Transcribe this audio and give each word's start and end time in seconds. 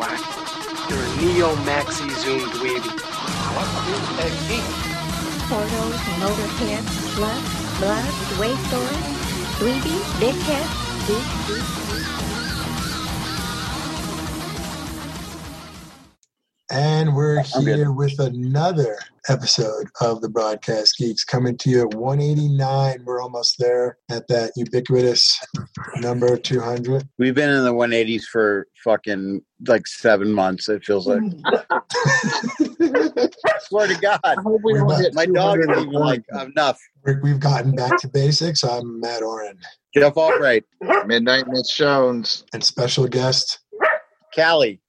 You're 0.00 0.08
a 0.08 1.16
neo 1.20 1.54
maxi 1.68 2.08
zoom 2.20 2.40
dweeby. 2.56 2.88
What 3.52 3.68
is 3.92 4.06
a 4.24 4.28
geek? 4.48 4.64
Portals, 5.48 6.00
motorhead, 6.22 6.84
slut, 7.12 7.42
blood, 7.80 8.08
wasteland, 8.40 9.04
3D, 9.60 9.88
big 10.18 10.36
head, 10.48 10.68
geek, 11.06 11.26
geek, 11.46 11.89
And 16.72 17.16
we're 17.16 17.40
I'm 17.56 17.64
good. 17.64 17.76
here 17.78 17.90
with 17.92 18.18
another 18.20 18.96
episode 19.28 19.88
of 20.00 20.20
the 20.20 20.28
Broadcast 20.28 20.94
Geeks 20.98 21.24
coming 21.24 21.56
to 21.58 21.68
you 21.70 21.80
at 21.82 21.94
189. 21.94 23.02
We're 23.04 23.20
almost 23.20 23.56
there 23.58 23.98
at 24.08 24.28
that 24.28 24.52
ubiquitous 24.56 25.40
number 25.96 26.36
200. 26.36 27.08
We've 27.18 27.34
been 27.34 27.50
in 27.50 27.64
the 27.64 27.74
180s 27.74 28.22
for 28.24 28.68
fucking 28.84 29.42
like 29.66 29.86
seven 29.88 30.32
months. 30.32 30.68
It 30.68 30.84
feels 30.84 31.08
like. 31.08 31.22
Swear 33.62 33.88
to 33.88 33.98
God, 34.00 34.20
we 34.62 34.74
don't 34.74 35.00
hit 35.00 35.14
my 35.14 35.26
dog 35.26 35.58
is 35.58 35.66
even 35.68 35.90
like 35.90 36.22
enough. 36.40 36.78
We're- 37.04 37.18
We've 37.22 37.40
gotten 37.40 37.72
back 37.74 37.98
to 38.00 38.08
basics. 38.08 38.62
I'm 38.62 39.00
Matt 39.00 39.22
Oren 39.22 39.58
Jeff 39.94 40.16
Albright, 40.16 40.64
Midnight 41.06 41.46
Miss 41.48 41.74
Jones. 41.74 42.44
and 42.52 42.62
special 42.62 43.08
guest, 43.08 43.58
Callie. 44.34 44.80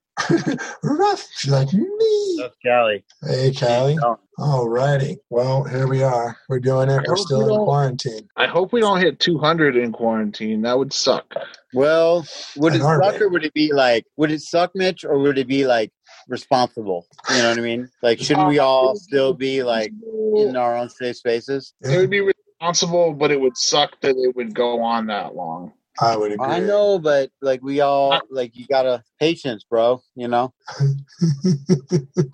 Ruff. 0.84 1.28
She's 1.36 1.52
like, 1.52 1.72
me. 1.74 2.38
That's 2.40 2.56
Callie. 2.64 3.04
Hey, 3.22 3.54
Callie. 3.54 3.98
All 4.38 4.68
righty. 4.68 5.18
Well, 5.30 5.64
here 5.64 5.88
we 5.88 6.02
are. 6.04 6.38
We're 6.50 6.60
doing 6.60 6.90
it. 6.90 7.04
We're 7.08 7.18
still 7.18 7.48
we 7.48 7.54
in 7.54 7.60
quarantine. 7.60 8.30
I 8.36 8.48
hope 8.48 8.74
we 8.74 8.82
don't 8.82 9.00
hit 9.00 9.20
200 9.20 9.76
in 9.76 9.92
quarantine. 9.92 10.64
That 10.64 10.78
would 10.78 10.94
suck. 10.94 11.34
Well, 11.74 12.26
would 12.58 12.74
it 12.76 12.82
suck 12.82 13.22
or 13.22 13.30
would 13.30 13.46
it 13.46 13.54
be 13.54 13.72
like, 13.74 14.06
would 14.18 14.32
it 14.32 14.42
suck, 14.42 14.72
Mitch, 14.74 15.06
or 15.06 15.20
would 15.20 15.38
it 15.38 15.48
be 15.48 15.66
like 15.66 15.92
responsible? 16.28 17.06
You 17.30 17.38
know 17.38 17.50
what 17.50 17.60
I 17.60 17.62
mean? 17.62 17.90
Like, 18.02 18.20
shouldn't 18.20 18.48
we 18.48 18.60
all 18.60 18.96
still 18.96 19.34
be 19.34 19.64
like 19.64 19.92
in 20.36 20.56
our 20.56 20.76
own 20.76 20.90
safe 20.90 21.18
spaces? 21.18 21.74
It 21.82 21.98
would 21.98 22.10
be 22.10 22.22
responsible, 22.22 23.14
but 23.14 23.32
it 23.32 23.40
would 23.40 23.58
suck 23.58 24.00
that 24.02 24.16
it 24.18 24.36
would 24.36 24.54
go 24.54 24.82
on 24.82 25.08
that 25.08 25.36
long. 25.36 25.74
I 26.00 26.16
would 26.16 26.32
agree. 26.32 26.46
I 26.46 26.60
know, 26.60 27.00
but 27.00 27.32
like 27.42 27.62
we 27.62 27.82
all 27.82 28.22
like 28.30 28.56
you 28.56 28.66
gotta 28.68 29.04
patience, 29.20 29.64
bro. 29.70 30.02
You 30.16 30.28
know, 30.28 30.54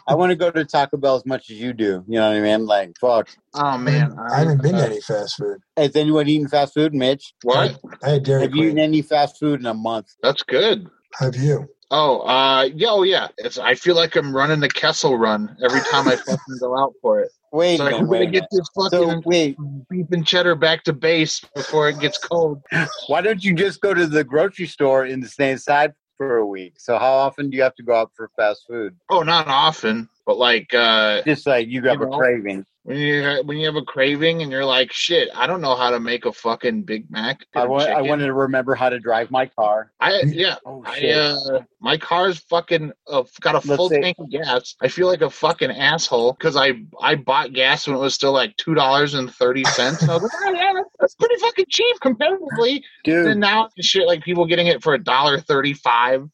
I 0.07 0.15
want 0.15 0.29
to 0.31 0.35
go 0.35 0.51
to 0.51 0.63
Taco 0.65 0.97
Bell 0.97 1.15
as 1.15 1.25
much 1.25 1.49
as 1.49 1.57
you 1.57 1.73
do. 1.73 2.03
You 2.07 2.19
know 2.19 2.29
what 2.29 2.37
I 2.37 2.41
mean? 2.41 2.65
Like, 2.65 2.93
fuck. 2.99 3.29
Oh 3.53 3.77
man, 3.77 4.15
I 4.17 4.39
haven't 4.39 4.61
been 4.61 4.75
to 4.75 4.85
any 4.85 5.01
fast 5.01 5.37
food. 5.37 5.59
Has 5.75 5.95
anyone 5.95 6.27
eaten 6.29 6.47
fast 6.47 6.73
food, 6.73 6.93
Mitch? 6.93 7.33
What? 7.43 7.79
I 8.03 8.09
had 8.09 8.23
Dairy 8.23 8.43
Have 8.43 8.55
you 8.55 8.65
eaten 8.65 8.79
any 8.79 9.01
fast 9.01 9.39
food 9.39 9.59
in 9.59 9.65
a 9.65 9.73
month? 9.73 10.13
That's 10.21 10.43
good. 10.43 10.87
Have 11.19 11.35
you? 11.35 11.67
Oh, 11.89 12.19
uh, 12.21 12.63
yeah, 12.75 12.89
oh 12.89 13.03
yeah. 13.03 13.29
It's. 13.37 13.57
I 13.57 13.75
feel 13.75 13.95
like 13.95 14.15
I'm 14.15 14.35
running 14.35 14.59
the 14.59 14.69
Kessel 14.69 15.17
run 15.17 15.55
every 15.63 15.79
time 15.81 16.07
I 16.07 16.15
fucking 16.25 16.57
go 16.59 16.77
out 16.77 16.93
for 17.01 17.21
it. 17.21 17.31
Wait, 17.57 17.73
It's 17.73 17.79
like, 17.79 17.93
a 17.93 17.97
I'm 17.97 18.07
minute, 18.07 18.25
gonna 18.25 18.31
get 18.31 18.47
this 18.51 18.69
So 18.75 19.07
fucking 19.07 19.23
wait, 19.25 19.57
beef 19.89 20.05
and 20.11 20.23
cheddar 20.27 20.53
back 20.53 20.83
to 20.83 20.93
base 20.93 21.39
before 21.55 21.89
it 21.89 21.99
gets 21.99 22.19
cold. 22.19 22.61
why 23.07 23.21
don't 23.21 23.43
you 23.43 23.55
just 23.55 23.81
go 23.81 23.95
to 23.95 24.05
the 24.05 24.23
grocery 24.23 24.67
store 24.67 25.07
in 25.07 25.21
the 25.21 25.27
same 25.27 25.57
side 25.57 25.93
for 26.17 26.37
a 26.37 26.45
week? 26.45 26.75
So 26.77 26.99
how 26.99 27.13
often 27.13 27.49
do 27.49 27.57
you 27.57 27.63
have 27.63 27.73
to 27.77 27.83
go 27.83 27.95
out 27.95 28.11
for 28.15 28.29
fast 28.35 28.65
food? 28.67 28.95
Oh, 29.09 29.23
not 29.23 29.47
often, 29.47 30.07
but 30.27 30.37
like 30.37 30.71
uh, 30.75 31.23
Just 31.23 31.47
like 31.47 31.67
you 31.69 31.81
have 31.83 31.99
You 32.01 32.05
a 32.07 32.09
know? 32.11 32.17
craving. 32.19 32.65
when 32.83 32.97
you 32.97 33.41
when 33.45 33.57
you 33.57 33.65
have 33.65 33.75
a 33.77 33.81
craving 33.81 34.41
and 34.43 34.51
you're 34.51 34.63
like, 34.65 34.91
shit, 34.93 35.29
I 35.33 35.47
don't 35.47 35.61
know 35.61 35.75
how 35.75 35.89
to 35.89 35.99
make 35.99 36.25
a 36.25 36.31
fucking 36.31 36.83
Big 36.83 37.09
Mac. 37.09 37.45
I 37.55 37.65
want. 37.65 37.83
I 37.83 37.95
chicken." 37.95 38.07
wanted 38.09 38.25
to 38.27 38.33
remember 38.33 38.75
how 38.75 38.89
to 38.89 38.99
drive 38.99 39.31
my 39.31 39.45
car. 39.47 39.91
I 39.99 40.21
yeah. 40.25 40.55
Oh 40.65 40.83
I 40.85 41.09
uh, 41.09 41.61
my 41.81 41.97
car's 41.97 42.39
fucking 42.49 42.91
uh, 43.07 43.23
got 43.41 43.55
a 43.55 43.57
Let's 43.67 43.75
full 43.77 43.89
say- 43.89 44.01
tank 44.01 44.17
of 44.19 44.29
gas. 44.29 44.75
I 44.81 44.89
feel 44.89 45.07
like 45.07 45.21
a 45.21 45.29
fucking 45.29 45.71
asshole 45.71 46.33
because 46.33 46.55
I 46.55 46.73
I 47.01 47.15
bought 47.15 47.53
gas 47.53 47.87
when 47.87 47.95
it 47.95 47.99
was 47.99 48.13
still 48.13 48.33
like 48.33 48.55
two 48.57 48.73
dollars 48.75 49.13
and 49.15 49.33
thirty 49.33 49.63
cents. 49.63 50.03
I 50.07 50.13
was 50.13 50.23
like, 50.23 50.31
oh, 50.33 50.53
yeah, 50.53 50.66
that's 50.99 51.15
pretty 51.15 51.35
fucking 51.37 51.65
cheap 51.69 51.95
comparatively. 52.01 52.83
Dude, 53.03 53.27
And 53.27 53.39
now 53.39 53.69
shit 53.79 54.07
like 54.07 54.23
people 54.23 54.45
getting 54.45 54.67
it 54.67 54.81
for 54.83 54.93
a 54.93 55.03
dollar 55.03 55.39
thirty 55.39 55.73
five. 55.73 56.27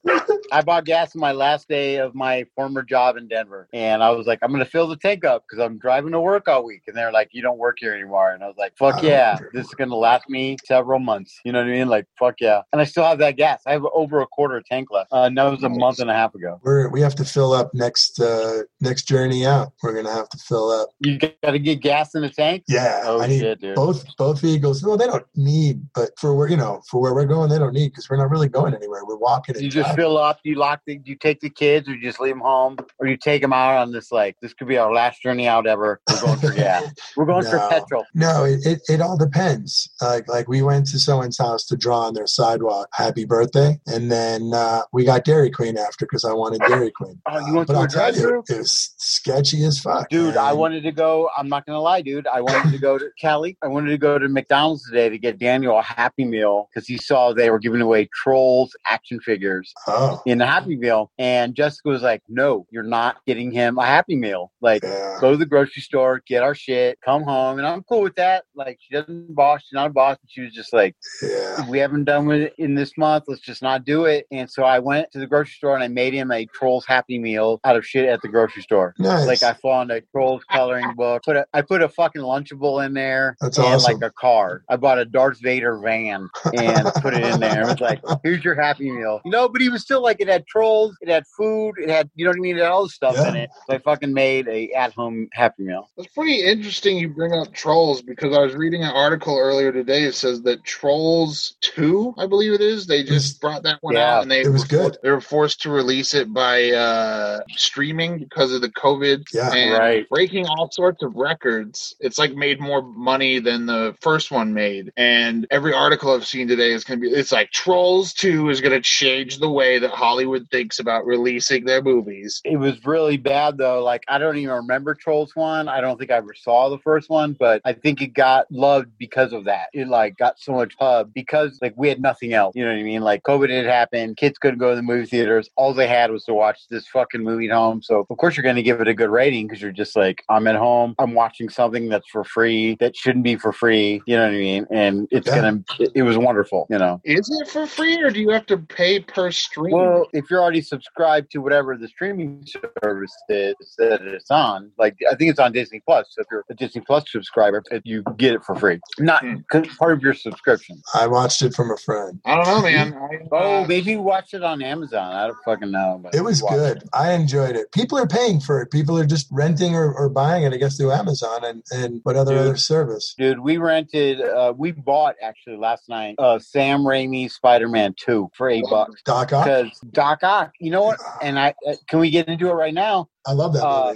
I 0.52 0.62
bought 0.62 0.86
gas 0.86 1.16
on 1.16 1.22
my 1.22 1.32
last 1.32 1.68
day 1.68 1.98
of 1.98 2.14
my 2.14 2.46
former 2.56 2.84
job 2.84 3.18
in 3.18 3.28
Denver, 3.28 3.68
and 3.74 4.04
I 4.04 4.12
was 4.12 4.28
like, 4.28 4.40
I'm 4.42 4.52
gonna 4.52 4.66
fill 4.66 4.88
the 4.88 4.98
tank 4.98 5.26
up 5.26 5.44
because 5.50 5.64
I'm 5.64 5.78
driving 5.80 6.12
to 6.12 6.20
work 6.22 6.48
all 6.48 6.64
week. 6.64 6.84
And 6.88 6.96
they're 6.96 7.12
like, 7.12 7.30
You 7.32 7.42
don't 7.42 7.58
work 7.58 7.78
here 7.80 7.94
anymore. 7.94 8.32
And 8.32 8.44
I 8.44 8.48
was 8.48 8.58
like, 8.58 8.76
Fuck 8.78 8.96
Oh. 9.04 9.08
yeah, 9.08 9.38
this 9.54 9.66
is 9.68 9.74
gonna 9.74 9.96
last 9.96 10.30
me 10.30 10.58
several 10.66 11.00
months. 11.00 11.40
You 11.44 11.52
know 11.52 11.60
what 11.60 11.68
I 11.68 11.72
mean? 11.72 11.88
Like, 11.88 12.06
fuck 12.20 12.36
yeah. 12.40 12.62
And 12.72 12.82
I 12.82 12.86
still 12.86 13.04
have 13.04 13.18
that 13.20 13.36
gas. 13.38 13.62
I 13.66 13.72
have 13.72 13.86
over 13.94 14.22
a 14.22 14.28
quarter 14.28 14.62
tank 14.62 14.90
left. 14.92 15.12
Uh, 15.12 15.24
and 15.24 15.38
that 15.38 15.44
was 15.46 15.64
a 15.64 15.70
month 15.70 16.00
and 16.00 16.10
a 16.10 16.14
half 16.14 16.36
ago. 16.36 16.60
We're 16.64 16.90
we 16.90 17.02
have 17.02 17.16
to 17.16 17.26
fill 17.26 17.54
up 17.54 17.72
next 17.74 18.20
uh 18.20 18.60
next 18.82 19.04
journey 19.08 19.46
out. 19.46 19.74
We're 19.82 19.94
gonna 19.96 20.14
have 20.14 20.30
to 20.30 20.38
fill 20.38 20.70
up. 20.70 20.90
You 21.00 21.18
gotta 21.44 21.60
get 21.60 21.82
gas 21.82 22.16
in 22.16 22.22
the 22.22 22.30
tank. 22.30 22.64
Yeah, 22.68 23.02
Oh 23.06 23.22
I 23.22 23.28
need 23.28 23.40
shit, 23.40 23.60
dude. 23.62 23.76
both 23.76 24.06
both 24.18 24.44
vehicles. 24.54 24.84
Well, 24.84 24.98
they 24.98 25.08
don't 25.08 25.26
need, 25.36 25.88
but 25.94 26.12
for 26.20 26.36
where 26.36 26.48
you 26.48 26.58
know 26.58 26.82
for 26.90 27.02
where 27.02 27.14
we're 27.14 27.26
going, 27.26 27.50
they 27.50 27.60
don't 27.60 27.74
need 27.74 27.90
because 27.90 28.10
we're 28.10 28.18
not 28.18 28.30
really 28.30 28.50
going 28.50 28.74
anywhere. 28.74 29.06
We're 29.06 29.18
walking. 29.18 29.60
You 29.60 29.70
just 29.70 29.96
fill 29.96 30.18
up. 30.18 30.40
You 30.44 30.56
lock 30.56 30.82
the. 30.86 31.00
You 31.04 31.16
take 31.16 31.40
the 31.40 31.50
kids, 31.50 31.88
or 31.88 31.96
you 31.96 32.02
just 32.02 32.20
leave 32.20 32.34
them 32.34 32.42
home, 32.42 32.78
or 33.00 33.08
you 33.08 33.18
take 33.18 33.42
them 33.42 33.54
out 33.54 33.78
on 33.78 33.92
this 33.92 34.12
like 34.12 34.38
this 34.42 34.54
could 34.54 34.68
be 34.68 34.78
our 34.78 34.94
last 34.94 35.22
journey 35.22 35.48
out 35.48 35.68
ever. 35.68 36.02
We're 36.10 36.22
going 36.22 36.40
for 36.40 36.54
gas. 36.54 36.94
We're 37.18 37.26
going 37.26 37.46
for 37.46 37.60
petrol. 37.70 38.06
No, 38.14 38.44
it, 38.44 38.66
it, 38.66 38.82
it 38.90 39.02
all 39.02 39.18
depends. 39.18 39.90
Like 40.02 40.28
like 40.28 40.48
we 40.48 40.62
went 40.62 40.88
to 40.88 41.00
someone's 41.00 41.38
house 41.38 41.66
to 41.68 41.78
draw 41.78 42.02
on 42.02 42.14
their 42.14 42.28
sidewalk 42.28 42.90
"Happy 42.94 43.26
Birthday," 43.26 43.80
and 43.88 44.12
then 44.12 44.52
uh, 44.54 44.82
we 44.92 45.06
got 45.06 45.26
Dairy 45.26 45.50
Queen 45.50 45.78
after 45.78 46.06
because 46.06 46.26
I 46.26 46.34
wanted 46.34 46.62
Dairy 46.62 46.92
Queen. 46.92 47.20
Oh, 47.28 47.40
you 47.48 47.54
went 47.54 47.68
but 47.68 47.74
to 47.74 47.80
I'll 47.80 47.88
tell 47.88 48.16
you, 48.16 48.44
it 48.50 48.58
was 48.58 48.94
sketchy 48.98 49.64
as 49.64 49.80
fuck, 49.80 50.10
Dude, 50.10 50.38
I 50.38 50.54
wanted 50.54 50.84
to 50.84 50.92
go. 50.92 51.30
I'm 51.38 51.50
not 51.50 51.66
gonna 51.66 51.82
lie, 51.82 52.02
dude. 52.02 52.28
I 52.28 52.42
wanted 52.42 52.72
to 52.72 52.78
go 52.78 52.98
to 52.98 53.10
Kelly. 53.20 53.58
I 53.62 53.68
wanted 53.68 53.90
to 53.92 53.98
go 53.98 54.18
to 54.18 54.28
McDonald's 54.44 54.86
today 54.90 55.08
to 55.08 55.18
get 55.18 55.40
Daniel 55.40 55.80
a 55.80 55.82
Happy 55.82 56.26
Meal 56.26 56.68
because 56.74 56.86
he 56.86 56.98
saw 56.98 57.32
they 57.34 57.50
were 57.50 57.60
giving 57.60 57.80
away 57.80 58.10
Trolls 58.14 58.76
action 58.86 59.20
figures 59.22 59.74
Oh, 59.88 60.22
in 60.26 60.38
the 60.38 60.46
Happy 60.46 60.76
Meal, 60.76 61.12
and 61.18 61.56
Jessica 61.56 61.88
was 61.88 62.02
like, 62.02 62.22
"No, 62.28 62.66
you're 62.70 62.84
not 62.84 63.18
getting 63.26 63.52
him 63.52 63.78
a 63.78 63.86
Happy 63.86 64.16
Meal. 64.18 64.52
Like, 64.62 64.84
yeah. 64.84 65.18
go 65.22 65.32
to 65.32 65.38
the 65.38 65.46
grocery 65.46 65.82
store, 65.82 66.22
get 66.28 66.44
our 66.44 66.54
shit, 66.56 67.00
come 67.06 67.24
home." 67.24 67.58
And 67.58 67.66
I'm 67.68 67.84
cool 67.84 68.02
with 68.02 68.16
that. 68.16 68.44
Like, 68.56 68.80
she 68.82 68.94
doesn't 68.94 69.34
boss. 69.34 69.62
She's 69.62 69.74
not 69.74 69.88
a 69.88 69.94
boss. 69.94 70.18
And 70.22 70.30
she 70.30 70.42
was 70.42 70.52
just 70.54 70.74
like, 70.74 70.96
Yeah. 71.22 71.70
we 71.70 71.78
haven't 71.80 72.04
done 72.04 72.30
it 72.32 72.54
in 72.58 72.76
this 72.76 72.98
month. 72.98 73.24
Let's 73.28 73.42
just 73.42 73.62
not 73.62 73.86
do 73.86 74.06
it. 74.06 74.26
And 74.32 74.50
so 74.52 74.64
I 74.64 74.80
went 74.80 75.10
to 75.12 75.20
the 75.20 75.28
grocery 75.28 75.54
store 75.54 75.76
and 75.76 75.84
I 75.84 75.88
made 75.88 76.14
him 76.14 76.32
a 76.32 76.46
Trolls 76.48 76.86
Happy 76.86 77.18
Meal 77.18 77.60
out 77.64 77.76
of 77.78 77.86
shit 77.86 78.10
at 78.10 78.22
the 78.22 78.28
grocery 78.28 78.62
store. 78.64 78.94
Nice. 79.00 79.26
Like 79.26 79.44
I 79.44 79.54
found 79.54 79.92
a 79.92 80.02
Trolls 80.12 80.44
coloring 80.52 80.94
book. 80.96 81.24
Put 81.24 81.38
a, 81.38 81.46
I 81.54 81.62
put 81.62 81.82
a 81.82 81.88
fucking 81.90 82.22
Lunchable 82.22 82.86
in 82.86 82.94
there 82.94 83.36
That's 83.40 83.58
and 83.58 83.68
awesome. 83.68 83.94
like 84.00 84.04
a 84.04 84.12
car. 84.12 84.33
I 84.70 84.76
bought 84.78 84.98
a 85.00 85.06
Darth 85.06 85.40
Vader 85.42 85.78
van 85.78 86.30
and 86.54 86.88
put 87.02 87.14
it 87.14 87.24
in 87.24 87.40
there. 87.40 87.64
It 87.64 87.72
was 87.72 87.82
like, 87.82 88.02
here's 88.24 88.44
your 88.44 88.56
Happy 88.56 88.92
Meal. 88.92 89.22
You 89.26 89.32
know, 89.32 89.48
but 89.50 89.62
he 89.62 89.70
was 89.70 89.82
still 89.82 90.02
like, 90.02 90.20
it 90.22 90.28
had 90.28 90.46
trolls, 90.48 90.96
it 91.02 91.10
had 91.10 91.24
food, 91.38 91.74
it 91.78 91.90
had, 91.90 92.10
you 92.16 92.26
know 92.26 92.32
what 92.32 92.38
I 92.38 92.42
mean? 92.42 92.58
It 92.58 92.62
had 92.62 92.72
all 92.72 92.84
the 92.84 92.90
stuff 92.90 93.16
Yeah. 93.16 93.30
in 93.30 93.36
it. 93.36 93.50
So 93.68 93.76
I 93.76 93.78
fucking 93.80 94.14
made 94.14 94.48
a 94.48 94.72
at 94.74 94.94
home 94.94 95.28
Happy 95.34 95.64
Meal. 95.64 95.90
It's 95.98 96.14
pretty 96.14 96.42
interesting 96.44 96.98
you 96.98 97.10
bring 97.10 97.34
up 97.34 97.54
Trolls 97.54 98.02
because 98.02 98.36
I 98.36 98.40
was 98.42 98.56
reading 98.56 98.84
an 98.84 98.92
article 98.92 99.38
earlier 99.38 99.72
today. 99.72 100.04
It 100.04 100.16
says 100.16 100.42
that 100.44 100.64
Trolls 100.64 101.56
Two, 101.62 102.14
I 102.18 102.26
believe 102.28 102.54
it 102.54 102.62
is, 102.62 102.86
they 102.88 103.04
just 103.04 103.40
brought 103.42 103.64
that 103.64 103.78
one 103.82 103.96
Yeah, 103.96 104.16
out 104.18 104.22
and 104.24 104.32
they 104.32 104.42
it 104.42 104.50
was 104.52 104.64
were 104.64 104.68
good. 104.68 104.98
they 105.04 105.12
were 105.12 105.22
forced 105.22 105.62
to 105.64 105.70
release 105.70 106.14
it 106.14 106.34
by 106.34 106.72
uh, 106.72 107.40
streaming 107.56 108.18
because 108.20 108.52
of 108.54 108.62
the 108.62 108.70
COVID 108.70 109.26
Yeah. 109.34 109.52
and 109.54 109.74
Right. 109.74 110.10
breaking 110.10 110.46
all 110.48 110.70
sorts 110.72 111.04
of 111.04 111.16
records. 111.16 111.96
It's 112.00 112.18
like 112.18 112.34
made 112.36 112.60
more 112.60 112.82
money 112.82 113.40
than 113.40 113.66
the 113.66 113.96
first 114.02 114.23
one 114.32 114.54
made. 114.54 114.92
And 114.98 115.48
every 115.52 115.74
article 115.74 116.14
I've 116.14 116.26
seen 116.26 116.48
today 116.48 116.74
is 116.74 116.84
going 116.84 117.00
to 117.00 117.10
be 117.10 117.14
it's 117.14 117.32
like 117.32 117.52
Trolls 117.52 118.14
Two 118.14 118.50
is 118.50 118.62
going 118.62 118.74
to 118.74 118.82
change 118.82 119.40
the 119.40 119.50
way 119.50 119.80
that 119.80 119.92
Hollywood 119.92 120.48
thinks 120.52 120.80
about 120.80 121.06
releasing 121.06 121.66
their 121.66 121.82
movies. 121.82 122.42
It 122.44 122.58
was 122.58 122.86
really 122.86 123.18
bad 123.18 123.58
though. 123.58 123.84
Like 123.84 124.04
I 124.08 124.18
don't 124.18 124.38
even 124.38 124.54
remember 124.54 124.96
Trolls 124.96 125.36
one. 125.36 125.68
I 125.68 125.82
don't 125.82 125.98
think 125.98 126.12
I 126.12 126.16
ever 126.16 126.34
saw 126.34 126.70
the 126.70 126.80
first 126.80 127.10
one, 127.10 127.34
but 127.34 127.62
I 127.66 127.74
think 127.74 128.02
it 128.02 128.14
got 128.14 128.52
loved 128.52 128.90
because 128.98 129.34
of 129.34 129.46
that. 129.46 129.68
It 129.74 129.88
like 129.88 130.18
got 130.18 130.40
so 130.40 130.54
much 130.54 130.78
pub 130.78 131.14
because 131.14 131.60
like 131.62 131.74
we 131.78 131.90
had 131.90 132.02
nothing 132.02 132.34
else. 132.34 132.56
You 132.56 132.66
know 132.66 132.72
what 132.72 132.80
I 132.80 132.84
mean? 132.84 133.02
Like 133.02 133.24
COVID 133.24 133.50
had 133.50 133.66
happened, 133.66 134.18
kids 134.18 134.38
couldn't 134.38 134.60
go 134.60 134.72
to 134.72 134.76
the 134.76 134.82
movie 134.82 135.06
theaters. 135.06 135.50
All 135.56 135.74
they 135.74 135.88
had 135.88 136.12
was 136.12 136.24
to 136.26 136.34
watch 136.34 136.68
this 136.70 136.88
fucking 136.88 137.24
movie 137.24 137.50
at 137.50 137.56
home. 137.56 137.82
So 137.82 138.06
of 138.10 138.18
course 138.18 138.36
you're 138.36 138.44
going 138.44 138.56
to 138.56 138.64
give 138.64 138.82
it 138.82 138.88
a 138.88 138.94
good 138.94 139.10
rating 139.10 139.48
because 139.48 139.62
you're 139.62 139.72
just 139.72 139.96
like 139.96 140.24
I'm 140.30 140.48
at 140.48 140.56
home. 140.56 140.96
I'm 141.00 141.14
watching 141.14 141.50
something 141.50 141.90
that's 141.90 142.08
for 142.10 142.24
free 142.24 142.76
that 142.80 142.96
shouldn't 142.96 143.24
be 143.24 143.36
for 143.36 143.54
free. 143.54 144.02
You 144.06 144.13
know 144.18 144.24
what 144.24 144.34
I 144.34 144.38
mean? 144.38 144.68
And 144.72 145.08
it's 145.12 145.28
Yeah. 145.28 145.36
gonna. 145.36 145.64
It, 145.80 145.92
it 145.96 146.04
was 146.04 146.18
wonderful. 146.18 146.68
You 146.70 146.78
know. 146.80 147.02
Is 147.04 147.30
it 147.42 147.50
for 147.50 147.66
free 147.68 148.02
or 148.02 148.10
do 148.10 148.20
you 148.20 148.30
have 148.30 148.46
to 148.48 148.58
pay 148.58 149.00
per 149.00 149.32
stream? 149.32 149.74
Well, 149.74 150.08
if 150.14 150.30
you're 150.30 150.42
already 150.42 150.62
subscribed 150.62 151.32
to 151.32 151.40
whatever 151.40 151.78
the 151.78 151.88
streaming 151.88 152.46
service 152.84 153.16
is 153.30 153.56
that 153.78 154.02
it's 154.02 154.32
on, 154.32 154.72
like 154.78 154.96
I 155.12 155.16
think 155.16 155.30
it's 155.32 155.40
on 155.40 155.52
Disney 155.52 155.82
Plus. 155.86 156.08
So 156.12 156.22
if 156.22 156.28
you're 156.32 156.44
a 156.50 156.54
Disney 156.56 156.82
Plus 156.82 157.06
subscriber, 157.12 157.64
you 157.84 158.04
get 158.18 158.34
it 158.34 158.44
for 158.44 158.56
free, 158.56 158.80
not. 159.00 159.24
'cause 159.52 159.68
part 159.78 159.94
of 159.94 160.02
your 160.02 160.14
subscription. 160.14 160.82
I 160.94 161.08
watched 161.08 161.42
it 161.42 161.54
from 161.54 161.72
a 161.72 161.78
friend. 161.78 162.20
I 162.26 162.36
don't 162.36 162.48
know, 162.48 162.62
man. 162.62 162.94
I, 163.12 163.20
Oh, 163.32 163.64
uh, 163.64 163.68
maybe 163.68 163.92
you 163.92 164.02
watched 164.02 164.34
it 164.34 164.44
on 164.44 164.62
Amazon. 164.62 165.14
I 165.16 165.28
don't 165.28 165.38
fucking 165.46 165.72
know. 165.72 166.00
But 166.04 166.14
It 166.16 166.22
was 166.24 166.40
you 166.40 166.46
watched 166.46 166.58
good. 166.58 166.84
I 166.94 167.14
enjoyed 167.14 167.56
it. 167.56 167.72
People 167.72 167.98
are 167.98 168.08
paying 168.08 168.40
for 168.40 168.62
it. 168.62 168.70
People 168.72 168.98
are 169.00 169.06
just 169.06 169.28
renting 169.32 169.76
or, 169.76 169.94
or 169.94 170.10
buying 170.10 170.44
it, 170.44 170.54
I 170.54 170.58
guess, 170.58 170.78
through 170.78 170.92
Amazon 170.92 171.44
and, 171.44 171.64
and 171.72 172.00
what 172.04 172.16
other 172.16 172.34
Dude. 172.34 172.42
other 172.42 172.58
service. 172.58 173.16
Dude, 173.18 173.40
we 173.40 173.58
rented, 173.58 174.03
uh, 174.12 174.54
we 174.56 174.72
bought 174.72 175.16
actually 175.22 175.58
last 175.58 175.90
night 175.90 176.16
uh, 176.18 176.40
Sam 176.40 176.82
Raimi's 176.82 177.34
Spider 177.34 177.68
Man 177.68 177.94
2 177.98 178.30
for 178.34 178.50
eight 178.50 178.66
bucks. 178.70 179.02
Doc 179.04 179.34
Ock. 179.34 179.46
Because 179.46 179.80
Doc 179.92 180.24
Ock, 180.24 180.52
you 180.60 180.72
know 180.72 180.84
what? 180.84 181.00
And 181.22 181.40
I 181.40 181.54
uh, 181.68 181.74
can 181.88 182.00
we 182.00 182.10
get 182.10 182.28
into 182.28 182.50
it 182.50 182.54
right 182.54 182.74
now? 182.74 183.10
I 183.26 183.32
love 183.32 183.54
that 183.54 183.64
Uh. 183.66 183.94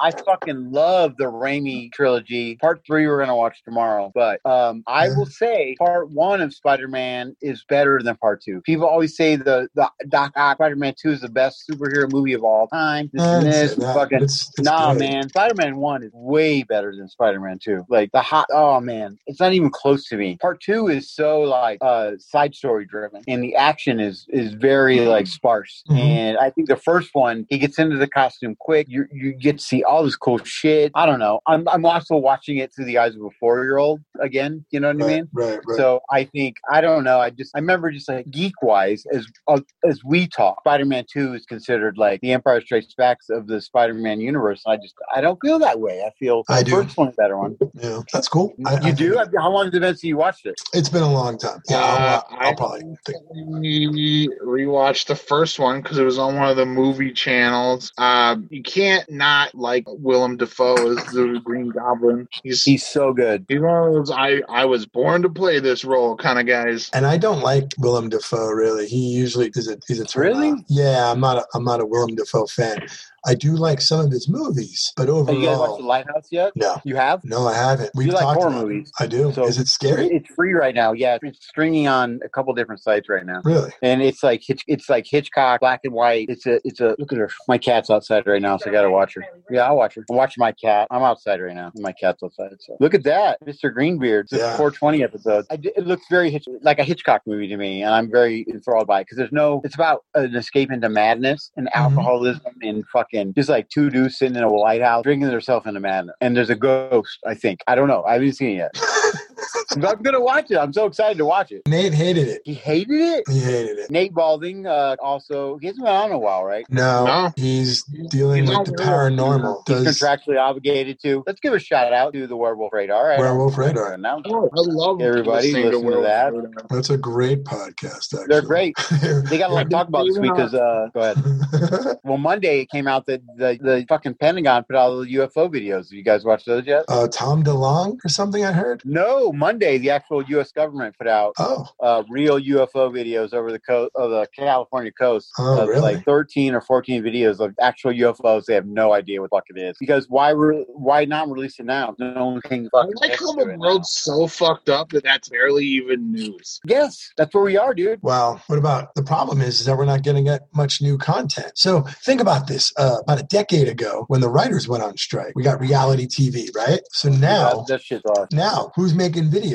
I 0.00 0.10
fucking 0.24 0.70
love 0.70 1.16
the 1.16 1.24
Raimi 1.24 1.90
trilogy. 1.92 2.56
Part 2.56 2.82
three 2.86 3.06
we're 3.06 3.18
gonna 3.18 3.36
watch 3.36 3.62
tomorrow, 3.64 4.12
but 4.14 4.40
um, 4.44 4.82
I 4.86 5.06
Yeah. 5.06 5.16
will 5.16 5.26
say 5.26 5.76
part 5.78 6.10
one 6.10 6.40
of 6.42 6.52
Spider 6.52 6.88
Man 6.88 7.34
is 7.40 7.64
better 7.68 8.00
than 8.02 8.16
part 8.16 8.42
two. 8.42 8.60
People 8.62 8.86
always 8.86 9.16
say 9.16 9.36
the 9.36 9.68
the 9.74 9.90
Doc 10.08 10.32
Ock 10.36 10.56
Spider 10.58 10.76
Man 10.76 10.94
two 11.00 11.10
is 11.10 11.20
the 11.22 11.28
best 11.28 11.64
superhero 11.70 12.10
movie 12.10 12.34
of 12.34 12.44
all 12.44 12.68
time. 12.68 13.10
This 13.12 13.22
I 13.22 13.36
and 13.36 13.46
this, 13.46 13.74
that, 13.76 13.94
fucking 13.94 14.22
it's, 14.22 14.48
it's 14.58 14.60
Nah, 14.62 14.92
great. 14.94 15.08
man. 15.10 15.28
Spider 15.30 15.54
Man 15.54 15.76
1 15.78 16.02
is 16.02 16.10
way 16.12 16.62
better 16.62 16.94
than 16.94 17.08
Spider 17.08 17.40
Man 17.40 17.58
2. 17.58 17.86
Like, 17.88 18.10
the 18.12 18.20
hot, 18.22 18.46
oh, 18.52 18.80
man. 18.80 19.18
It's 19.26 19.40
not 19.40 19.52
even 19.54 19.70
close 19.70 20.06
to 20.08 20.16
me. 20.16 20.36
Part 20.40 20.60
2 20.60 20.88
is 20.88 21.10
so, 21.10 21.40
like, 21.42 21.78
uh, 21.80 22.12
side 22.18 22.54
story 22.54 22.84
driven, 22.84 23.22
and 23.28 23.42
the 23.42 23.54
action 23.54 24.00
is 24.00 24.26
is 24.28 24.52
very, 24.54 25.00
like, 25.00 25.26
sparse. 25.26 25.82
Mhm. 25.88 25.96
And 25.98 26.38
I 26.38 26.50
think 26.50 26.68
the 26.68 26.76
first 26.76 27.10
one, 27.14 27.46
he 27.48 27.58
gets 27.58 27.78
into 27.78 27.96
the 27.96 28.08
costume 28.08 28.56
quick. 28.66 28.86
You, 28.88 29.06
you 29.12 29.32
get 29.32 29.58
to 29.58 29.64
see 29.64 29.82
all 29.84 30.02
this 30.04 30.16
cool 30.16 30.38
shit. 30.44 30.90
I 30.94 31.06
don't 31.06 31.20
know. 31.20 31.40
I'm, 31.46 31.68
I'm 31.68 31.84
also 31.86 32.16
watching 32.16 32.56
it 32.58 32.74
through 32.74 32.86
the 32.86 32.98
eyes 32.98 33.14
of 33.14 33.22
a 33.22 33.30
four 33.38 33.62
year 33.64 33.78
old 33.78 34.00
again. 34.20 34.64
You 34.72 34.80
know 34.80 34.92
what 34.92 35.02
I 35.04 35.06
mean? 35.06 35.28
right, 35.32 35.60
right. 35.66 35.76
So 35.78 36.00
I 36.10 36.24
think 36.24 36.56
I 36.70 36.80
don't 36.80 37.04
know. 37.04 37.18
I 37.20 37.30
just 37.30 37.52
I 37.54 37.60
remember 37.60 37.90
just 37.92 38.08
like 38.08 38.28
geek 38.30 38.54
wise 38.62 39.04
as 39.12 39.24
uh, 39.46 39.60
as 39.84 40.00
we 40.04 40.26
talk, 40.26 40.60
Spider 40.62 40.84
Man 40.84 41.04
Two 41.10 41.34
is 41.34 41.46
considered 41.46 41.96
like 41.96 42.20
the 42.22 42.32
Empire 42.32 42.60
Strikes 42.60 42.92
Back 42.94 43.18
of 43.30 43.46
the 43.46 43.60
Spider 43.60 43.94
Man 43.94 44.20
universe. 44.20 44.62
And 44.66 44.72
I 44.72 44.76
just 44.82 44.94
I 45.14 45.20
don't 45.20 45.38
feel 45.40 45.58
that 45.60 45.78
way. 45.80 46.02
I 46.02 46.10
feel 46.18 46.42
I 46.48 46.62
the 46.62 46.70
do. 46.70 46.82
first 46.82 46.96
one's 46.96 47.14
a 47.14 47.16
better 47.22 47.38
one. 47.38 47.56
yeah, 47.74 48.00
that's 48.12 48.28
cool. 48.28 48.52
I, 48.66 48.72
you 48.80 48.88
I 48.88 48.90
do? 48.92 49.14
think- 49.14 49.30
How 49.38 49.50
long 49.50 49.66
has 49.66 49.74
it 49.74 49.80
been 49.80 49.94
since 49.94 50.04
you 50.04 50.16
watched 50.16 50.44
it? 50.46 50.54
It's 50.72 50.88
been 50.88 51.02
a 51.04 51.12
long 51.12 51.38
time. 51.38 51.60
Yeah, 51.70 51.78
I'll, 51.78 52.16
Uh, 52.18 52.22
I'll 52.44 52.54
probably 52.56 52.82
think. 53.06 53.18
We 53.60 54.28
rewatched 54.44 55.06
the 55.06 55.14
first 55.16 55.58
one 55.58 55.80
because 55.82 55.98
it 55.98 56.04
was 56.04 56.18
on 56.18 56.36
one 56.36 56.48
of 56.48 56.56
the 56.56 56.66
movie 56.66 57.12
channels. 57.12 57.92
Uh, 57.98 58.36
you 58.56 58.62
can't 58.62 59.08
not 59.10 59.54
like 59.54 59.84
Willem 59.86 60.38
Dafoe 60.38 60.74
as 60.96 61.04
the 61.12 61.40
Green 61.44 61.68
Goblin. 61.68 62.26
He's 62.42 62.62
He's 62.62 62.86
so 62.86 63.12
good. 63.12 63.44
he's 63.48 63.60
one 63.60 63.88
of 63.88 63.94
those 63.94 64.10
I 64.10 64.40
I 64.48 64.64
was 64.64 64.86
born 64.86 65.20
to 65.22 65.28
play 65.28 65.60
this 65.60 65.84
role 65.84 66.16
kind 66.16 66.38
of 66.38 66.46
guys. 66.46 66.88
And 66.94 67.04
I 67.06 67.18
don't 67.18 67.40
like 67.42 67.64
Willem 67.78 68.08
Dafoe 68.08 68.48
really. 68.48 68.86
He 68.86 69.10
usually 69.10 69.50
is 69.54 69.68
a 69.68 69.78
he's 69.86 70.00
a 70.00 70.06
turn 70.06 70.22
Really? 70.28 70.48
off. 70.52 70.60
Yeah, 70.68 71.10
I'm 71.12 71.20
not 71.20 71.36
a 71.36 71.46
I'm 71.54 71.64
not 71.64 71.80
a 71.80 71.86
Willem 71.86 72.14
Dafoe 72.14 72.46
fan. 72.46 72.78
I 73.26 73.34
do 73.34 73.52
like 73.56 73.80
some 73.80 74.00
of 74.00 74.10
his 74.10 74.28
movies, 74.28 74.92
but 74.96 75.08
Have 75.08 75.28
you 75.34 75.44
guys 75.46 75.58
watched 75.58 75.78
The 75.80 75.86
Lighthouse 75.86 76.28
yet? 76.30 76.52
no, 76.56 76.80
You 76.84 76.96
have? 76.96 77.22
no, 77.24 77.46
I 77.48 77.54
haven't. 77.54 77.90
We've 77.94 78.06
you 78.08 78.12
like 78.12 78.22
talked 78.22 78.40
horror 78.40 78.52
it. 78.52 78.60
movies? 78.62 78.92
I 79.00 79.06
do. 79.06 79.32
So- 79.32 79.46
is 79.46 79.58
it 79.58 79.68
scary? 79.68 80.06
It's 80.08 80.28
free 80.34 80.52
right 80.52 80.74
now. 80.74 80.92
Yeah, 80.92 81.18
it's 81.22 81.44
streaming 81.46 81.88
on 81.88 82.20
a 82.24 82.28
couple 82.28 82.52
different 82.54 82.82
sites 82.82 83.08
right 83.08 83.24
now. 83.26 83.40
Really? 83.44 83.72
and 83.82 84.02
it's 84.02 84.22
like 84.22 84.42
it's 84.48 84.88
like 84.88 85.06
Hitchcock, 85.08 85.60
black 85.60 85.80
and 85.84 85.92
white. 85.92 86.26
It's 86.28 86.46
a 86.46 86.60
it's 86.64 86.80
a 86.80 86.94
look 86.98 87.12
at 87.12 87.18
her. 87.18 87.30
My 87.48 87.58
cat's 87.58 87.90
outside 87.90 88.26
right 88.26 88.40
now, 88.42 88.56
so 88.56 88.70
I 88.70 88.72
gotta 88.72 88.90
watch 88.90 89.14
her. 89.14 89.24
Yeah, 89.50 89.62
I'll 89.66 89.76
watch 89.76 89.94
her. 89.96 90.04
I'm 90.10 90.16
watching 90.16 90.40
my 90.40 90.52
cat. 90.52 90.88
I'm 90.90 91.02
outside 91.02 91.40
right 91.40 91.54
now. 91.54 91.72
My 91.76 91.92
cat's 91.92 92.22
outside. 92.22 92.50
So 92.60 92.76
look 92.80 92.94
at 92.94 93.02
that, 93.04 93.38
Mr. 93.44 93.72
Greenbeard. 93.72 94.26
It's 94.30 94.40
Yeah. 94.40 94.56
420 94.56 95.02
episode. 95.02 95.44
I, 95.50 95.58
it 95.62 95.86
looks 95.86 96.04
very 96.10 96.30
Hitch, 96.30 96.44
like 96.62 96.78
a 96.78 96.84
Hitchcock 96.84 97.22
movie 97.26 97.48
to 97.48 97.56
me, 97.56 97.82
and 97.82 97.92
I'm 97.94 98.10
very 98.10 98.44
enthralled 98.48 98.86
by 98.86 99.00
it 99.00 99.04
because 99.04 99.18
there's 99.18 99.32
no. 99.32 99.60
It's 99.64 99.74
about 99.74 100.04
an 100.14 100.34
escape 100.36 100.70
into 100.70 100.88
madness 100.88 101.50
and 101.56 101.66
Mm-hmm. 101.66 101.82
alcoholism 101.98 102.40
and 102.62 102.84
fucking 102.92 103.15
just 103.34 103.48
like 103.48 103.68
two 103.68 103.90
dudes 103.90 104.18
sitting 104.18 104.36
in 104.36 104.42
a 104.42 104.48
lighthouse 104.48 105.02
drinking 105.02 105.28
themselves 105.28 105.66
into 105.66 105.80
madness. 105.80 106.16
And 106.20 106.36
there's 106.36 106.50
a 106.50 106.56
ghost. 106.56 107.18
I 107.26 107.34
think 107.34 107.60
I 107.66 107.74
don't 107.74 107.88
know. 107.88 108.04
I 108.04 108.14
haven't 108.14 108.32
seen 108.32 108.58
it 108.58 108.70
yet. 108.74 108.82
but 109.78 109.96
I'm 109.96 110.02
gonna 110.02 110.20
watch 110.20 110.50
it. 110.50 110.56
I'm 110.56 110.72
so 110.72 110.86
excited 110.86 111.18
to 111.18 111.24
watch 111.24 111.52
it. 111.52 111.62
Nate 111.68 111.92
hated 111.94 112.28
it. 112.28 112.42
He 112.44 112.54
hated 112.54 113.00
it. 113.00 113.24
He 113.28 113.40
hated 113.40 113.78
it. 113.78 113.90
Nate 113.90 114.14
Balding 114.14 114.66
uh, 114.66 114.96
also 115.00 115.58
he 115.58 115.66
hasn't 115.66 115.84
been 115.84 115.94
on 115.94 116.06
in 116.10 116.12
a 116.12 116.18
while, 116.18 116.44
right? 116.44 116.64
No, 116.70 117.04
No. 117.06 117.32
he's 117.36 117.82
dealing 118.10 118.46
He's 118.46 118.56
with 118.56 118.66
the 118.68 118.74
Werewolf. 118.82 119.62
paranormal. 119.62 119.62
He's 119.68 119.84
Does 119.84 119.98
contractually 120.00 120.38
obligated 120.40 121.00
to. 121.02 121.22
Let's 121.26 121.40
give 121.40 121.52
a 121.54 121.58
shout 121.58 121.92
out 121.92 122.12
to 122.14 122.26
the 122.26 122.36
Werewolf 122.36 122.72
Radar. 122.72 123.12
I 123.12 123.18
Werewolf 123.18 123.56
don't- 123.56 123.66
Radar. 123.66 123.96
Now 123.98 124.20
Oh, 124.26 124.44
I 124.44 124.60
love 124.60 125.00
Everybody 125.00 125.46
listening 125.48 125.64
listen 125.66 125.80
to 125.82 125.86
Werewolf 125.86 126.06
that. 126.06 126.32
Radar. 126.32 126.50
that's 126.70 126.90
a 126.90 126.96
great 126.96 127.44
podcast. 127.44 127.96
Actually, 127.96 128.26
they're 128.28 128.42
great. 128.42 128.74
They 129.30 129.38
got 129.38 129.50
a 129.50 129.54
lot 129.54 129.64
to 129.64 129.68
talk 129.70 129.88
about 129.88 130.06
this 130.06 130.18
week. 130.18 130.32
Because 130.34 130.54
uh, 130.54 130.88
go 130.94 131.00
ahead. 131.00 131.96
Well, 132.04 132.18
Monday 132.18 132.60
it 132.60 132.70
came 132.70 132.86
out 132.86 133.06
that 133.06 133.20
the, 133.36 133.58
the 133.60 133.84
fucking 133.88 134.14
Pentagon 134.14 134.62
put 134.64 134.76
out 134.76 134.90
the 135.00 135.14
UFO 135.16 135.48
videos. 135.52 135.86
Have 135.88 135.92
you 135.92 136.02
guys 136.04 136.24
watched 136.24 136.46
those 136.46 136.64
yet? 136.66 136.84
uh, 136.88 137.08
Tom 137.08 137.42
DeLonge 137.42 137.98
or 138.04 138.08
something. 138.08 138.44
I 138.44 138.52
heard. 138.52 138.82
No, 138.84 139.32
Monday 139.32 139.55
the 139.58 139.90
actual 139.90 140.22
U.S. 140.24 140.52
government 140.52 140.96
put 140.98 141.06
out 141.08 141.34
Oh, 141.38 141.66
uh, 141.80 142.02
real 142.08 142.40
UFO 142.40 142.90
videos 142.90 143.32
over 143.32 143.52
the 143.52 143.58
coast 143.58 143.90
of 143.94 144.10
the 144.10 144.26
California 144.36 144.92
coast. 144.92 145.30
Oh, 145.38 145.62
of 145.62 145.68
really? 145.68 145.80
Like 145.80 146.04
thirteen 146.04 146.54
or 146.54 146.60
fourteen 146.60 147.02
videos 147.02 147.40
of 147.40 147.54
actual 147.60 147.92
UFOs. 147.92 148.44
They 148.46 148.54
have 148.54 148.66
no 148.66 148.92
idea 148.92 149.20
what 149.20 149.30
the 149.30 149.36
fuck 149.36 149.44
it 149.54 149.58
is. 149.60 149.76
Because 149.78 150.06
why? 150.08 150.30
Re- 150.30 150.64
why 150.68 151.04
not 151.04 151.28
release 151.30 151.58
it 151.58 151.66
now? 151.66 151.94
No 151.98 152.26
one 152.26 152.40
can 152.42 152.66
I 152.74 152.78
fucking. 152.78 152.94
like 153.00 153.18
how 153.18 153.32
the 153.32 153.42
it 153.42 153.46
now. 153.48 153.56
world's 153.58 153.90
so 153.92 154.26
fucked 154.26 154.68
up 154.68 154.90
that 154.90 155.04
that's 155.04 155.28
barely 155.28 155.64
even 155.64 156.12
news. 156.12 156.60
Yes, 156.64 157.12
that's 157.16 157.34
where 157.34 157.44
we 157.44 157.56
are, 157.56 157.74
dude. 157.74 158.00
Well, 158.02 158.42
what 158.46 158.58
about 158.58 158.94
the 158.94 159.02
problem 159.02 159.40
is, 159.40 159.60
is 159.60 159.66
that 159.66 159.76
we're 159.76 159.84
not 159.84 160.02
getting 160.02 160.28
at 160.28 160.42
much 160.54 160.80
new 160.82 160.98
content. 160.98 161.52
So 161.54 161.82
think 162.04 162.20
about 162.20 162.46
this. 162.46 162.72
Uh, 162.76 162.96
about 163.02 163.20
a 163.20 163.24
decade 163.24 163.68
ago, 163.68 164.04
when 164.08 164.20
the 164.20 164.28
writers 164.28 164.68
went 164.68 164.82
on 164.82 164.96
strike, 164.96 165.32
we 165.34 165.42
got 165.42 165.60
reality 165.60 166.06
TV, 166.06 166.54
right? 166.54 166.80
So 166.92 167.08
now, 167.08 167.64
that, 167.64 167.66
that 167.68 167.82
shit's 167.82 168.04
awesome. 168.04 168.28
now 168.36 168.72
who's 168.74 168.94
making 168.94 169.24
videos? 169.30 169.45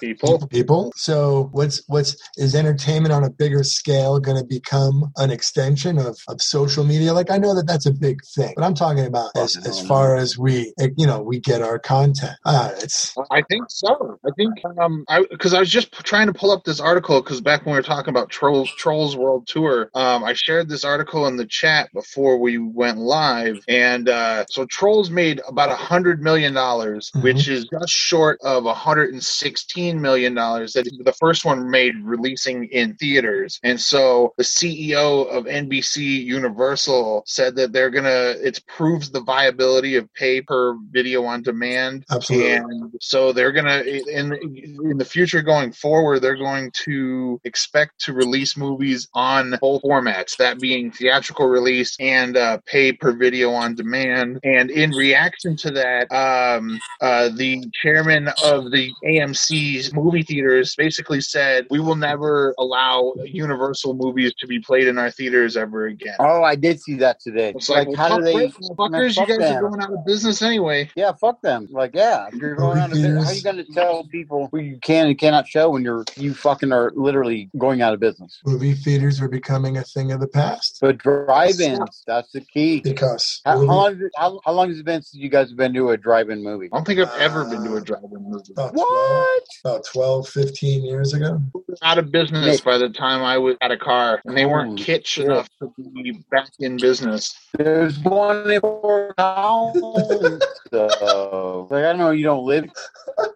People. 0.00 0.46
People. 0.48 0.92
So 0.96 1.48
what's 1.52 1.82
what's 1.88 2.16
is 2.36 2.54
entertainment 2.54 3.12
on 3.12 3.24
a 3.24 3.30
bigger 3.30 3.64
scale 3.64 4.18
going 4.20 4.38
to 4.38 4.44
become 4.44 5.12
an 5.16 5.30
extension 5.30 5.98
of, 5.98 6.18
of 6.28 6.40
social 6.40 6.84
media? 6.84 7.12
Like 7.12 7.30
I 7.30 7.38
know 7.38 7.54
that 7.54 7.66
that's 7.66 7.86
a 7.86 7.92
big 7.92 8.24
thing, 8.24 8.52
but 8.56 8.64
I'm 8.64 8.74
talking 8.74 9.06
about 9.06 9.30
as, 9.36 9.54
Fucking 9.54 9.70
as 9.70 9.86
far 9.86 10.16
as 10.16 10.38
we 10.38 10.72
you 10.96 11.06
know 11.06 11.20
we 11.20 11.40
get 11.40 11.62
our 11.62 11.78
content. 11.78 12.36
Uh, 12.44 12.70
it's 12.76 13.14
I 13.30 13.42
think 13.48 13.66
so. 13.68 14.18
I 14.26 14.30
think 14.36 14.54
um, 14.78 15.04
I 15.08 15.24
because 15.30 15.54
I 15.54 15.60
was 15.60 15.70
just 15.70 15.92
trying 15.92 16.26
to 16.26 16.32
pull 16.32 16.50
up 16.50 16.64
this 16.64 16.80
article 16.80 17.20
because 17.22 17.40
back 17.40 17.64
when 17.64 17.72
we 17.74 17.78
were 17.78 17.82
talking 17.82 18.10
about 18.10 18.30
Trolls 18.30 18.70
Trolls 18.76 19.16
World 19.16 19.46
Tour, 19.46 19.90
um, 19.94 20.24
I 20.24 20.32
shared 20.32 20.68
this 20.68 20.84
article 20.84 21.26
in 21.26 21.36
the 21.36 21.46
chat 21.46 21.90
before 21.92 22.38
we 22.38 22.58
went 22.58 22.98
live, 22.98 23.58
and 23.68 24.08
uh, 24.08 24.44
so 24.48 24.66
Trolls 24.66 25.10
made 25.10 25.40
about 25.48 25.70
a 25.70 25.76
hundred 25.76 26.22
million 26.22 26.52
dollars, 26.54 27.10
Mhm. 27.14 27.22
which 27.22 27.48
is 27.48 27.66
just 27.66 27.92
short 27.92 28.38
of 28.42 28.66
a 28.66 28.74
hundred 28.74 29.12
and 29.12 29.22
sixteen 29.38 30.00
million 30.00 30.34
dollars 30.34 30.72
that 30.72 30.84
the 31.04 31.12
first 31.12 31.44
one 31.44 31.70
made 31.70 31.94
releasing 32.02 32.64
in 32.64 32.94
theaters. 32.96 33.58
And 33.62 33.80
so 33.80 34.34
the 34.36 34.44
CEO 34.44 35.28
of 35.28 35.44
NBC 35.44 36.24
Universal 36.24 37.22
said 37.26 37.56
that 37.56 37.72
they're 37.72 37.90
gonna 37.90 38.34
it 38.40 38.60
proves 38.66 39.10
the 39.10 39.20
viability 39.20 39.96
of 39.96 40.12
pay 40.14 40.40
per 40.40 40.76
video 40.90 41.24
on 41.24 41.42
demand 41.42 42.04
absolutely. 42.10 42.52
and 42.52 42.92
so 43.00 43.32
they're 43.32 43.52
gonna 43.52 43.80
in 43.80 44.32
in 44.32 44.98
the 44.98 45.04
future 45.04 45.42
going 45.42 45.72
forward 45.72 46.20
they're 46.20 46.36
going 46.36 46.70
to 46.72 47.40
expect 47.44 48.00
to 48.00 48.12
release 48.12 48.56
movies 48.56 49.08
on 49.14 49.54
both 49.60 49.82
formats 49.82 50.36
that 50.36 50.58
being 50.60 50.90
theatrical 50.90 51.46
release 51.46 51.96
and 52.00 52.36
uh, 52.36 52.58
pay 52.66 52.92
per 52.92 53.12
video 53.12 53.50
on 53.50 53.74
demand 53.74 54.38
and 54.44 54.70
in 54.70 54.90
reaction 54.90 55.56
to 55.56 55.70
that 55.70 56.10
um, 56.12 56.78
uh, 57.00 57.28
the 57.36 57.64
chairman 57.82 58.28
of 58.44 58.70
the 58.70 58.90
AMC's 59.32 59.92
movie 59.94 60.22
theaters 60.22 60.74
basically 60.76 61.20
said 61.20 61.66
we 61.70 61.80
will 61.80 61.96
never 61.96 62.54
allow 62.58 63.14
Universal 63.24 63.94
movies 63.94 64.32
to 64.38 64.46
be 64.46 64.58
played 64.60 64.86
in 64.88 64.98
our 64.98 65.10
theaters 65.10 65.56
ever 65.56 65.86
again. 65.86 66.14
Oh, 66.18 66.42
I 66.42 66.54
did 66.56 66.80
see 66.80 66.94
that 66.96 67.20
today. 67.20 67.52
It's 67.54 67.68
like, 67.68 67.88
like, 67.88 67.96
well, 67.96 67.96
how 67.96 68.08
fuck 68.08 68.18
do 68.18 68.24
they? 68.24 68.32
those 68.32 68.70
fuckers? 68.78 69.16
You 69.16 69.26
guys 69.26 69.38
them. 69.38 69.56
are 69.64 69.68
going 69.68 69.80
out 69.82 69.92
of 69.92 70.04
business 70.06 70.42
anyway. 70.42 70.90
Yeah, 70.96 71.12
fuck 71.12 71.40
them. 71.42 71.68
Like, 71.70 71.92
yeah, 71.94 72.28
you're 72.32 72.54
going 72.54 72.78
out 72.78 72.86
of 72.90 72.94
business, 72.94 73.24
how 73.24 73.30
are 73.30 73.34
you 73.34 73.42
going 73.42 73.56
to 73.56 73.64
tell 73.72 74.04
people 74.04 74.48
who 74.52 74.58
you 74.58 74.78
can 74.82 75.06
and 75.08 75.18
cannot 75.18 75.46
show 75.46 75.70
when 75.70 75.82
you're 75.82 76.04
you 76.16 76.34
fucking 76.34 76.72
are 76.72 76.92
literally 76.94 77.50
going 77.58 77.82
out 77.82 77.94
of 77.94 78.00
business? 78.00 78.40
Movie 78.44 78.74
theaters 78.74 79.20
are 79.20 79.28
becoming 79.28 79.76
a 79.76 79.84
thing 79.84 80.12
of 80.12 80.20
the 80.20 80.28
past 80.28 80.78
But 80.80 80.98
drive-ins, 80.98 82.02
that's 82.06 82.30
the 82.32 82.40
key. 82.40 82.80
because 82.80 83.40
How, 83.44 83.52
how 83.52 83.56
movie- 83.58 83.66
long? 83.68 84.10
How, 84.16 84.40
how 84.44 84.52
long 84.52 84.68
has 84.68 84.78
it 84.78 84.84
been 84.84 85.02
since 85.02 85.22
you 85.22 85.28
guys 85.28 85.48
have 85.48 85.56
been 85.56 85.74
to 85.74 85.90
a 85.90 85.96
drive-in 85.96 86.42
movie? 86.42 86.68
I 86.72 86.76
don't 86.76 86.84
think 86.86 87.00
I've 87.00 87.20
ever 87.20 87.44
been 87.44 87.64
to 87.64 87.74
a 87.74 87.76
uh, 87.78 87.80
drive-in 87.80 88.22
movie. 88.22 88.52
about 88.52 88.72
12, 88.74 88.86
What? 89.18 89.42
about 89.64 89.84
12, 89.92 90.28
15 90.28 90.84
years 90.84 91.12
ago. 91.14 91.40
Out 91.82 91.98
of 91.98 92.10
business 92.10 92.60
by 92.60 92.78
the 92.78 92.88
time 92.88 93.22
I 93.22 93.38
was 93.38 93.56
at 93.60 93.70
a 93.70 93.76
car, 93.76 94.20
and 94.24 94.36
they 94.36 94.46
weren't 94.46 94.68
Holy 94.78 94.82
kitsch 94.84 95.06
shit. 95.06 95.26
enough 95.26 95.48
to 95.60 95.72
be 95.94 96.12
back 96.30 96.50
in 96.60 96.76
business. 96.76 97.36
There's 97.56 97.98
one 98.00 98.50
in 98.50 98.60
Fort 98.60 99.16
Collins, 99.16 100.44
so 100.72 101.68
like 101.70 101.84
I 101.84 101.92
know 101.92 102.10
you 102.10 102.24
don't 102.24 102.44
live. 102.44 102.70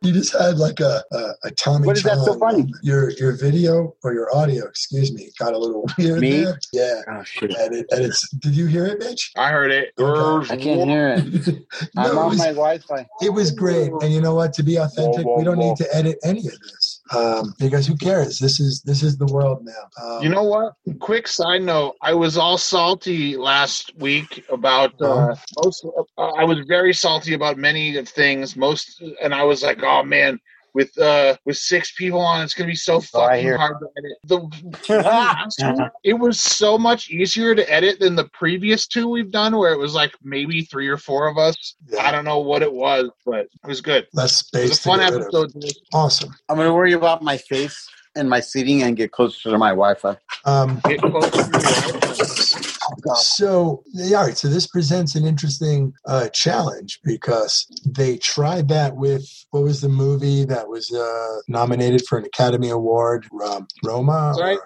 You 0.02 0.12
just 0.12 0.32
had 0.32 0.58
like 0.58 0.80
a 0.80 1.02
a, 1.12 1.30
a 1.44 1.50
Tommy. 1.52 1.86
What 1.86 1.96
is 1.96 2.02
that 2.04 2.18
so 2.18 2.38
funny? 2.38 2.72
Your 2.82 3.10
your 3.12 3.32
video 3.36 3.94
or 4.02 4.12
your 4.12 4.34
audio, 4.34 4.64
excuse 4.66 5.12
me, 5.12 5.30
got 5.38 5.52
a 5.54 5.58
little 5.58 5.88
weird 5.98 6.20
Me? 6.20 6.44
there. 6.44 6.58
Yeah. 6.72 7.00
Oh 7.08 7.22
shit! 7.24 7.54
And, 7.58 7.74
it, 7.74 7.86
and 7.90 8.04
it's. 8.04 8.28
Did 8.30 8.54
you 8.54 8.66
hear 8.66 8.86
it, 8.86 8.98
Mitch? 8.98 9.32
I 9.36 9.50
heard 9.50 9.70
it. 9.70 9.92
Okay. 9.98 10.52
I 10.54 10.56
can't 10.56 10.88
hear 10.88 11.08
it. 11.08 11.22
I'm 11.96 12.04
no, 12.04 12.12
it 12.12 12.16
on 12.18 12.28
was, 12.30 12.38
my 12.38 12.46
Wi-Fi. 12.46 13.06
it 13.22 13.30
was 13.30 13.50
great. 13.50 13.90
And 14.02 14.12
you 14.12 14.20
know 14.20 14.34
what? 14.34 14.52
To 14.54 14.62
be 14.62 14.76
authentic, 14.76 15.24
Whoa, 15.24 15.32
whoa, 15.32 15.38
we 15.38 15.44
don't 15.44 15.56
whoa. 15.58 15.71
Need 15.78 15.84
to 15.84 15.96
edit 15.96 16.18
any 16.24 16.40
of 16.40 16.58
this 16.60 17.00
um, 17.14 17.54
because 17.58 17.86
who 17.86 17.96
cares? 17.96 18.38
This 18.38 18.60
is 18.60 18.82
this 18.82 19.02
is 19.02 19.18
the 19.18 19.26
world 19.26 19.64
now. 19.64 20.04
Um, 20.04 20.22
You 20.22 20.28
know 20.28 20.44
what? 20.44 20.74
Quick 21.00 21.28
side 21.28 21.62
note: 21.62 21.96
I 22.02 22.14
was 22.14 22.36
all 22.36 22.58
salty 22.58 23.36
last 23.36 23.92
week 23.96 24.44
about 24.50 25.00
uh, 25.00 25.34
most. 25.62 25.86
Uh, 26.18 26.22
I 26.22 26.44
was 26.44 26.58
very 26.66 26.92
salty 26.92 27.34
about 27.34 27.56
many 27.58 27.96
of 27.96 28.08
things. 28.08 28.56
Most, 28.56 29.02
and 29.22 29.34
I 29.34 29.42
was 29.44 29.62
like, 29.62 29.82
"Oh 29.82 30.02
man." 30.02 30.38
With 30.74 30.96
uh 30.98 31.36
with 31.44 31.58
six 31.58 31.92
people 31.96 32.18
on, 32.20 32.42
it's 32.42 32.54
gonna 32.54 32.68
be 32.68 32.74
so 32.74 32.94
Oh, 32.94 33.00
fucking 33.00 33.42
hear. 33.42 33.58
hard 33.58 33.76
to 33.80 33.86
edit. 33.98 34.18
The 34.24 35.92
it 36.04 36.14
was 36.14 36.40
so 36.40 36.78
much 36.78 37.10
easier 37.10 37.54
to 37.54 37.70
edit 37.72 38.00
than 38.00 38.16
the 38.16 38.24
previous 38.28 38.86
two 38.86 39.08
we've 39.08 39.30
done, 39.30 39.56
where 39.58 39.72
it 39.72 39.78
was 39.78 39.94
like 39.94 40.14
maybe 40.22 40.62
three 40.62 40.88
or 40.88 40.96
four 40.96 41.28
of 41.28 41.36
us. 41.38 41.74
Yeah. 41.88 42.06
I 42.06 42.10
don't 42.10 42.24
know 42.24 42.38
what 42.38 42.62
it 42.62 42.72
was, 42.72 43.10
but 43.26 43.40
it 43.62 43.66
was 43.66 43.80
good. 43.80 44.06
less 44.14 44.40
It 44.54 44.62
was 44.62 44.72
space. 44.72 44.78
a 44.78 44.82
fun 44.88 44.98
to 45.00 45.04
get 45.04 45.12
rid 45.12 45.34
of. 45.34 45.44
episode. 45.50 45.72
Awesome. 45.92 46.34
I'm 46.48 46.56
gonna 46.56 46.72
worry 46.74 46.94
about 46.94 47.22
my 47.22 47.36
face 47.36 47.86
and 48.14 48.28
my 48.28 48.40
seating 48.40 48.82
and 48.82 48.96
get 48.96 49.12
closer 49.12 49.50
to 49.50 49.58
my 49.58 49.70
Wi-Fi. 49.70 50.16
Um, 50.44 50.80
Get 50.84 51.00
closer 51.00 51.30
to 51.30 52.72
So, 53.16 53.82
yeah, 53.92 54.18
all 54.18 54.24
right. 54.26 54.36
So 54.36 54.48
this 54.48 54.66
presents 54.66 55.14
an 55.14 55.24
interesting 55.24 55.92
uh, 56.06 56.28
challenge 56.28 57.00
because 57.04 57.66
they 57.86 58.16
tried 58.18 58.68
that 58.68 58.96
with 58.96 59.24
what 59.50 59.62
was 59.62 59.80
the 59.80 59.88
movie 59.88 60.44
that 60.44 60.68
was 60.68 60.92
uh, 60.92 61.40
nominated 61.48 62.02
for 62.06 62.18
an 62.18 62.24
Academy 62.24 62.70
Award? 62.70 63.26
Um, 63.44 63.66
Roma, 63.84 64.34
Right. 64.38 64.58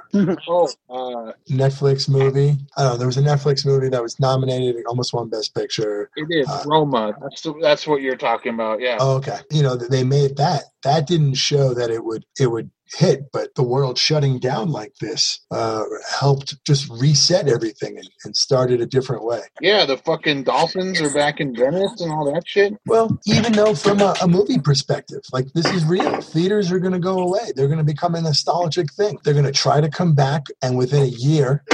Oh, 0.48 0.68
uh, 0.90 1.32
Netflix 1.50 2.08
movie. 2.08 2.56
I 2.76 2.82
don't 2.82 2.92
know. 2.92 2.96
There 2.98 3.06
was 3.06 3.16
a 3.16 3.22
Netflix 3.22 3.64
movie 3.66 3.88
that 3.88 4.02
was 4.02 4.18
nominated, 4.20 4.76
it 4.76 4.86
almost 4.86 5.12
won 5.12 5.28
Best 5.28 5.54
Picture. 5.54 6.10
it 6.16 6.26
is 6.30 6.48
Uh, 6.48 6.62
Roma. 6.66 7.14
That's 7.20 7.42
the, 7.42 7.54
that's 7.60 7.86
what 7.86 8.00
you're 8.02 8.16
talking 8.16 8.54
about. 8.54 8.80
Yeah. 8.80 8.96
Oh, 9.00 9.16
okay. 9.16 9.38
You 9.50 9.62
know, 9.62 9.76
they 9.76 10.04
made 10.04 10.36
that. 10.36 10.64
That 10.82 11.06
didn't 11.06 11.34
show 11.34 11.74
that 11.74 11.90
it 11.90 12.04
would 12.04 12.24
it 12.38 12.46
would 12.46 12.70
hit, 12.94 13.30
but 13.32 13.54
the 13.54 13.62
world 13.62 13.98
shutting 13.98 14.38
down 14.38 14.70
like 14.70 14.94
this 15.00 15.40
uh, 15.50 15.84
helped 16.08 16.62
just 16.64 16.88
reset 16.90 17.48
everything 17.48 17.98
and, 17.98 18.08
and 18.24 18.36
started 18.36 18.80
a 18.80 18.86
different 18.86 19.24
way. 19.24 19.40
Yeah, 19.60 19.84
the 19.84 19.96
fucking 19.98 20.44
dolphins 20.44 21.00
are 21.00 21.12
back 21.12 21.40
in 21.40 21.54
Venice 21.54 22.00
and 22.00 22.10
all 22.12 22.32
that 22.32 22.42
shit. 22.46 22.74
Well, 22.86 23.18
even 23.26 23.52
though 23.52 23.74
from 23.74 24.00
a, 24.00 24.14
a 24.22 24.28
movie 24.28 24.58
perspective, 24.58 25.20
like 25.32 25.52
this 25.52 25.66
is 25.72 25.84
real. 25.84 26.20
Theaters 26.20 26.70
are 26.70 26.78
going 26.78 26.92
to 26.92 26.98
go 26.98 27.18
away. 27.18 27.52
They're 27.54 27.68
going 27.68 27.78
to 27.78 27.84
become 27.84 28.14
a 28.14 28.20
nostalgic 28.20 28.92
thing. 28.92 29.18
They're 29.24 29.34
going 29.34 29.46
to 29.46 29.52
try 29.52 29.80
to 29.80 29.88
come 29.88 30.14
back, 30.14 30.44
and 30.62 30.76
within 30.76 31.02
a 31.02 31.06
year, 31.06 31.64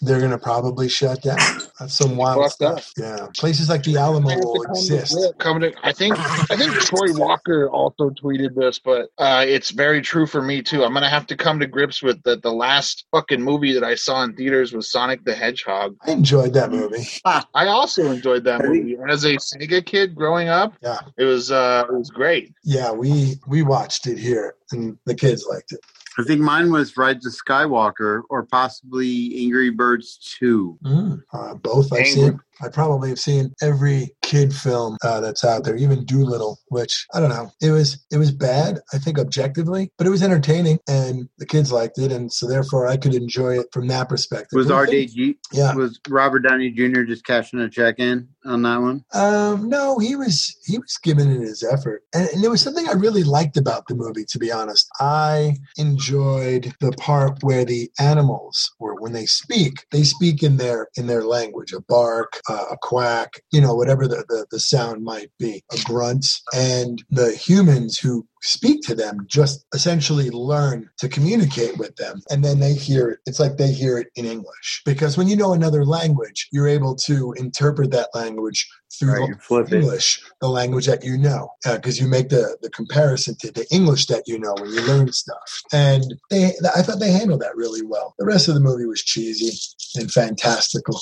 they're 0.00 0.18
going 0.18 0.30
to 0.30 0.38
probably 0.38 0.88
shut 0.88 1.22
down. 1.22 1.38
That's 1.78 1.94
some 1.94 2.16
wild 2.16 2.42
Fucked 2.42 2.62
up. 2.62 2.80
stuff. 2.80 2.92
Yeah, 2.96 3.26
places 3.36 3.68
like 3.68 3.82
the 3.82 3.98
Alamo 3.98 4.28
will 4.38 4.62
exist. 4.62 5.14
Come 5.38 5.60
to, 5.60 5.72
I 5.82 5.92
think 5.92 6.14
I 6.50 6.56
think 6.56 6.72
Troy 6.72 7.12
Walker 7.12 7.68
also 7.68 8.10
tweeted 8.10 8.54
this, 8.54 8.78
but 8.78 9.10
uh, 9.18 9.44
it's 9.46 9.70
very 9.70 10.00
true 10.00 10.26
for 10.26 10.40
me 10.40 10.62
too. 10.62 10.84
I'm 10.84 10.94
gonna 10.94 11.08
have 11.10 11.26
to 11.26 11.36
come 11.36 11.60
to 11.60 11.66
grips 11.66 12.02
with 12.02 12.22
that. 12.22 12.42
The 12.42 12.52
last 12.52 13.04
fucking 13.12 13.42
movie 13.42 13.74
that 13.74 13.84
I 13.84 13.94
saw 13.94 14.22
in 14.22 14.34
theaters 14.34 14.72
was 14.72 14.90
Sonic 14.90 15.24
the 15.24 15.34
Hedgehog. 15.34 15.96
I 16.06 16.12
enjoyed 16.12 16.54
that 16.54 16.70
movie. 16.70 17.06
I 17.26 17.66
also 17.66 18.10
enjoyed 18.10 18.44
that 18.44 18.62
movie 18.64 18.96
as 19.08 19.24
a 19.24 19.36
Sega 19.36 19.84
kid 19.84 20.14
growing 20.14 20.48
up. 20.48 20.72
Yeah, 20.82 21.00
It 21.18 21.24
was 21.24 21.50
uh, 21.50 21.84
it 21.90 21.92
was 21.94 22.10
great. 22.10 22.54
yeah. 22.64 22.90
We 22.92 23.36
we 23.46 23.62
watched 23.62 24.06
it 24.06 24.18
here, 24.18 24.54
and 24.72 24.96
the 25.04 25.14
kids 25.14 25.46
liked 25.48 25.72
it. 25.72 25.80
I 26.18 26.22
think 26.22 26.40
mine 26.40 26.72
was 26.72 26.96
Rise 26.96 27.26
of 27.26 27.32
Skywalker 27.34 28.22
or 28.30 28.44
possibly 28.44 29.36
Angry 29.38 29.70
Birds 29.70 30.16
2. 30.38 30.78
Mm. 30.82 31.22
Uh, 31.32 31.54
both 31.54 31.92
I've 31.92 31.98
Angry. 31.98 32.12
seen. 32.12 32.40
I 32.62 32.68
probably 32.68 33.10
have 33.10 33.18
seen 33.18 33.54
every 33.60 34.10
kid 34.22 34.54
film 34.54 34.96
uh, 35.02 35.20
that's 35.20 35.44
out 35.44 35.64
there, 35.64 35.76
even 35.76 36.04
Dolittle, 36.04 36.58
which 36.68 37.06
I 37.14 37.20
don't 37.20 37.30
know. 37.30 37.50
It 37.60 37.70
was 37.70 38.04
it 38.10 38.18
was 38.18 38.32
bad, 38.32 38.80
I 38.92 38.98
think, 38.98 39.18
objectively, 39.18 39.90
but 39.98 40.06
it 40.06 40.10
was 40.10 40.22
entertaining, 40.22 40.78
and 40.88 41.28
the 41.38 41.46
kids 41.46 41.72
liked 41.72 41.98
it, 41.98 42.12
and 42.12 42.32
so 42.32 42.48
therefore 42.48 42.86
I 42.86 42.96
could 42.96 43.14
enjoy 43.14 43.58
it 43.58 43.66
from 43.72 43.86
that 43.88 44.08
perspective. 44.08 44.56
Was 44.56 44.66
What 44.66 44.88
do 44.88 44.96
you 44.96 45.08
think? 45.08 45.36
RDG? 45.36 45.36
Yeah. 45.52 45.74
Was 45.74 46.00
Robert 46.08 46.40
Downey 46.40 46.70
Jr. 46.70 47.02
just 47.02 47.24
cashing 47.24 47.60
a 47.60 47.68
check 47.68 47.98
in 47.98 48.28
on 48.44 48.62
that 48.62 48.80
one? 48.80 49.04
Um, 49.12 49.68
no, 49.68 49.98
he 49.98 50.16
was 50.16 50.56
he 50.64 50.78
was 50.78 50.98
giving 51.02 51.30
it 51.30 51.40
his 51.40 51.62
effort, 51.62 52.02
and, 52.14 52.28
and 52.30 52.42
there 52.42 52.50
was 52.50 52.62
something 52.62 52.88
I 52.88 52.92
really 52.92 53.24
liked 53.24 53.56
about 53.56 53.86
the 53.86 53.94
movie. 53.94 54.24
To 54.24 54.38
be 54.38 54.50
honest, 54.50 54.88
I 55.00 55.56
enjoyed 55.76 56.72
the 56.80 56.92
part 56.92 57.42
where 57.42 57.64
the 57.64 57.90
animals 58.00 58.72
were 58.80 58.94
when 59.00 59.12
they 59.12 59.26
speak, 59.26 59.84
they 59.92 60.02
speak 60.02 60.42
in 60.42 60.56
their 60.56 60.88
in 60.96 61.06
their 61.06 61.24
language, 61.24 61.72
a 61.72 61.80
bark, 61.80 62.40
uh, 62.48 62.64
a 62.70 62.76
quack, 62.80 63.40
you 63.52 63.60
know, 63.60 63.74
whatever 63.74 64.06
the, 64.06 64.24
the 64.28 64.46
the 64.50 64.60
sound 64.60 65.04
might 65.04 65.30
be, 65.38 65.62
a 65.72 65.78
grunt, 65.84 66.26
and 66.54 67.02
the 67.10 67.32
humans 67.32 67.98
who 67.98 68.26
speak 68.42 68.80
to 68.82 68.94
them 68.94 69.18
just 69.26 69.66
essentially 69.74 70.30
learn 70.30 70.88
to 70.98 71.08
communicate 71.08 71.76
with 71.78 71.96
them. 71.96 72.22
And 72.30 72.44
then 72.44 72.60
they 72.60 72.74
hear 72.74 73.08
it 73.10 73.18
it's 73.26 73.40
like 73.40 73.56
they 73.56 73.72
hear 73.72 73.98
it 73.98 74.08
in 74.14 74.24
english. 74.24 74.82
Because 74.84 75.16
when 75.16 75.26
you 75.28 75.36
know 75.36 75.52
another 75.52 75.84
language 75.84 76.48
you're 76.52 76.68
able 76.68 76.94
to 76.94 77.32
interpret 77.36 77.90
that 77.90 78.10
language 78.14 78.68
through 78.98 79.26
Right, 79.26 79.42
flip 79.42 79.72
it. 79.72 79.82
english 79.82 80.22
the 80.40 80.48
language 80.48 80.86
that 80.86 81.04
you 81.04 81.18
know. 81.18 81.50
Because 81.64 82.00
you 82.00 82.06
make 82.06 82.28
the, 82.28 82.56
the 82.62 82.70
comparison 82.70 83.36
to 83.40 83.50
the 83.50 83.66
english 83.72 84.06
that 84.06 84.22
you 84.26 84.38
know 84.38 84.54
when 84.60 84.70
you 84.70 84.82
learn 84.82 85.12
stuff. 85.12 85.62
And 85.72 86.04
they 86.30 86.52
i 86.76 86.82
thought 86.82 87.00
they 87.00 87.10
handled 87.12 87.40
that 87.40 87.56
really 87.56 87.82
well. 87.84 88.14
The 88.18 88.26
rest 88.26 88.48
of 88.48 88.54
the 88.54 88.60
movie 88.60 88.86
was 88.86 89.02
cheesy 89.02 89.58
and 89.96 90.10
fantastical 90.10 91.00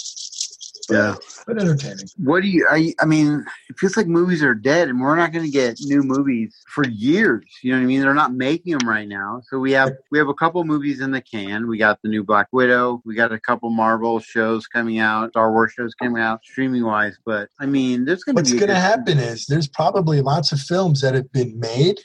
but, 0.87 0.95
Yeah. 0.95 1.15
but 1.47 1.61
entertaining 1.61 2.07
What 2.19 2.43
do 2.43 2.49
you? 2.49 2.67
I, 2.71 2.95
I 3.01 3.05
mean, 3.05 3.45
it 3.69 3.79
feels 3.79 3.97
like 3.97 4.07
movies 4.07 4.43
are 4.43 4.55
dead, 4.55 4.89
and 4.89 5.01
we're 5.01 5.17
not 5.17 5.33
going 5.33 5.45
to 5.45 5.51
get 5.51 5.79
new 5.81 6.03
movies 6.03 6.55
for 6.69 6.87
years. 6.87 7.45
You 7.63 7.73
know 7.73 7.79
what 7.79 7.85
I 7.85 7.87
mean? 7.87 8.01
They're 8.01 8.15
not 8.15 8.35
making 8.35 8.77
them 8.77 8.89
right 8.89 9.09
now. 9.09 9.43
So 9.49 9.59
we 9.59 9.73
have 9.73 9.93
we 10.11 10.19
have 10.19 10.29
a 10.29 10.35
couple 10.35 10.63
movies 10.65 11.01
in 11.01 11.11
the 11.11 11.21
can. 11.21 11.69
We 11.69 11.79
got 11.79 12.01
the 12.03 12.09
new 12.09 12.25
Black 12.25 12.49
Widow. 12.53 13.03
We 13.05 13.15
got 13.15 13.33
a 13.33 13.41
couple 13.41 13.71
Marvel 13.71 14.19
shows 14.21 14.67
coming 14.67 14.99
out, 14.99 15.31
Star 15.31 15.53
Wars 15.53 15.73
shows 15.73 15.95
coming 15.95 16.23
out, 16.23 16.45
streaming 16.45 16.85
wise. 16.85 17.17
But 17.25 17.49
I 17.61 17.67
mean, 17.67 18.05
there's 18.05 18.25
going 18.25 18.37
to 18.37 18.41
What's 18.41 18.53
going 18.53 18.69
to 18.69 18.75
happen 18.75 19.19
is 19.19 19.47
there's 19.47 19.69
probably 19.69 20.21
lots 20.21 20.53
of 20.53 20.61
films 20.61 21.01
that 21.01 21.15
have 21.15 21.31
been 21.33 21.59
made 21.59 22.01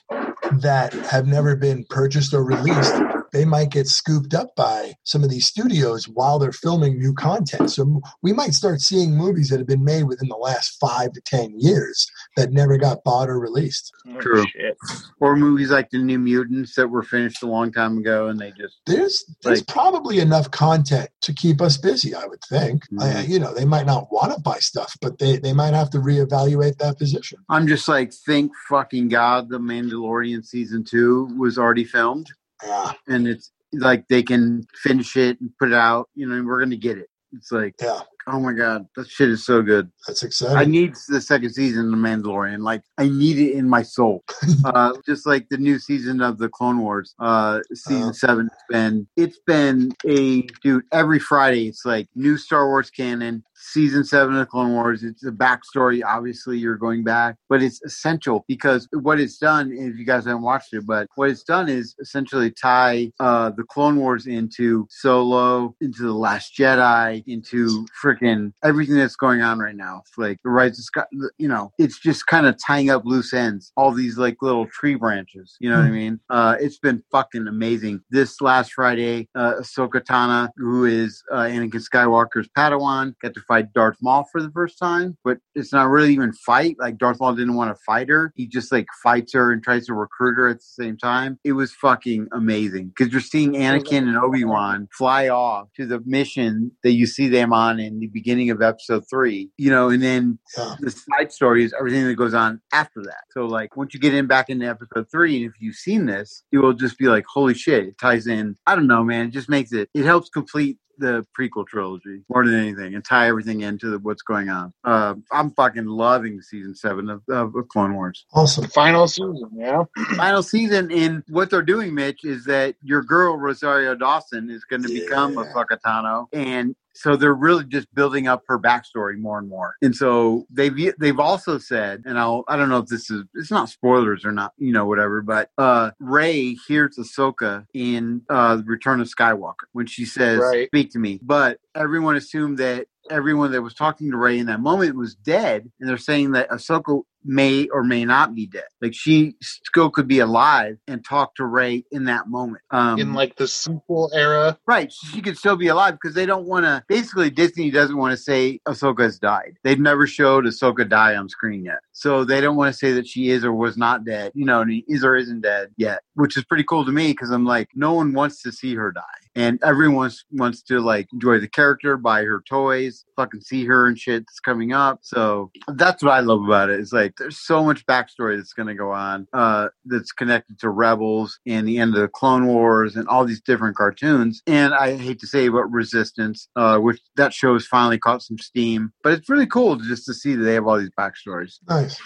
that 0.53 0.93
have 0.93 1.27
never 1.27 1.55
been 1.55 1.85
purchased 1.89 2.33
or 2.33 2.43
released. 2.43 2.93
They 3.31 3.45
might 3.45 3.69
get 3.71 3.87
scooped 3.87 4.33
up 4.33 4.55
by 4.55 4.93
some 5.03 5.23
of 5.23 5.29
these 5.29 5.45
studios 5.47 6.05
while 6.07 6.39
they're 6.39 6.51
filming 6.51 6.97
new 6.97 7.13
content. 7.13 7.71
So 7.71 8.01
we 8.21 8.33
might 8.33 8.53
start 8.53 8.81
seeing 8.81 9.15
movies 9.15 9.49
that 9.49 9.59
have 9.59 9.67
been 9.67 9.83
made 9.83 10.03
within 10.03 10.27
the 10.29 10.35
last 10.35 10.77
five 10.79 11.11
to 11.13 11.21
10 11.21 11.55
years 11.59 12.09
that 12.37 12.51
never 12.51 12.77
got 12.77 13.03
bought 13.03 13.29
or 13.29 13.39
released. 13.39 13.91
True. 14.19 14.41
Oh, 14.41 14.45
Shit. 14.53 14.77
Or 15.19 15.35
movies 15.35 15.69
like 15.71 15.89
the 15.89 15.97
New 15.99 16.19
Mutants 16.19 16.75
that 16.75 16.87
were 16.87 17.03
finished 17.03 17.43
a 17.43 17.47
long 17.47 17.71
time 17.71 17.97
ago, 17.97 18.27
and 18.27 18.39
they 18.39 18.51
just 18.51 18.77
There's 18.85 19.23
there's 19.43 19.59
Like- 19.59 19.67
probably 19.67 20.19
enough 20.19 20.49
content 20.51 21.09
to 21.21 21.33
keep 21.33 21.61
us 21.61 21.77
busy, 21.77 22.13
I 22.15 22.25
would 22.25 22.41
think. 22.49 22.83
I, 22.99 23.07
Mhm. 23.13 23.27
you 23.29 23.39
know, 23.39 23.53
they 23.53 23.65
might 23.65 23.85
not 23.85 24.11
want 24.11 24.33
to 24.33 24.41
buy 24.41 24.57
stuff, 24.59 24.95
but 25.01 25.19
they, 25.19 25.37
they 25.37 25.53
might 25.53 25.73
have 25.73 25.89
to 25.91 25.99
reevaluate 25.99 26.77
that 26.77 26.97
position. 26.97 27.39
I'm 27.49 27.67
just 27.67 27.87
like, 27.87 28.13
thank 28.13 28.51
fucking 28.69 29.09
God 29.09 29.49
the 29.49 29.59
Mandalorian 29.59 30.43
season 30.45 30.83
two 30.83 31.25
was 31.37 31.57
already 31.57 31.83
filmed. 31.83 32.27
Yeah, 32.65 32.91
And 33.07 33.27
it's 33.27 33.51
like 33.73 34.07
they 34.09 34.23
can 34.23 34.63
finish 34.83 35.15
it 35.15 35.39
and 35.39 35.49
put 35.59 35.69
it 35.69 35.75
out, 35.75 36.09
you 36.15 36.27
know, 36.27 36.35
and 36.35 36.45
we're 36.45 36.57
going 36.59 36.71
to 36.71 36.77
get 36.77 36.97
it. 36.97 37.07
It's 37.33 37.51
like, 37.51 37.75
yeah. 37.81 38.01
Oh 38.31 38.39
my 38.39 38.53
god, 38.53 38.85
that 38.95 39.07
shit 39.09 39.29
is 39.29 39.43
so 39.45 39.61
good. 39.63 39.89
That's 40.07 40.21
exciting. 40.21 40.55
I 40.57 40.65
need 40.65 40.93
the 41.07 41.19
second 41.21 41.51
season 41.51 41.85
of 41.85 41.91
The 41.91 41.97
Mandalorian. 41.97 42.59
Like 42.59 42.83
I 42.99 43.07
need 43.07 43.39
it 43.39 43.53
in 43.53 43.67
my 43.67 43.81
soul. 43.81 44.23
uh, 44.65 44.93
just 45.05 45.25
like 45.25 45.47
the 45.49 45.57
new 45.57 45.79
season 45.79 46.21
of 46.21 46.37
the 46.37 46.47
Clone 46.49 46.79
Wars, 46.79 47.15
uh, 47.19 47.59
season 47.73 48.03
Uh-huh. 48.03 48.13
seven. 48.13 48.47
It's 48.51 48.63
been 48.69 49.07
it's 49.15 49.39
been 49.47 49.91
a 50.07 50.41
dude. 50.63 50.83
Every 50.91 51.17
Friday, 51.17 51.67
it's 51.67 51.85
like 51.85 52.07
new 52.15 52.37
Star 52.37 52.67
Wars 52.67 52.91
canon. 52.91 53.43
Season 53.59 54.03
seven 54.03 54.35
of 54.35 54.47
Clone 54.47 54.73
Wars. 54.73 55.03
It's 55.03 55.25
a 55.25 55.31
backstory. 55.31 56.01
Obviously, 56.05 56.57
you're 56.57 56.77
going 56.77 57.03
back, 57.03 57.35
but 57.49 57.61
it's 57.61 57.81
essential 57.83 58.45
because 58.47 58.87
what 58.93 59.19
it's 59.19 59.37
done. 59.37 59.71
If 59.71 59.97
you 59.97 60.05
guys 60.05 60.25
haven't 60.25 60.43
watched 60.43 60.73
it, 60.73 60.85
but 60.85 61.07
what 61.15 61.29
it's 61.29 61.43
done 61.43 61.67
is 61.67 61.95
essentially 61.99 62.51
tie 62.51 63.11
uh, 63.19 63.51
the 63.51 63.63
Clone 63.63 63.97
Wars 63.97 64.27
into 64.27 64.87
Solo, 64.89 65.75
into 65.81 66.03
the 66.03 66.13
Last 66.13 66.55
Jedi, 66.57 67.23
into 67.27 67.85
freaking 68.01 68.53
everything 68.63 68.95
that's 68.95 69.15
going 69.15 69.41
on 69.41 69.59
right 69.59 69.75
now. 69.75 70.01
It's 70.05 70.17
Like 70.17 70.39
the 70.43 70.49
Rise 70.49 70.79
of 70.79 70.85
Sky, 70.85 71.03
you 71.37 71.47
know, 71.47 71.71
it's 71.77 71.99
just 71.99 72.27
kind 72.27 72.45
of 72.45 72.55
tying 72.65 72.89
up 72.89 73.03
loose 73.05 73.33
ends. 73.33 73.71
All 73.75 73.91
these 73.91 74.17
like 74.17 74.37
little 74.41 74.67
tree 74.67 74.95
branches. 74.95 75.57
You 75.59 75.69
know 75.69 75.77
what 75.77 75.85
I 75.85 75.91
mean? 75.91 76.19
Uh, 76.29 76.55
it's 76.59 76.79
been 76.79 77.03
fucking 77.11 77.47
amazing. 77.47 78.01
This 78.09 78.39
last 78.41 78.73
Friday, 78.73 79.27
uh, 79.35 79.55
Ahsoka 79.55 80.01
Tano, 80.01 80.49
who 80.57 80.85
is 80.85 81.21
uh, 81.31 81.41
Anakin 81.41 81.83
Skywalker's 81.83 82.47
Padawan, 82.57 83.13
got 83.21 83.33
to 83.33 83.41
fight 83.49 83.73
Darth 83.73 83.97
Maul 84.01 84.25
for 84.31 84.41
the 84.41 84.51
first 84.51 84.79
time. 84.79 85.17
But 85.25 85.39
it's 85.55 85.73
not 85.73 85.89
really 85.89 86.13
even 86.13 86.31
fight. 86.31 86.77
Like 86.79 86.97
Darth 86.97 87.19
Maul 87.19 87.35
didn't 87.35 87.55
want 87.55 87.75
to 87.75 87.81
fight 87.85 88.07
her. 88.07 88.31
He 88.35 88.47
just 88.47 88.71
like 88.71 88.87
fights 89.03 89.33
her 89.33 89.51
and 89.51 89.61
tries 89.61 89.87
to 89.87 89.93
recruit 89.93 90.35
her 90.35 90.47
at 90.47 90.57
the 90.59 90.83
same 90.83 90.97
time. 90.97 91.37
It 91.43 91.53
was 91.53 91.73
fucking 91.73 92.27
amazing 92.31 92.93
because 92.95 93.11
you're 93.11 93.21
seeing 93.21 93.53
Anakin 93.53 94.07
and 94.07 94.17
Obi 94.17 94.45
Wan 94.45 94.87
fly 94.97 95.27
off 95.27 95.67
to 95.75 95.85
the 95.85 96.01
mission 96.05 96.71
that 96.83 96.93
you 96.93 97.05
see 97.07 97.27
them 97.27 97.51
on 97.51 97.79
in 97.79 97.99
the 97.99 98.07
beginning 98.07 98.51
of 98.51 98.61
Episode 98.61 99.03
Three. 99.09 99.49
You 99.57 99.71
know, 99.71 99.89
and 99.89 100.01
then 100.01 100.39
Yeah. 100.57 100.75
the 100.79 100.91
side 100.91 101.31
story 101.33 101.63
is 101.65 101.73
everything 101.77 102.05
that 102.05 102.15
goes 102.15 102.33
on 102.33 102.61
after 102.71 103.01
that. 103.03 103.23
So 103.31 103.45
like 103.45 103.75
once 103.75 103.93
you 103.93 103.99
get 103.99 104.13
in 104.13 104.27
back 104.27 104.49
into 104.49 104.67
episode 104.67 105.07
three, 105.11 105.37
and 105.37 105.45
if 105.45 105.59
you've 105.59 105.75
seen 105.75 106.05
this, 106.05 106.43
you 106.51 106.61
will 106.61 106.73
just 106.73 106.97
be 106.97 107.07
like, 107.07 107.25
holy 107.27 107.53
shit, 107.55 107.85
it 107.85 107.97
ties 107.97 108.27
in. 108.27 108.55
I 108.67 108.75
don't 108.75 108.87
know, 108.87 109.03
man. 109.03 109.27
It 109.27 109.31
just 109.31 109.49
makes 109.49 109.71
it 109.73 109.89
it 109.93 110.05
helps 110.05 110.29
complete 110.29 110.77
the 110.99 111.25
prequel 111.37 111.65
trilogy 111.67 112.23
more 112.29 112.45
than 112.45 112.55
anything 112.55 112.95
and 112.95 113.03
tie 113.03 113.27
everything 113.27 113.61
into 113.61 113.89
the, 113.89 113.99
what's 113.99 114.21
going 114.21 114.49
on. 114.49 114.73
Uh, 114.83 115.15
I'm 115.31 115.51
fucking 115.51 115.85
loving 115.85 116.41
season 116.41 116.75
seven 116.75 117.09
of, 117.09 117.21
of 117.29 117.53
Clone 117.69 117.95
Wars. 117.95 118.25
Awesome. 118.33 118.65
Final 118.67 119.07
season, 119.07 119.49
yeah. 119.55 119.83
Final 120.15 120.43
season, 120.43 120.91
and 120.91 121.23
what 121.29 121.49
they're 121.49 121.61
doing, 121.61 121.93
Mitch, 121.95 122.23
is 122.23 122.45
that 122.45 122.75
your 122.83 123.01
girl 123.01 123.37
Rosario 123.37 123.95
Dawson 123.95 124.49
is 124.49 124.63
going 124.65 124.83
to 124.83 124.89
become 124.89 125.37
a 125.37 125.43
Yeah. 125.43 125.53
Ahsoka 125.53 125.77
Tano, 125.85 126.27
and 126.33 126.75
so 126.99 127.15
they're 127.15 127.33
really 127.33 127.63
just 127.63 127.93
building 127.95 128.27
up 128.27 128.43
her 128.47 128.59
backstory 128.59 129.17
more 129.17 129.39
and 129.39 129.47
more. 129.47 129.75
And 129.81 129.95
so 129.95 130.45
they've 130.51 130.93
they've 130.99 131.19
also 131.19 131.57
said, 131.57 132.03
and 132.05 132.19
I'll 132.19 132.43
I 132.47 132.57
don't 132.57 132.69
know 132.69 132.79
if 132.79 132.87
this 132.87 133.09
is 133.09 133.23
it's 133.35 133.51
not 133.51 133.69
spoilers 133.69 134.25
or 134.25 134.33
not, 134.33 134.51
you 134.57 134.73
know, 134.73 134.85
whatever, 134.85 135.21
but 135.21 135.49
uh 135.57 135.91
Rey 135.99 136.57
hears 136.67 136.97
Ahsoka 136.97 137.65
in 137.73 138.23
uh 138.29 138.61
Return 138.65 138.99
of 138.99 139.07
Skywalker 139.07 139.67
when 139.71 139.87
she 139.87 140.03
says, 140.03 140.39
Right. 140.39 140.67
"Speak 140.67 140.91
to 140.91 140.99
me," 140.99 141.19
but 141.23 141.59
everyone 141.73 142.17
assumed 142.17 142.57
that 142.57 142.87
everyone 143.09 143.51
that 143.53 143.61
was 143.61 143.73
talking 143.73 144.11
to 144.11 144.17
Rey 144.17 144.37
in 144.37 144.47
that 144.47 144.59
moment 144.59 144.95
was 144.95 145.15
dead, 145.15 145.71
and 145.79 145.89
they're 145.89 145.97
saying 145.97 146.31
that 146.33 146.49
Ahsoka 146.49 147.01
may 147.23 147.67
or 147.69 147.83
may 147.83 148.05
not 148.05 148.35
be 148.35 148.47
dead. 148.47 148.63
Like 148.81 148.93
she 148.93 149.35
still 149.41 149.89
could 149.89 150.07
be 150.07 150.19
alive 150.19 150.77
and 150.87 151.03
talk 151.03 151.35
to 151.35 151.45
Rey 151.45 151.83
in 151.91 152.05
that 152.05 152.27
moment. 152.27 152.63
Um, 152.71 152.99
In 152.99 153.13
like 153.13 153.35
the 153.35 153.47
sequel 153.47 154.09
era. 154.13 154.57
Right. 154.65 154.91
She 154.91 155.21
could 155.21 155.37
still 155.37 155.55
be 155.55 155.67
alive 155.67 155.93
because 155.93 156.15
they 156.15 156.25
don't 156.25 156.45
want 156.45 156.65
to. 156.65 156.83
Basically, 156.87 157.29
Disney 157.29 157.71
doesn't 157.71 157.97
want 157.97 158.11
to 158.11 158.17
say 158.17 158.59
Ahsoka 158.67 159.01
has 159.03 159.19
died. 159.19 159.57
They've 159.63 159.79
never 159.79 160.07
showed 160.07 160.45
Ahsoka 160.45 160.87
die 160.87 161.15
on 161.15 161.29
screen 161.29 161.65
yet. 161.65 161.79
So 161.91 162.23
they 162.23 162.41
don't 162.41 162.55
want 162.55 162.73
to 162.73 162.77
say 162.77 162.93
that 162.93 163.07
she 163.07 163.29
is 163.29 163.43
or 163.43 163.53
was 163.53 163.77
not 163.77 164.05
dead, 164.05 164.31
you 164.35 164.45
know, 164.45 164.61
and 164.61 164.83
is 164.87 165.03
or 165.03 165.15
isn't 165.15 165.41
dead 165.41 165.69
yet, 165.77 166.01
which 166.13 166.37
is 166.37 166.45
pretty 166.45 166.63
cool 166.63 166.85
to 166.85 166.91
me 166.91 167.11
because 167.11 167.29
I'm 167.29 167.45
like, 167.45 167.69
no 167.75 167.93
one 167.93 168.13
wants 168.13 168.41
to 168.43 168.51
see 168.51 168.75
her 168.75 168.91
die. 168.91 169.01
And 169.39 169.57
everyone 169.63 170.11
wants 170.33 170.61
to 170.63 170.81
like 170.81 171.07
enjoy 171.13 171.39
the 171.39 171.47
character, 171.47 171.95
buy 171.95 172.23
her 172.23 172.43
toys, 172.47 173.05
fucking 173.15 173.39
see 173.39 173.63
her 173.65 173.87
and 173.87 173.97
shit 173.97 174.23
that's 174.23 174.41
coming 174.41 174.73
up. 174.73 174.99
So 175.01 175.49
that's 175.69 176.03
what 176.03 176.11
I 176.11 176.19
love 176.19 176.43
about 176.43 176.69
it. 176.69 176.81
It's 176.81 176.91
like 176.91 177.13
there's 177.17 177.39
so 177.39 177.63
much 177.63 177.85
backstory 177.85 178.35
that's 178.35 178.51
going 178.51 178.67
to 178.67 178.75
go 178.75 178.91
on 178.91 179.27
uh, 179.31 179.69
that's 179.85 180.11
connected 180.11 180.59
to 180.59 180.69
Rebels 180.69 181.39
and 181.47 181.65
the 181.65 181.77
end 181.79 181.95
of 181.95 182.01
the 182.01 182.09
Clone 182.09 182.47
Wars 182.47 182.97
and 182.97 183.07
all 183.07 183.23
these 183.23 183.39
different 183.39 183.77
cartoons. 183.77 184.41
And 184.45 184.73
I 184.73 184.97
hate 184.97 185.21
to 185.21 185.27
say, 185.27 185.47
but 185.47 185.71
Resistance, 185.71 186.49
uh, 186.57 186.79
which 186.79 186.99
that 187.15 187.33
show 187.33 187.53
has 187.53 187.65
finally 187.65 187.97
caught 187.97 188.21
some 188.21 188.39
steam. 188.39 188.91
But 189.03 189.13
it's 189.13 189.29
really 189.29 189.47
cool 189.47 189.77
just 189.77 190.05
to 190.07 190.13
see 190.13 190.35
that 190.35 190.43
they 190.43 190.55
have 190.55 190.67
all 190.67 190.77
these 190.77 190.91
backstories. 190.99 191.59
Nice. 191.69 191.97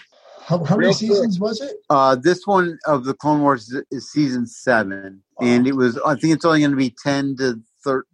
How, 0.45 0.63
how 0.63 0.75
many 0.75 0.87
Real 0.87 0.89
quick. 0.89 0.97
seasons 0.97 1.39
was 1.39 1.61
it? 1.61 1.77
Uh, 1.89 2.15
this 2.15 2.45
one 2.45 2.77
of 2.85 3.05
the 3.05 3.13
Clone 3.13 3.41
Wars 3.41 3.73
is- 3.91 4.11
season 4.11 4.45
seven, 4.45 5.23
and 5.41 5.65
it 5.67 5.75
was. 5.75 5.97
I 6.05 6.15
think 6.15 6.33
it's 6.33 6.45
only 6.45 6.59
going 6.59 6.71
to 6.71 6.77
be 6.77 6.93
ten 7.03 7.35
to 7.37 7.59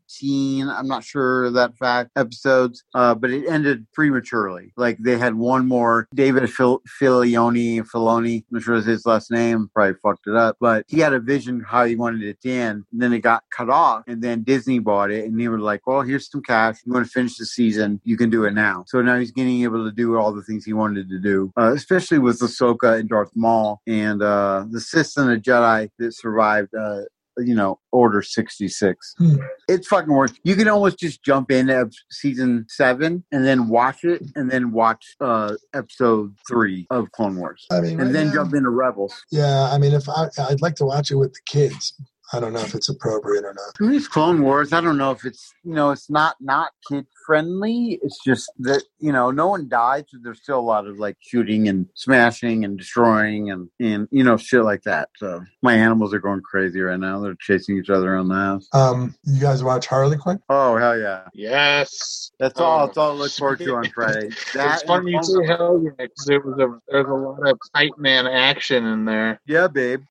thirteen. 0.10 0.68
I'm 0.68 0.88
not 0.88 1.04
sure 1.04 1.50
that 1.52 1.78
fact 1.78 2.12
episodes, 2.16 2.84
uh, 2.94 3.16
but 3.16 3.32
it 3.32 3.48
ended 3.48 3.86
prematurely. 3.94 4.74
Like 4.78 4.98
they 5.00 5.18
had 5.18 5.36
one 5.36 5.68
more. 5.68 6.08
David 6.14 6.50
Fil- 6.52 6.82
Filioni, 7.02 7.82
Filoni, 7.82 8.38
I'm 8.38 8.46
not 8.52 8.64
sure 8.64 8.76
is 8.76 8.86
his 8.86 9.06
last 9.06 9.32
name. 9.32 9.70
Probably 9.74 9.96
fucked 10.02 10.28
it 10.28 10.36
up, 10.36 10.58
but 10.60 10.86
he 10.88 11.00
had 11.00 11.14
a 11.14 11.20
vision 11.20 11.64
how 11.66 11.86
he 11.86 11.96
wanted 11.96 12.24
it 12.24 12.42
to 12.42 12.52
end. 12.52 12.84
And 12.92 13.02
then 13.02 13.14
it 13.14 13.20
got 13.20 13.44
cut 13.56 13.70
off, 13.70 14.04
and 14.08 14.22
then 14.22 14.44
Disney 14.44 14.80
bought 14.80 15.12
it, 15.12 15.26
and 15.26 15.40
they 15.40 15.48
were 15.48 15.60
like, 15.60 15.86
"Well, 15.88 16.02
here's 16.02 16.30
some 16.30 16.42
cash. 16.42 16.78
You 16.86 16.94
want 16.94 17.06
to 17.06 17.12
finish 17.12 17.38
the 17.38 17.46
season? 17.46 18.02
You 18.04 18.18
can 18.18 18.30
do 18.30 18.46
it 18.46 18.54
now." 18.54 18.84
So 18.88 19.02
now 19.02 19.18
he's 19.18 19.32
getting 19.32 19.64
able 19.64 19.86
to 19.86 19.92
do 19.92 20.18
all 20.18 20.34
the 20.34 20.44
things 20.44 20.66
he 20.66 20.74
wanted 20.74 21.10
to 21.10 21.20
do, 21.20 21.52
uh, 21.58 21.74
especially 21.74 22.20
with 22.20 22.40
Ahsoka 22.40 23.00
and 23.00 23.10
Darth 23.10 23.32
Maul 23.36 23.82
and 23.88 24.22
uh, 24.22 24.66
the 24.70 24.80
Sith 24.80 25.18
and 25.18 25.30
the 25.30 25.38
Jedi 25.38 25.90
that 26.00 26.14
survived. 26.14 26.74
Uh, 26.74 27.02
you 27.46 27.56
know, 27.56 27.80
Order 27.92 28.22
66. 28.22 29.16
Hmm. 29.18 29.36
It's 29.68 29.88
fucking 29.88 30.14
worth 30.14 30.38
You 30.44 30.56
can 30.56 30.68
almost 30.68 31.00
just 31.00 31.24
jump 31.24 31.52
into 31.52 31.90
season 32.12 32.66
seven 32.70 33.24
and 33.32 33.46
then 33.46 33.68
watch 33.70 34.04
it 34.04 34.22
and 34.36 34.50
then 34.52 34.72
watch 34.72 35.16
uh 35.22 35.56
episode 35.74 36.36
three 36.48 36.88
of 36.90 37.12
Clone 37.12 37.38
Wars. 37.38 37.66
I 37.72 37.82
mean, 37.82 37.98
right 37.98 38.06
And 38.08 38.16
then 38.16 38.28
now- 38.28 38.34
jump 38.34 38.54
into 38.54 38.70
Rebels. 38.70 39.14
Yeah, 39.32 39.70
I 39.72 39.78
mean, 39.78 39.94
if 39.94 40.08
I, 40.10 40.28
I'd 40.50 40.62
like 40.62 40.76
to 40.76 40.86
watch 40.86 41.12
it 41.12 41.16
with 41.16 41.34
the 41.34 41.42
kids. 41.46 41.94
I 42.32 42.40
don't 42.40 42.54
know 42.54 42.60
if 42.60 42.76
it's 42.76 42.90
appropriate 42.90 43.44
or 43.44 43.54
not. 43.56 43.74
I 43.80 43.84
mean, 43.84 43.96
it's 43.96 44.08
Clone 44.08 44.42
Wars. 44.44 44.72
I 44.72 44.82
don't 44.82 44.98
know 44.98 45.12
if 45.12 45.26
it's 45.26 45.52
you 45.64 45.74
know 45.74 45.90
it's 45.92 46.10
not 46.10 46.36
not 46.40 46.72
kid 46.88 47.08
friendly. 47.26 48.00
It's 48.04 48.24
just 48.24 48.52
that 48.60 48.84
you 49.00 49.12
know 49.12 49.32
no 49.32 49.48
one 49.48 49.68
died, 49.68 50.06
so 50.10 50.18
there's 50.22 50.42
still 50.42 50.60
a 50.60 50.62
lot 50.62 50.86
of 50.86 51.00
like 51.00 51.18
shooting 51.22 51.68
and 51.68 51.88
smashing 51.96 52.66
and 52.66 52.78
destroying 52.78 53.50
and 53.50 53.70
and 53.80 54.08
you 54.12 54.24
know 54.24 54.38
shit 54.38 54.64
like 54.64 54.84
that. 54.84 55.10
So 55.18 55.42
my 55.64 55.74
animals 55.74 56.14
are 56.14 56.20
going 56.20 56.42
crazy 56.42 56.80
right 56.82 57.00
now. 57.00 57.20
They're 57.20 57.36
chasing 57.40 57.78
each 57.80 57.90
other 57.90 58.14
around 58.14 58.28
the 58.28 58.36
house. 58.36 58.68
Um, 58.74 59.16
you 59.24 59.40
guys 59.42 59.64
watch 59.64 59.88
Harley 59.88 60.18
Quinn? 60.18 60.40
Oh 60.50 60.78
hell 60.78 61.00
yeah! 61.00 61.24
Yes. 61.34 62.32
That's 62.40 62.60
all. 62.60 62.84
Oh. 62.84 62.86
That's 62.86 62.98
all 62.98 63.12
I 63.12 63.14
look 63.16 63.32
forward 63.32 63.60
to 63.60 63.76
on 63.76 63.90
Friday. 63.90 64.30
That 64.54 64.76
it's 64.76 64.84
funny 64.84 65.12
you 65.12 65.18
and- 65.18 65.26
say 65.26 65.46
hell 65.48 65.82
yeah, 65.84 66.06
'cause 66.06 66.30
it 66.30 66.46
was 66.46 66.60
a, 66.60 66.80
there's 66.92 67.08
a 67.08 67.10
lot 67.12 67.48
of 67.50 67.60
tight 67.76 67.98
man 67.98 68.28
action 68.28 68.86
in 68.86 69.06
there. 69.06 69.42
yeah, 69.48 69.68
babe. 69.68 70.04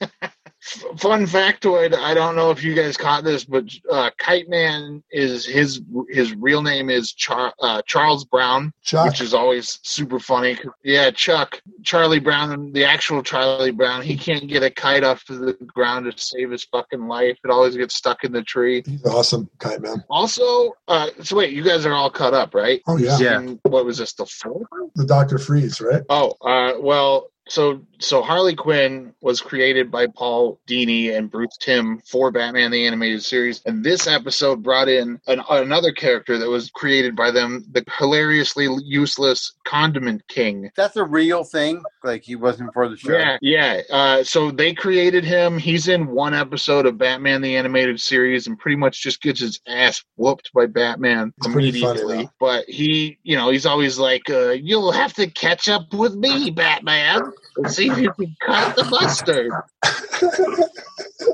F- 0.64 1.00
Fun 1.00 1.26
factoid: 1.26 1.92
I 1.92 2.14
don't 2.14 2.36
know 2.36 2.50
if 2.52 2.62
you 2.62 2.74
guys 2.74 2.96
caught 2.96 3.24
this, 3.24 3.44
but 3.44 3.64
uh, 3.90 4.10
Kite 4.18 4.48
Man 4.48 5.02
is 5.10 5.44
his 5.44 5.82
his 6.08 6.34
real 6.36 6.62
name 6.62 6.88
is 6.88 7.12
Char- 7.12 7.52
uh, 7.60 7.82
Charles 7.84 8.24
Brown, 8.24 8.72
Chuck. 8.82 9.06
which 9.06 9.20
is 9.20 9.34
always 9.34 9.80
super 9.82 10.20
funny. 10.20 10.56
Yeah, 10.84 11.10
Chuck 11.10 11.60
Charlie 11.82 12.20
Brown, 12.20 12.72
the 12.72 12.84
actual 12.84 13.24
Charlie 13.24 13.72
Brown, 13.72 14.02
he 14.02 14.16
can't 14.16 14.46
get 14.46 14.62
a 14.62 14.70
kite 14.70 15.02
off 15.02 15.24
to 15.24 15.36
the 15.36 15.54
ground 15.66 16.04
to 16.10 16.16
save 16.16 16.50
his 16.52 16.62
fucking 16.64 17.08
life. 17.08 17.38
It 17.44 17.50
always 17.50 17.76
gets 17.76 17.96
stuck 17.96 18.22
in 18.22 18.30
the 18.30 18.42
tree. 18.42 18.84
He's 18.86 19.04
awesome, 19.04 19.50
Kite 19.58 19.80
Man. 19.82 20.04
Also, 20.08 20.74
uh, 20.86 21.08
so 21.22 21.36
wait, 21.36 21.52
you 21.52 21.64
guys 21.64 21.84
are 21.86 21.92
all 21.92 22.10
caught 22.10 22.34
up, 22.34 22.54
right? 22.54 22.80
Oh 22.86 22.98
yeah, 22.98 23.18
Yeah. 23.18 23.38
And 23.40 23.58
what 23.64 23.84
was 23.84 23.98
this? 23.98 24.12
The 24.12 24.26
fourth? 24.26 24.66
the 24.94 25.06
Doctor 25.06 25.38
Freeze, 25.38 25.80
right? 25.80 26.02
Oh, 26.08 26.34
uh, 26.40 26.74
well, 26.78 27.26
so 27.48 27.84
so 27.98 28.22
Harley 28.22 28.54
Quinn 28.54 29.14
was 29.20 29.40
created 29.40 29.90
by 29.90 30.06
Paul 30.06 30.60
Dini 30.66 31.16
and 31.16 31.30
Bruce 31.30 31.56
Timm 31.58 32.00
for 32.06 32.30
Batman 32.30 32.70
the 32.70 32.86
Animated 32.86 33.22
Series, 33.22 33.62
and 33.66 33.84
this 33.84 34.06
episode 34.06 34.62
brought 34.62 34.88
in 34.88 35.20
an, 35.26 35.42
another 35.50 35.92
character 35.92 36.38
that 36.38 36.48
was 36.48 36.70
created 36.70 37.16
by 37.16 37.30
them, 37.30 37.64
the 37.72 37.84
hilariously 37.98 38.68
useless 38.84 39.54
Condiment 39.64 40.26
King. 40.28 40.70
That's 40.76 40.96
a 40.96 41.04
real 41.04 41.44
thing. 41.44 41.82
Like 42.04 42.22
he 42.22 42.36
wasn't 42.36 42.72
for 42.72 42.88
the 42.88 42.96
show. 42.96 43.12
Yeah, 43.16 43.38
yeah. 43.40 43.80
Uh, 43.90 44.24
so 44.24 44.50
they 44.50 44.74
created 44.74 45.24
him. 45.24 45.58
He's 45.58 45.88
in 45.88 46.06
one 46.08 46.34
episode 46.34 46.86
of 46.86 46.98
Batman 46.98 47.42
the 47.42 47.56
Animated 47.56 48.00
Series, 48.00 48.46
and 48.46 48.58
pretty 48.58 48.76
much 48.76 49.02
just 49.02 49.22
gets 49.22 49.40
his 49.40 49.60
ass 49.68 50.02
whooped 50.16 50.50
by 50.54 50.66
Batman 50.66 51.32
It's 51.38 51.48
pretty 51.52 51.72
funny, 51.80 52.00
immediately. 52.00 52.28
but 52.40 52.64
he, 52.68 53.18
you 53.22 53.36
know, 53.36 53.50
he's 53.50 53.66
always 53.66 53.98
like, 53.98 54.28
uh, 54.30 54.50
"You'll 54.50 54.92
have 54.92 55.14
to 55.14 55.26
catch 55.28 55.68
up 55.68 55.92
with 55.94 56.14
me, 56.14 56.50
Batman, 56.50 57.32
see 57.66 57.88
if 57.88 57.98
you 57.98 58.12
can 58.12 58.34
cut 58.44 58.76
the 58.76 58.84
mustard." 58.84 59.52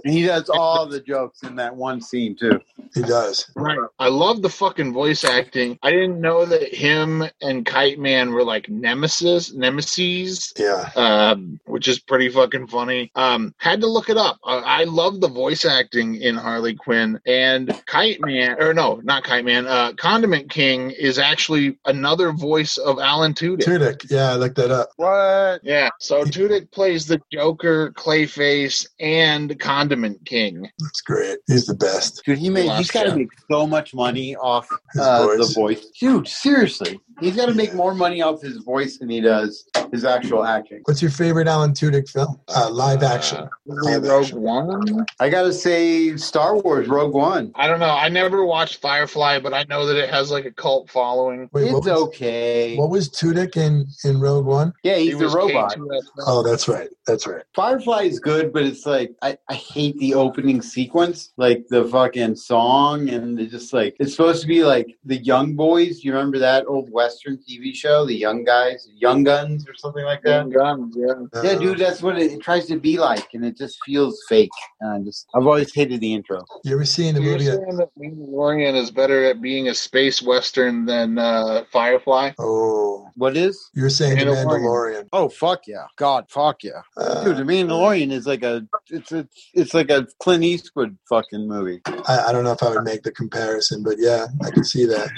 And 0.05 0.13
he 0.13 0.25
does 0.25 0.49
all 0.49 0.87
the 0.87 1.01
jokes 1.01 1.43
in 1.43 1.57
that 1.57 1.75
one 1.75 2.01
scene 2.01 2.37
too. 2.37 2.61
He 2.95 3.03
does. 3.03 3.51
Right. 3.55 3.79
I 3.99 4.09
love 4.09 4.43
the 4.43 4.49
fucking 4.49 4.93
voice 4.93 5.25
acting. 5.25 5.79
I 5.83 5.91
didn't 5.91 6.21
know 6.21 6.45
that 6.45 6.75
him 6.75 7.25
and 7.43 7.65
Kite 7.67 7.99
Man 7.99 8.33
were 8.33 8.45
like 8.45 8.69
nemesis, 8.69 9.53
nemesis. 9.53 10.53
Yeah. 10.57 10.91
Um, 10.97 11.61
which 11.67 11.89
is 11.89 11.99
pretty 11.99 12.29
fucking 12.29 12.69
funny. 12.69 13.11
Um, 13.15 13.55
had 13.59 13.81
to 13.81 13.87
look 13.87 14.09
it 14.09 14.17
up. 14.17 14.39
Uh, 14.45 14.63
I 14.65 14.85
love 14.85 15.21
the 15.21 15.29
voice 15.29 15.65
acting 15.65 16.17
in 16.17 16.37
Harley 16.37 16.75
Quinn 16.75 17.21
and 17.27 17.81
Kite 17.87 18.21
Man, 18.21 18.61
or 18.61 18.73
no, 18.73 19.01
not 19.05 19.25
Kite 19.25 19.45
Man. 19.45 19.67
Uh, 19.67 19.93
Condiment 19.93 20.51
King 20.51 20.91
is 20.91 21.19
actually 21.19 21.79
another 21.85 22.33
voice 22.33 22.77
of 22.79 22.99
Alan 22.99 23.35
Tudyk. 23.35 23.65
Tudyk. 23.65 24.11
Yeah, 24.11 24.33
I 24.33 24.35
looked 24.37 24.57
that 24.57 24.71
up. 24.71 24.91
What? 24.97 25.61
Yeah, 25.63 25.91
so 25.99 26.25
Tudyk 26.25 26.71
plays 26.71 27.07
the 27.07 27.21
Joker, 27.33 27.93
Clayface, 27.93 28.87
and 29.01 29.59
Condiment 29.59 30.25
King. 30.25 30.69
That's 30.79 31.01
great. 31.01 31.39
He's 31.47 31.67
the 31.67 31.75
best. 31.75 32.23
Dude, 32.25 32.39
he 32.39 32.51
made. 32.51 32.69
He's 32.79 32.91
got 32.91 33.05
to 33.05 33.11
shot. 33.11 33.19
make 33.19 33.29
so 33.51 33.67
much 33.67 33.95
money 33.95 34.37
off 34.37 34.69
uh, 34.99 35.27
voice. 35.27 35.49
the 35.49 35.55
voice. 35.55 35.87
Dude, 36.01 36.29
seriously, 36.29 37.01
he's 37.21 37.37
got 37.37 37.47
to 37.47 37.55
make 37.55 37.75
more 37.75 37.95
money 37.95 38.23
off 38.23 38.41
his 38.41 38.59
voice 38.59 38.99
than 38.99 39.09
he 39.09 39.21
does 39.21 39.69
his 39.93 40.05
actual 40.05 40.45
acting. 40.45 40.83
What's 40.85 41.01
your 41.03 41.11
favorite 41.11 41.49
Alan 41.49 41.73
Tudyk 41.73 42.09
film? 42.09 42.41
Uh, 42.49 42.71
live 42.71 43.03
action. 43.03 43.39
Uh, 43.39 43.49
Live 43.67 44.03
Rogue 44.05 44.25
action. 44.25 44.41
One. 44.41 45.07
I 45.21 45.29
gotta 45.29 45.53
say, 45.53 46.17
Star 46.17 46.57
Wars 46.57 46.89
Rogue 46.89 47.15
One. 47.15 47.53
I 47.55 47.67
don't 47.67 47.81
know. 47.81 47.91
I 47.91 48.09
never 48.09 48.45
watched 48.45 48.81
Firefly, 48.81 49.41
but 49.41 49.55
I 49.55 49.65
know 49.69 49.87
that 49.87 49.97
it 49.97 50.11
has 50.11 50.31
like 50.31 50.45
a 50.45 50.51
cult 50.51 50.91
following. 50.91 51.49
Wait, 51.53 51.73
what 51.73 51.79
it's 51.79 51.87
was, 51.87 52.03
okay. 52.09 52.77
what 52.77 52.91
was 52.91 53.09
Tudyk 53.09 53.57
in, 53.57 53.87
in 54.05 54.21
Rogue 54.21 54.47
One? 54.47 54.73
yeah, 54.83 54.97
He 54.97 55.07
he's 55.07 55.19
the 55.19 55.25
was 55.25 55.35
robot. 55.35 55.77
K2SO. 55.77 56.03
Oh, 56.27 56.43
that's 56.43 56.69
right. 56.69 56.89
That's 57.07 57.27
right. 57.27 57.43
Firefly 57.55 58.03
is 58.03 58.21
good, 58.21 58.53
but 58.53 58.65
it's 58.65 58.85
like 58.87 59.13
I, 59.23 59.37
I 59.49 59.55
hate 59.55 59.99
the 59.99 60.15
opening 60.15 60.61
sequence, 60.61 61.33
like 61.37 61.67
the 61.69 61.85
fucking 61.87 62.37
song, 62.37 63.09
and 63.09 63.41
it's 63.41 63.53
just 63.53 63.73
like 63.73 63.97
it's 63.99 64.13
supposed 64.13 64.43
to 64.43 64.49
be 64.49 64.65
like 64.65 64.99
the 65.05 65.17
Young 65.17 65.55
Boys. 65.55 66.05
You 66.05 66.13
remember 66.13 66.39
that 66.39 66.67
old 66.67 66.91
Western 67.09 67.39
TV 67.39 67.75
show, 67.75 68.05
The 68.05 68.15
Young 68.15 68.45
Guys, 68.45 68.87
Young 68.95 69.25
Guns, 69.25 69.67
or 69.67 69.75
something 69.75 70.05
like 70.05 70.23
that? 70.25 70.41
Young 70.41 70.51
Guns, 70.51 70.95
yeah. 70.99 71.15
Yeah, 71.43 71.51
Uh, 71.53 71.59
dude, 71.59 71.79
that's 71.79 72.03
what 72.03 72.19
it, 72.19 72.33
it 72.33 72.41
tries 72.43 72.67
to 72.67 72.79
be 72.79 72.99
like, 72.99 73.33
and 73.33 73.45
it 73.47 73.57
just 73.57 73.79
feels 73.87 74.21
fake. 74.29 74.51
And 74.83 74.91
I 74.91 74.99
just, 75.07 75.27
I've 75.35 75.47
always 75.47 75.73
hated 75.73 76.01
the 76.03 76.13
intro. 76.13 76.45
You 76.65 76.75
ever 76.75 76.85
seen 76.85 77.15
the 77.15 77.23
You're 77.23 77.33
movie? 77.33 77.47
saying 77.47 77.77
that 77.79 77.89
Mandalorian 77.99 78.75
is 78.75 78.91
better 78.91 79.25
at 79.25 79.41
being 79.41 79.69
a 79.69 79.75
space 79.75 80.21
western 80.21 80.85
than 80.85 81.17
uh, 81.19 81.65
Firefly? 81.73 82.33
Oh, 82.39 83.09
What 83.17 83.37
is? 83.39 83.71
you're 83.75 83.89
saying 83.89 84.19
Mandalorian. 84.19 84.45
Mandalorian. 84.45 85.09
Oh 85.15 85.29
fuck 85.31 85.67
yeah, 85.67 85.87
God, 85.97 86.27
fuck 86.29 86.63
yeah, 86.63 86.83
Uh, 86.99 87.25
dude. 87.25 87.39
The 87.39 87.43
Mandalorian 87.43 88.11
is 88.13 88.27
like 88.27 88.43
a, 88.43 88.67
it's 88.91 89.13
a, 89.13 89.27
it's 89.55 89.73
like 89.73 89.91
a 89.91 90.07
Clint 90.21 90.45
Eastwood 90.45 90.99
fucking 91.09 91.49
movie. 91.49 91.81
I, 91.87 92.25
I 92.29 92.33
don't 92.33 92.45
know 92.45 92.53
if 92.53 92.63
I 92.63 92.69
would 92.69 92.85
make 92.85 93.03
the 93.03 93.13
comparison, 93.13 93.83
but 93.83 93.97
yeah, 93.99 94.27
I 94.45 94.51
could 94.51 94.67
see 94.67 94.85
that. 94.85 95.09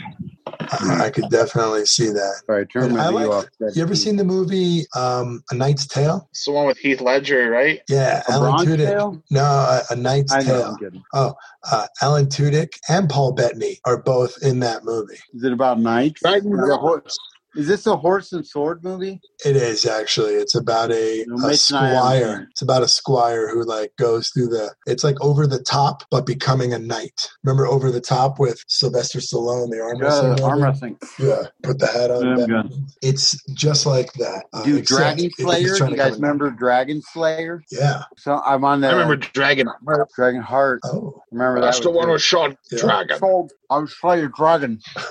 I, 0.73 1.05
I 1.07 1.11
could 1.11 1.29
definitely 1.31 1.85
see 1.87 2.09
that. 2.11 2.43
All 2.49 2.55
right, 2.57 2.69
turn 2.71 2.95
my 2.95 3.01
I 3.09 3.13
video 3.13 3.29
like- 3.31 3.47
off. 3.61 3.75
You 3.77 3.83
ever 3.83 3.95
seen 3.95 4.17
the 4.17 4.25
movie 4.25 4.85
um, 4.97 5.43
A 5.51 5.55
Knight's 5.55 5.87
Tale? 5.87 6.27
It's 6.31 6.45
the 6.45 6.53
one 6.53 6.67
with 6.67 6.79
Heath 6.79 7.01
Ledger, 7.01 7.51
right? 7.51 7.81
Yeah, 7.89 8.23
A 8.29 8.33
Alan 8.33 8.51
Bronze 8.53 8.69
Tudyk. 8.69 8.87
Tale? 8.87 9.23
No, 9.31 9.43
a, 9.43 9.83
a 9.91 9.97
Knight's 9.97 10.33
I 10.33 10.39
know. 10.41 10.45
Tale. 10.45 10.65
I'm 10.67 10.77
kidding. 10.79 11.03
Uh, 11.13 11.33
Alan 12.03 12.27
Tudyk 12.27 12.73
and 12.89 13.09
Paul 13.09 13.33
Bettany 13.33 13.79
are 13.85 14.01
both 14.01 14.35
in 14.43 14.61
that 14.61 14.85
movie. 14.85 15.19
Is 15.35 15.45
it 15.45 15.53
about 15.53 15.79
knights? 15.81 16.21
Dragon 16.23 16.53
Is, 16.53 16.69
a 16.71 16.77
horse? 16.77 17.19
Is 17.57 17.67
this 17.69 17.87
a 17.87 17.97
horse 17.97 18.33
and 18.33 18.47
sword 18.47 18.83
movie? 18.85 19.21
It 19.45 19.57
is 19.57 19.87
actually. 19.87 20.35
It's 20.35 20.55
about 20.55 20.93
a, 20.93 21.25
No, 21.27 21.45
a 21.45 21.49
Mitch 21.49 21.71
and 21.71 21.79
I 21.79 21.89
haven't 21.89 22.01
seen 22.01 22.21
squire. 22.29 22.49
It's 22.51 22.63
about 22.63 22.83
a 22.83 22.89
squire 22.89 23.49
who 23.49 23.65
like 23.65 23.93
goes 23.97 24.29
through 24.31 24.49
the. 24.49 24.75
It's 24.87 25.03
like 25.05 25.21
over 25.21 25.47
the 25.47 25.63
top, 25.63 26.03
but 26.11 26.27
becoming 26.27 26.73
a 26.73 26.79
knight. 26.79 27.29
Remember 27.43 27.67
over 27.67 27.91
the 27.91 28.01
top 28.01 28.39
with 28.39 28.63
Sylvester 28.69 29.19
Stallone, 29.19 29.71
the 29.71 29.81
arm 29.81 29.99
wrestling. 29.99 30.39
Yeah, 30.39 30.45
arm 30.45 30.63
wrestling. 30.63 30.99
Yeah, 31.19 31.43
put 31.63 31.79
the 31.79 31.87
hat 31.87 32.11
on. 32.11 32.25
Yeah, 32.25 32.31
I'm 32.33 32.39
that- 32.39 32.49
good. 32.71 32.73
It's 33.03 33.37
just 33.55 33.87
like 33.87 34.13
that. 34.15 34.45
uh, 34.53 34.63
Dude, 34.63 34.79
except 34.81 34.99
Dragon 35.19 35.31
Slayer. 35.39 35.61
You 35.61 35.69
guys 35.69 35.79
come 35.79 35.95
in- 35.95 36.15
remember 36.15 36.51
Dragon 36.51 37.03
Slayer? 37.03 37.63
Yeah. 37.71 38.03
So 38.19 38.41
I'm 38.45 38.65
on 38.65 38.81
that. 38.83 38.91
I 38.91 38.93
remember 38.95 39.17
Dragon. 39.17 39.67
Dragon 40.15 40.43
Heart. 40.43 40.81
Oh. 40.85 41.23
Remember 41.33 41.61
That's 41.61 41.79
that? 41.79 41.85
the 41.85 41.91
one 41.91 42.07
good. 42.07 42.13
with 42.13 42.23
Sean 42.23 42.57
Yeah. 42.71 42.79
Dragon. 42.81 43.19
Sold. 43.19 43.53
I 43.71 43.79
was 43.79 43.97
Slayer 43.97 44.29
Dragon. 44.29 44.81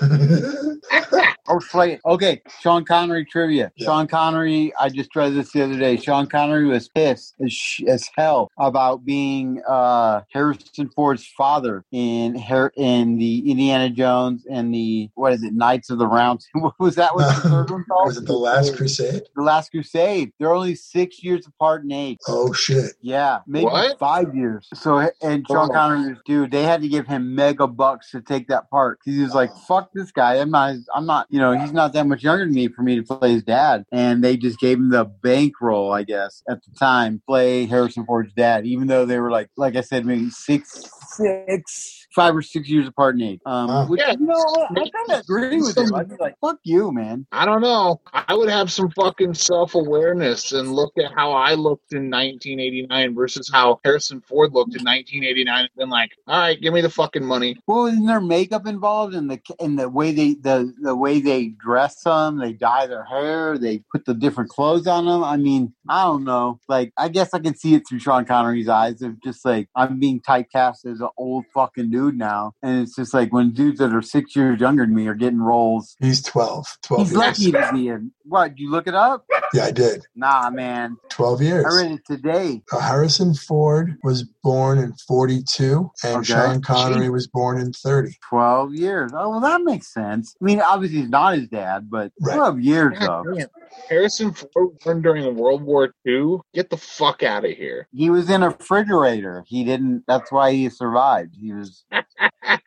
I 1.50 1.54
was 1.54 1.98
Okay, 2.06 2.42
Sean 2.60 2.84
Connery 2.84 3.24
trivia. 3.24 3.72
Yeah. 3.76 3.86
Sean 3.86 4.06
Connery. 4.06 4.72
I 4.78 4.88
just 4.88 5.14
read 5.16 5.34
this 5.34 5.50
the 5.52 5.62
other 5.64 5.78
day. 5.78 5.96
Sean 5.96 6.26
Connery 6.26 6.66
was 6.66 6.88
pissed 6.88 7.34
as, 7.44 7.52
sh- 7.52 7.82
as 7.88 8.08
hell 8.16 8.50
about 8.58 9.04
being 9.04 9.60
uh, 9.68 10.20
Harrison 10.32 10.88
Ford's 10.94 11.26
father 11.26 11.84
in 11.90 12.36
Har- 12.36 12.72
in 12.76 13.18
the 13.18 13.50
Indiana 13.50 13.90
Jones 13.90 14.46
and 14.50 14.72
the 14.72 15.10
what 15.14 15.32
is 15.32 15.42
it 15.42 15.52
Knights 15.52 15.90
of 15.90 15.98
the 15.98 16.06
Round? 16.06 16.40
what 16.54 16.74
was 16.78 16.94
that? 16.94 17.14
What 17.14 17.42
the 17.42 17.48
third 17.48 17.70
one 17.70 17.84
called? 17.88 18.06
Was 18.06 18.16
it 18.16 18.26
the 18.26 18.32
Last 18.32 18.76
Crusade? 18.76 19.22
The 19.34 19.42
Last 19.42 19.70
Crusade. 19.72 20.32
They're 20.38 20.52
only 20.54 20.74
six 20.76 21.22
years 21.24 21.46
apart 21.46 21.82
in 21.82 21.90
age. 21.90 22.18
Oh 22.28 22.52
shit! 22.52 22.92
Yeah, 23.00 23.40
maybe 23.46 23.64
What? 23.64 23.98
five 23.98 24.34
years. 24.34 24.68
So, 24.74 24.98
and 25.20 25.44
Sean 25.48 25.70
Oh. 25.70 25.74
Connery, 25.74 26.16
dude, 26.26 26.50
they 26.52 26.62
had 26.62 26.80
to 26.82 26.88
give 26.88 27.06
him 27.06 27.34
mega 27.34 27.66
bucks 27.66 28.10
to 28.12 28.20
take 28.20 28.46
that 28.48 28.70
part 28.70 28.98
because 29.00 29.16
he 29.16 29.22
was 29.22 29.34
like, 29.34 29.50
"Fuck 29.66 29.90
this 29.94 30.12
guy. 30.12 30.36
I'm 30.36 30.50
not. 30.50 30.76
I'm 30.94 31.06
not. 31.06 31.26
You 31.30 31.39
know, 31.40 31.52
he's 31.52 31.72
not 31.72 31.92
that 31.94 32.06
much 32.06 32.22
younger 32.22 32.44
than 32.44 32.54
me 32.54 32.68
for 32.68 32.82
me 32.82 32.96
to 32.96 33.02
play 33.02 33.32
his 33.32 33.42
dad." 33.42 33.84
And 33.92 34.22
they 34.22 34.36
just 34.36 34.60
gave 34.60 34.78
him 34.78 34.90
the 34.90 35.04
bankroll, 35.04 35.92
I 35.92 36.04
guess, 36.04 36.42
at 36.48 36.62
the 36.64 36.70
time, 36.78 37.22
play 37.26 37.66
Harrison 37.66 38.04
Ford's 38.06 38.32
dad, 38.34 38.66
even 38.66 38.86
though 38.86 39.04
they 39.06 39.18
were 39.18 39.30
like, 39.30 39.48
like 39.56 39.76
I 39.76 39.80
said, 39.80 40.06
maybe 40.06 40.30
six, 40.30 40.84
six. 41.16 41.96
Or 42.18 42.42
six 42.42 42.68
years 42.68 42.88
apart 42.88 43.14
in 43.14 43.22
age. 43.22 43.40
Um, 43.46 43.68
Wow. 43.68 43.86
which, 43.86 44.00
Yeah. 44.00 44.12
you 44.18 44.26
know, 44.26 44.66
I 44.70 44.74
kind 44.74 45.12
of 45.12 45.20
agree 45.20 45.62
with 45.62 45.78
him. 45.78 45.94
I'd 45.94 46.08
be 46.08 46.16
like, 46.18 46.34
"Fuck 46.40 46.58
you, 46.64 46.92
man." 46.92 47.24
I 47.32 47.46
don't 47.46 47.60
know. 47.62 48.00
I 48.12 48.34
would 48.34 48.48
have 48.50 48.70
some 48.70 48.90
fucking 48.90 49.34
self 49.34 49.74
awareness 49.76 50.52
and 50.52 50.72
look 50.74 50.92
at 50.98 51.12
how 51.14 51.32
I 51.32 51.54
looked 51.54 51.92
in 51.92 52.10
1989 52.10 53.14
versus 53.14 53.48
how 53.50 53.78
Harrison 53.84 54.20
Ford 54.22 54.52
looked 54.52 54.74
in 54.74 54.82
1989 54.84 55.60
and 55.60 55.70
been 55.76 55.88
like, 55.88 56.10
all 56.26 56.40
right, 56.40 56.60
give 56.60 56.74
me 56.74 56.80
the 56.80 56.90
fucking 56.90 57.24
money. 57.24 57.56
Well, 57.66 57.86
isn't 57.86 58.04
there 58.06 58.20
makeup 58.20 58.66
involved 58.66 59.14
in 59.14 59.28
the 59.28 59.40
in 59.60 59.76
the 59.76 59.88
way 59.88 60.10
they 60.12 60.34
the 60.34 60.74
the 60.82 60.96
way 60.96 61.20
they 61.20 61.29
dress 61.48 62.02
them? 62.02 62.38
They 62.38 62.52
dye 62.52 62.86
their 62.86 63.04
hair. 63.04 63.56
They 63.58 63.82
put 63.92 64.04
the 64.04 64.14
different 64.14 64.50
clothes 64.50 64.86
on 64.86 65.06
them. 65.06 65.22
I 65.24 65.36
mean, 65.36 65.72
I 65.88 66.04
don't 66.04 66.24
know. 66.24 66.60
Like, 66.68 66.92
I 66.98 67.08
guess 67.08 67.32
I 67.34 67.38
can 67.38 67.54
see 67.56 67.74
it 67.74 67.82
through 67.88 68.00
Sean 68.00 68.24
Connery's 68.24 68.68
eyes 68.68 69.00
of 69.02 69.22
just 69.22 69.44
like 69.44 69.68
I'm 69.74 69.98
being 69.98 70.20
typecast 70.20 70.84
as 70.86 71.00
an 71.00 71.08
old 71.16 71.44
fucking 71.54 71.90
dude 71.90 72.16
now, 72.18 72.52
and 72.62 72.82
it's 72.82 72.94
just 72.96 73.14
like 73.14 73.32
when 73.32 73.52
dudes 73.52 73.78
that 73.78 73.94
are 73.94 74.02
six 74.02 74.34
years 74.36 74.60
younger 74.60 74.84
than 74.84 74.94
me 74.94 75.06
are 75.08 75.14
getting 75.14 75.40
roles. 75.40 75.96
He's 76.00 76.22
12. 76.22 76.66
12 76.82 77.02
He's 77.02 77.10
years. 77.12 77.18
lucky 77.18 77.52
to 77.52 77.70
be 77.72 77.88
in. 77.88 78.12
What? 78.24 78.58
You 78.58 78.70
look 78.70 78.86
it 78.86 78.94
up? 78.94 79.24
Yeah, 79.52 79.64
I 79.64 79.70
did. 79.72 80.04
Nah, 80.14 80.50
man. 80.50 80.96
12 81.08 81.42
years. 81.42 81.64
I 81.66 81.82
read 81.82 81.92
it 81.92 82.00
today. 82.06 82.62
Uh, 82.72 82.78
Harrison 82.78 83.34
Ford 83.34 83.96
was 84.04 84.22
born 84.44 84.78
in 84.78 84.94
42, 85.08 85.90
and 86.04 86.16
Okay. 86.18 86.24
Sean 86.24 86.62
Connery 86.62 87.10
was 87.10 87.26
born 87.26 87.58
in 87.60 87.72
30. 87.72 88.10
Twelve 88.28 88.74
years. 88.74 89.10
Oh, 89.14 89.30
well, 89.30 89.40
that 89.40 89.62
makes 89.62 89.92
sense. 89.92 90.34
I 90.40 90.44
mean, 90.44 90.60
obviously 90.60 91.00
he's 91.00 91.09
not 91.10 91.34
his 91.36 91.48
dad, 91.48 91.90
but 91.90 92.12
Right. 92.20 92.34
twelve 92.34 92.60
years 92.60 92.98
God 92.98 93.00
though. 93.00 93.28
damn. 93.34 93.48
Harrison 93.88 94.32
Ford 94.32 94.78
born 94.84 95.02
during 95.02 95.36
World 95.36 95.62
War 95.62 95.94
II? 96.06 96.38
Get 96.54 96.70
the 96.70 96.76
fuck 96.78 97.22
out 97.22 97.44
of 97.44 97.52
here. 97.52 97.88
He 97.92 98.10
was 98.10 98.30
in 98.30 98.42
a 98.42 98.50
refrigerator. 98.50 99.44
He 99.46 99.64
didn't. 99.64 100.04
That's 100.08 100.32
why 100.32 100.52
he 100.52 100.68
survived. 100.70 101.36
He 101.40 101.52
was. 101.52 101.84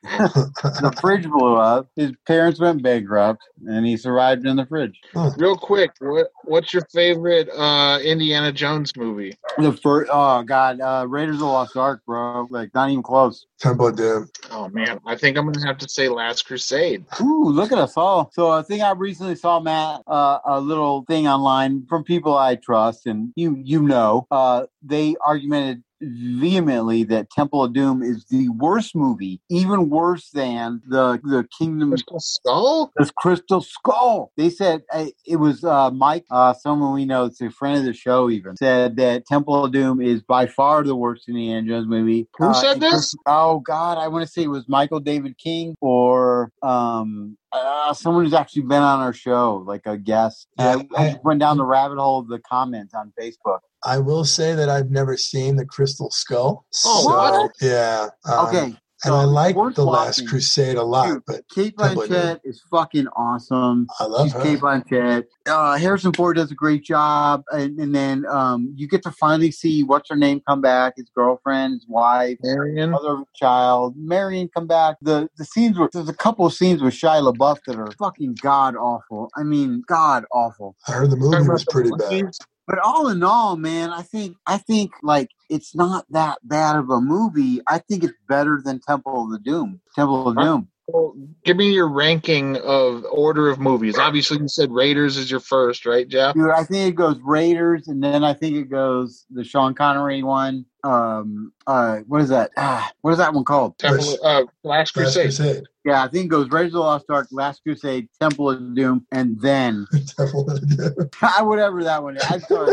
the 0.04 0.98
fridge 1.00 1.28
blew 1.30 1.56
up. 1.56 1.90
His 1.96 2.12
parents 2.26 2.60
went 2.60 2.84
bankrupt, 2.84 3.42
and 3.66 3.86
he 3.86 3.98
survived 3.98 4.46
in 4.46 4.56
the 4.56 4.66
fridge. 4.66 5.00
Real 5.38 5.58
quick, 5.58 5.92
what 6.00 6.28
what's 6.44 6.74
your 6.74 6.86
favorite 6.94 7.50
uh, 7.50 8.00
Indiana 8.04 8.52
Jones 8.52 8.96
movie? 8.96 9.38
The 9.58 9.74
first. 9.74 10.10
Oh 10.14 10.44
God, 10.44 10.80
uh, 10.82 11.06
Raiders 11.08 11.36
of 11.36 11.40
the 11.40 11.46
Lost 11.46 11.76
Ark, 11.76 12.02
bro. 12.06 12.48
Like 12.50 12.74
not 12.74 12.90
even 12.90 13.04
close. 13.04 13.46
Temple 13.60 13.88
of 13.88 13.96
Doom. 13.96 14.30
Oh 14.52 14.70
man, 14.70 15.00
I 15.06 15.16
think 15.16 15.38
I'm 15.38 15.52
gonna 15.52 15.66
have 15.66 15.78
to 15.80 15.90
say 15.90 16.10
Last 16.10 16.46
Crusade. 16.46 17.06
Ooh, 17.22 17.46
look 17.46 17.72
at 17.72 17.78
us 17.78 17.98
all. 17.98 18.32
So 18.34 18.52
I 18.52 18.62
think 18.62 18.82
I 18.82 18.92
recently 18.92 19.36
saw 19.36 19.60
Matt 19.60 20.02
uh, 20.08 20.40
a 20.46 20.60
little 20.60 21.04
thing 21.06 21.28
online 21.28 21.86
from 21.88 22.04
people 22.04 22.38
I 22.38 22.56
trust, 22.56 23.06
and 23.06 23.32
you 23.36 23.56
you 23.64 23.82
know, 23.82 24.28
uh, 24.32 24.66
they 24.82 25.16
argumented 25.26 25.84
vehemently 26.04 27.04
that 27.06 27.32
Temple 27.32 27.64
of 27.66 27.74
Doom 27.74 28.04
is 28.04 28.26
the 28.30 28.50
worst 28.50 28.96
movie, 28.96 29.42
even 29.50 29.90
worse 29.90 30.30
than 30.32 30.82
the 30.88 31.20
the 31.24 31.48
Kingdom 31.58 31.92
Crystal 31.92 32.20
Skull? 32.20 32.94
This 32.98 33.12
Crystal 33.12 33.62
Skull. 33.62 34.32
They 34.38 34.50
said 34.52 34.84
uh, 34.94 35.08
it 35.28 35.38
was 35.38 35.64
uh, 35.64 35.92
Mike, 35.92 36.26
uh, 36.32 36.54
someone 36.54 36.94
we 36.94 37.06
know, 37.06 37.26
it's 37.26 37.42
a 37.42 37.50
friend 37.52 37.80
of 37.80 37.86
the 37.86 37.94
show, 37.94 38.30
even 38.30 38.56
said 38.58 38.98
that 38.98 39.26
Temple 39.28 39.66
of 39.66 39.74
Doom 39.74 40.02
is 40.02 40.22
by 40.24 40.48
far 40.48 40.84
the 40.84 40.96
worst 40.96 41.28
Indiana 41.30 41.68
Jones 41.68 41.88
movie. 41.88 42.28
Who 42.38 42.48
Uh, 42.48 42.54
said 42.54 42.80
this? 42.80 42.92
Chris- 42.92 43.16
oh 43.28 43.60
God, 43.60 43.98
I 43.98 44.10
want 44.10 44.26
to 44.26 44.32
say 44.32 44.44
it 44.44 44.48
was 44.50 44.70
Michael 44.70 45.02
David 45.02 45.38
King 45.40 45.76
or 45.82 46.52
um, 46.64 47.38
uh, 47.54 47.94
someone 47.94 48.24
who's 48.24 48.34
actually 48.34 48.64
been 48.64 48.82
on 48.82 49.00
our 49.00 49.14
show, 49.14 49.64
like 49.66 49.86
a 49.86 49.98
guest. 49.98 50.48
And 50.58 50.88
I, 50.96 51.02
I 51.02 51.12
just 51.12 51.24
went 51.24 51.40
down 51.40 51.58
the 51.58 51.66
rabbit 51.66 52.00
hole 52.00 52.20
of 52.20 52.28
the 52.28 52.40
comments 52.40 52.94
on 52.94 53.14
Facebook. 53.20 53.60
I 53.86 54.00
will 54.00 54.26
say 54.26 54.56
that 54.56 54.70
I've 54.70 54.90
never 54.90 55.18
seen 55.18 55.56
the 55.56 55.66
Crystal 55.66 56.10
Skull. 56.10 56.66
Oh, 56.86 57.02
so, 57.02 57.10
what? 57.10 57.52
Yeah. 57.62 58.08
um, 58.26 58.48
Okay. 58.48 58.76
And 59.06 59.14
I 59.14 59.24
like 59.26 59.56
the 59.56 59.84
Last 59.84 60.20
watching. 60.20 60.28
Crusade 60.28 60.78
a 60.78 60.84
lot, 60.84 61.08
Dude, 61.08 61.24
but 61.28 61.50
Cate 61.50 61.76
Blanchett 61.76 62.40
is 62.44 62.62
fucking 62.72 63.08
awesome. 63.16 63.88
I 64.00 64.06
love 64.06 64.28
She's 64.28 64.34
her. 64.34 64.44
Cate 64.44 64.60
Blanchett. 64.60 65.24
Uh, 65.46 65.78
Harrison 65.78 66.14
Ford 66.14 66.38
does 66.38 66.52
a 66.52 66.56
great 66.56 66.84
job, 66.84 67.44
and, 67.52 67.78
and 67.80 67.94
then 67.94 68.26
um, 68.28 68.74
you 68.76 68.88
get 68.88 69.04
to 69.04 69.12
finally 69.12 69.52
see 69.52 69.84
what's 69.84 70.10
her 70.10 70.16
name 70.16 70.42
come 70.48 70.62
back, 70.62 70.94
his 70.96 71.10
girlfriend, 71.14 71.74
his 71.74 71.86
wife, 71.88 72.38
Marion. 72.42 72.92
mother 72.92 73.24
child, 73.36 73.96
Marion 73.98 74.50
come 74.54 74.68
back. 74.68 74.98
The 75.02 75.28
the 75.38 75.46
scenes 75.46 75.78
were 75.78 75.90
there's 75.92 76.10
a 76.10 76.14
couple 76.14 76.46
of 76.46 76.54
scenes 76.54 76.82
with 76.82 76.94
Shia 76.94 77.34
LaBeouf 77.34 77.60
that 77.68 77.76
are 77.76 77.92
fucking 78.00 78.38
god 78.42 78.76
awful. 78.76 79.30
I 79.36 79.44
mean, 79.44 79.84
god 79.86 80.24
awful. 80.32 80.76
I 80.88 80.94
heard 80.94 81.12
the 81.12 81.18
movie 81.18 81.48
was 81.48 81.66
pretty 81.66 81.92
bad. 81.98 82.32
But 82.66 82.80
all 82.80 83.10
in 83.10 83.24
all, 83.24 83.58
man, 83.58 83.90
I 83.90 84.04
think 84.04 84.38
I 84.48 84.58
think 84.58 84.94
like 85.02 85.30
it's 85.54 85.76
not 85.76 86.06
that 86.10 86.40
bad 86.44 86.76
of 86.76 86.90
a 86.90 87.00
movie. 87.00 87.62
I 87.68 87.78
think 87.78 88.04
it's 88.04 88.14
better 88.28 88.62
than 88.64 88.80
Temple 88.80 89.26
of 89.26 89.32
the 89.32 89.40
Doom. 89.40 89.80
Temple 89.96 90.28
of 90.28 90.36
Doom. 90.36 90.68
Well, 90.88 91.16
give 91.46 91.56
me 91.56 91.72
your 91.72 91.88
ranking 91.88 92.58
of 92.58 93.06
order 93.10 93.50
of 93.50 93.60
movies. 93.60 93.98
Obviously, 93.98 94.40
you 94.40 94.48
said 94.48 94.72
Raiders 94.72 95.16
is 95.16 95.32
your 95.32 95.40
first, 95.40 95.86
right, 95.86 96.08
Jeff? 96.08 96.34
Dude, 96.36 96.50
I 96.50 96.64
think 96.64 96.90
it 96.90 96.96
goes 96.96 97.18
Raiders, 97.24 97.88
and 97.88 98.04
then 98.04 98.24
I 98.24 98.34
think 98.34 98.58
it 98.58 98.70
goes 98.70 99.26
the 99.30 99.44
Sean 99.46 99.76
Connery 99.76 100.24
one. 100.24 100.66
Um, 100.84 101.54
uh, 101.66 102.00
what 102.08 102.22
is 102.22 102.30
that? 102.30 102.52
Ah, 102.58 102.92
what 103.02 103.12
is 103.12 103.18
that 103.18 103.34
one 103.34 103.46
called? 103.46 103.78
Temple, 103.78 104.18
uh, 104.24 104.42
Last 104.42 104.52
Last 104.64 104.92
Crusade. 104.94 105.24
Crusade. 105.26 105.64
Yeah, 105.86 106.04
I 106.04 106.08
think 106.08 106.26
it 106.26 106.30
goes 106.30 106.50
Raiders 106.50 106.70
of 106.70 106.74
the 106.74 106.80
Lost 106.80 107.06
Ark, 107.10 107.28
Last 107.32 107.62
Crusade, 107.64 108.08
Temple 108.22 108.52
of 108.52 108.76
Doom, 108.76 109.06
and 109.12 109.40
then 109.42 109.86
Temple 110.18 110.50
of 110.50 110.68
Doom. 110.78 110.94
whatever 111.48 111.84
that 111.84 112.02
one 112.04 112.18
is. 112.18 112.24
I'm 112.30 112.40
sorry, 112.42 112.72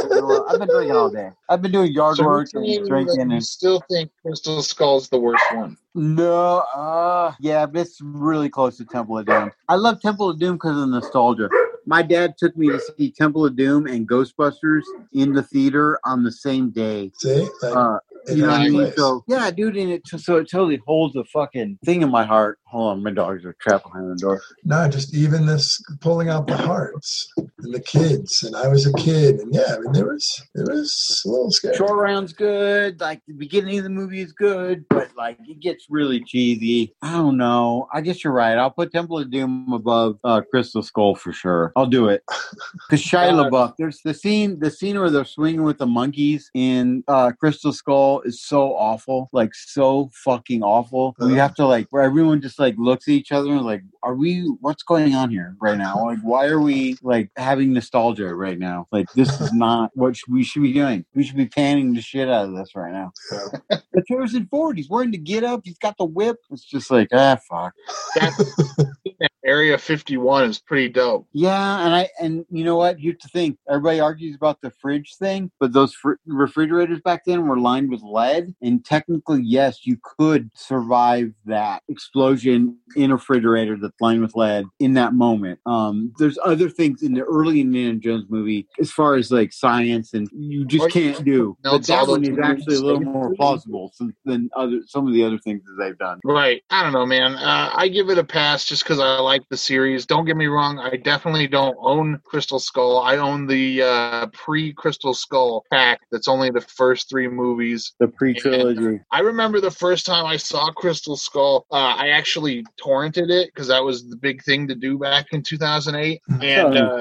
I've 0.48 0.58
been 0.58 0.68
drinking 0.68 0.94
all 0.94 1.10
day. 1.10 1.30
I've 1.48 1.62
been 1.62 1.72
doing 1.72 1.92
yard 1.92 2.16
So 2.16 2.24
work 2.24 2.48
and 2.54 2.64
that 2.64 2.86
drinking. 2.86 3.20
you 3.30 3.36
And 3.36 3.44
still 3.46 3.80
think 3.90 4.10
Crystal 4.22 4.62
Skull's 4.62 5.08
the 5.08 5.18
worst 5.18 5.44
one? 5.54 5.76
no, 5.94 6.58
uh, 6.74 7.32
yeah, 7.40 7.66
but 7.66 7.80
it's 7.82 7.98
really 8.00 8.48
close 8.48 8.76
to 8.78 8.84
Temple 8.84 9.18
of 9.18 9.26
Doom. 9.26 9.50
I 9.68 9.74
love 9.76 10.00
Temple 10.00 10.30
of 10.30 10.38
Doom 10.38 10.54
because 10.54 10.80
of 10.80 10.88
nostalgia. 10.88 11.48
My 11.90 12.02
dad 12.02 12.38
took 12.38 12.56
me 12.56 12.68
to 12.68 12.78
see 12.78 13.10
Temple 13.10 13.44
of 13.44 13.56
Doom 13.56 13.88
and 13.88 14.08
Ghostbusters 14.08 14.82
in 15.12 15.32
the 15.32 15.42
theater 15.42 15.98
on 16.04 16.22
the 16.22 16.30
same 16.30 16.70
day. 16.70 17.10
See? 17.16 17.48
Like, 17.64 17.74
Uh, 17.74 17.98
you 18.28 18.42
know 18.42 18.50
what 18.50 18.60
I 18.60 18.68
mean? 18.68 18.92
So 18.96 19.24
yeah, 19.26 19.50
dude, 19.50 19.76
and 19.76 19.90
it 19.90 20.06
so 20.06 20.36
it 20.36 20.48
totally 20.48 20.80
holds 20.86 21.16
a 21.16 21.24
fucking 21.24 21.80
thing 21.84 22.02
in 22.02 22.08
my 22.08 22.24
heart. 22.24 22.59
Hold 22.70 22.92
on, 22.92 23.02
my 23.02 23.10
dogs 23.10 23.44
are 23.44 23.54
trapped 23.60 23.84
behind 23.84 24.10
the 24.10 24.16
door. 24.16 24.40
No, 24.64 24.88
just 24.88 25.12
even 25.14 25.44
this 25.46 25.82
pulling 26.00 26.28
out 26.28 26.46
the 26.46 26.56
hearts 26.56 27.28
and 27.36 27.74
the 27.74 27.80
kids. 27.80 28.42
And 28.44 28.54
I 28.54 28.68
was 28.68 28.86
a 28.86 28.92
kid, 28.92 29.40
and 29.40 29.52
yeah, 29.52 29.74
I 29.74 29.78
mean, 29.80 29.92
there 29.92 30.06
was 30.06 30.42
it 30.54 30.68
was 30.68 31.22
a 31.26 31.28
little 31.28 31.50
scary. 31.50 31.76
Short 31.76 31.96
round's 31.98 32.32
good. 32.32 33.00
Like 33.00 33.22
the 33.26 33.34
beginning 33.34 33.78
of 33.78 33.84
the 33.84 33.90
movie 33.90 34.20
is 34.20 34.32
good, 34.32 34.84
but 34.88 35.10
like 35.16 35.38
it 35.48 35.58
gets 35.60 35.86
really 35.90 36.22
cheesy. 36.22 36.94
I 37.02 37.12
don't 37.14 37.36
know. 37.36 37.88
I 37.92 38.00
guess 38.02 38.22
you're 38.22 38.32
right. 38.32 38.56
I'll 38.56 38.70
put 38.70 38.92
Temple 38.92 39.18
of 39.18 39.30
Doom 39.32 39.72
above 39.72 40.18
uh, 40.22 40.40
Crystal 40.50 40.82
Skull 40.82 41.16
for 41.16 41.32
sure. 41.32 41.72
I'll 41.74 41.86
do 41.86 42.08
it 42.08 42.22
because 42.88 43.04
Shia 43.04 43.32
LaBeouf. 43.32 43.74
There's 43.78 44.00
the 44.04 44.14
scene, 44.14 44.60
the 44.60 44.70
scene 44.70 44.98
where 44.98 45.10
they're 45.10 45.24
swinging 45.24 45.64
with 45.64 45.78
the 45.78 45.86
monkeys 45.86 46.50
in 46.54 47.02
uh, 47.08 47.32
Crystal 47.32 47.72
Skull 47.72 48.20
is 48.20 48.40
so 48.40 48.74
awful, 48.76 49.28
like 49.32 49.54
so 49.56 50.10
fucking 50.24 50.62
awful. 50.62 51.16
We 51.18 51.26
Uh-huh. 51.32 51.34
have 51.36 51.54
to 51.56 51.66
like 51.66 51.88
where 51.90 52.02
everyone 52.04 52.40
just 52.40 52.58
like 52.60 52.76
looks 52.78 53.08
at 53.08 53.12
each 53.12 53.32
other 53.32 53.50
and 53.50 53.64
like, 53.64 53.82
are 54.02 54.14
we? 54.14 54.42
What's 54.60 54.82
going 54.82 55.14
on 55.14 55.30
here 55.30 55.56
right 55.60 55.76
now? 55.76 56.04
Like, 56.04 56.20
why 56.22 56.46
are 56.46 56.60
we 56.60 56.96
like 57.02 57.30
having 57.36 57.72
nostalgia 57.72 58.34
right 58.34 58.58
now? 58.58 58.86
Like, 58.92 59.10
this 59.14 59.40
is 59.40 59.52
not 59.54 59.90
what 59.94 60.16
we 60.28 60.44
should 60.44 60.62
be 60.62 60.72
doing. 60.72 61.04
We 61.14 61.24
should 61.24 61.36
be 61.36 61.48
panning 61.48 61.94
the 61.94 62.00
shit 62.00 62.28
out 62.28 62.46
of 62.46 62.54
this 62.54 62.70
right 62.74 62.92
now. 62.92 63.12
Yeah. 63.32 63.78
But 63.92 64.04
Harrison 64.08 64.46
Ford, 64.50 64.76
he's 64.76 64.88
wearing 64.88 65.10
the 65.10 65.18
get 65.18 65.42
up. 65.42 65.62
He's 65.64 65.78
got 65.78 65.96
the 65.98 66.04
whip. 66.04 66.36
It's 66.50 66.64
just 66.64 66.90
like 66.90 67.08
ah 67.12 67.38
fuck. 67.48 67.74
Area 69.50 69.76
51 69.76 70.44
is 70.44 70.60
pretty 70.60 70.88
dope. 70.88 71.26
Yeah, 71.32 71.84
and 71.84 71.92
I 71.92 72.08
and 72.20 72.44
you 72.50 72.62
know 72.62 72.76
what? 72.76 73.00
Here's 73.00 73.18
the 73.20 73.28
thing: 73.28 73.58
everybody 73.68 73.98
argues 73.98 74.36
about 74.36 74.60
the 74.60 74.70
fridge 74.80 75.16
thing, 75.16 75.50
but 75.58 75.72
those 75.72 75.92
fr- 75.92 76.12
refrigerators 76.24 77.00
back 77.04 77.24
then 77.26 77.48
were 77.48 77.58
lined 77.58 77.90
with 77.90 78.00
lead, 78.02 78.54
and 78.62 78.84
technically, 78.84 79.42
yes, 79.42 79.84
you 79.84 79.98
could 80.04 80.50
survive 80.54 81.32
that 81.46 81.82
explosion 81.88 82.76
in 82.94 83.10
a 83.10 83.14
refrigerator 83.14 83.76
that's 83.76 84.00
lined 84.00 84.22
with 84.22 84.36
lead 84.36 84.66
in 84.78 84.94
that 84.94 85.14
moment. 85.14 85.58
Um, 85.66 86.12
there's 86.20 86.38
other 86.44 86.68
things 86.70 87.02
in 87.02 87.14
the 87.14 87.22
early 87.22 87.60
Indiana 87.60 87.98
Jones 87.98 88.26
movie, 88.28 88.68
as 88.78 88.92
far 88.92 89.16
as 89.16 89.32
like 89.32 89.52
science, 89.52 90.14
and 90.14 90.28
you 90.32 90.64
just 90.64 90.84
Or- 90.84 90.88
can't 90.90 91.24
do. 91.24 91.56
No, 91.64 91.72
But 91.72 91.86
that 91.88 92.06
one 92.06 92.22
is 92.24 92.38
actually 92.40 92.76
a 92.76 92.80
little 92.82 93.00
more 93.02 93.34
plausible 93.34 93.90
than- 93.98 94.14
than 94.24 94.48
other 94.54 94.82
some 94.86 95.08
of 95.08 95.12
the 95.12 95.24
other 95.24 95.38
things 95.38 95.62
that 95.64 95.74
they've 95.82 95.98
done. 95.98 96.20
Right. 96.24 96.62
I 96.70 96.84
don't 96.84 96.92
know, 96.92 97.04
man. 97.06 97.34
Uh, 97.34 97.70
I 97.74 97.88
give 97.88 98.10
it 98.10 98.18
a 98.18 98.22
pass 98.24 98.64
just 98.64 98.84
because 98.84 99.00
I 99.00 99.18
like 99.18 99.39
the 99.48 99.56
series. 99.56 100.06
Don't 100.06 100.24
get 100.24 100.36
me 100.36 100.46
wrong. 100.46 100.78
I 100.78 100.96
definitely 100.96 101.46
don't 101.46 101.76
own 101.80 102.20
Crystal 102.24 102.58
Skull. 102.58 102.98
I 102.98 103.16
own 103.16 103.46
the 103.46 103.82
uh, 103.82 104.26
pre 104.28 104.72
Crystal 104.72 105.14
Skull 105.14 105.64
pack 105.70 106.00
that's 106.10 106.28
only 106.28 106.50
the 106.50 106.60
first 106.60 107.08
three 107.08 107.28
movies. 107.28 107.92
The 108.00 108.08
pre 108.08 108.34
trilogy. 108.34 109.00
I 109.10 109.20
remember 109.20 109.60
the 109.60 109.70
first 109.70 110.06
time 110.06 110.26
I 110.26 110.36
saw 110.36 110.70
Crystal 110.72 111.16
Skull, 111.16 111.66
uh, 111.70 111.94
I 111.96 112.08
actually 112.10 112.64
torrented 112.82 113.30
it 113.30 113.50
because 113.54 113.68
that 113.68 113.82
was 113.82 114.08
the 114.08 114.16
big 114.16 114.42
thing 114.44 114.68
to 114.68 114.74
do 114.74 114.98
back 114.98 115.26
in 115.32 115.42
2008. 115.42 116.20
And 116.28 116.76
uh, 116.76 116.98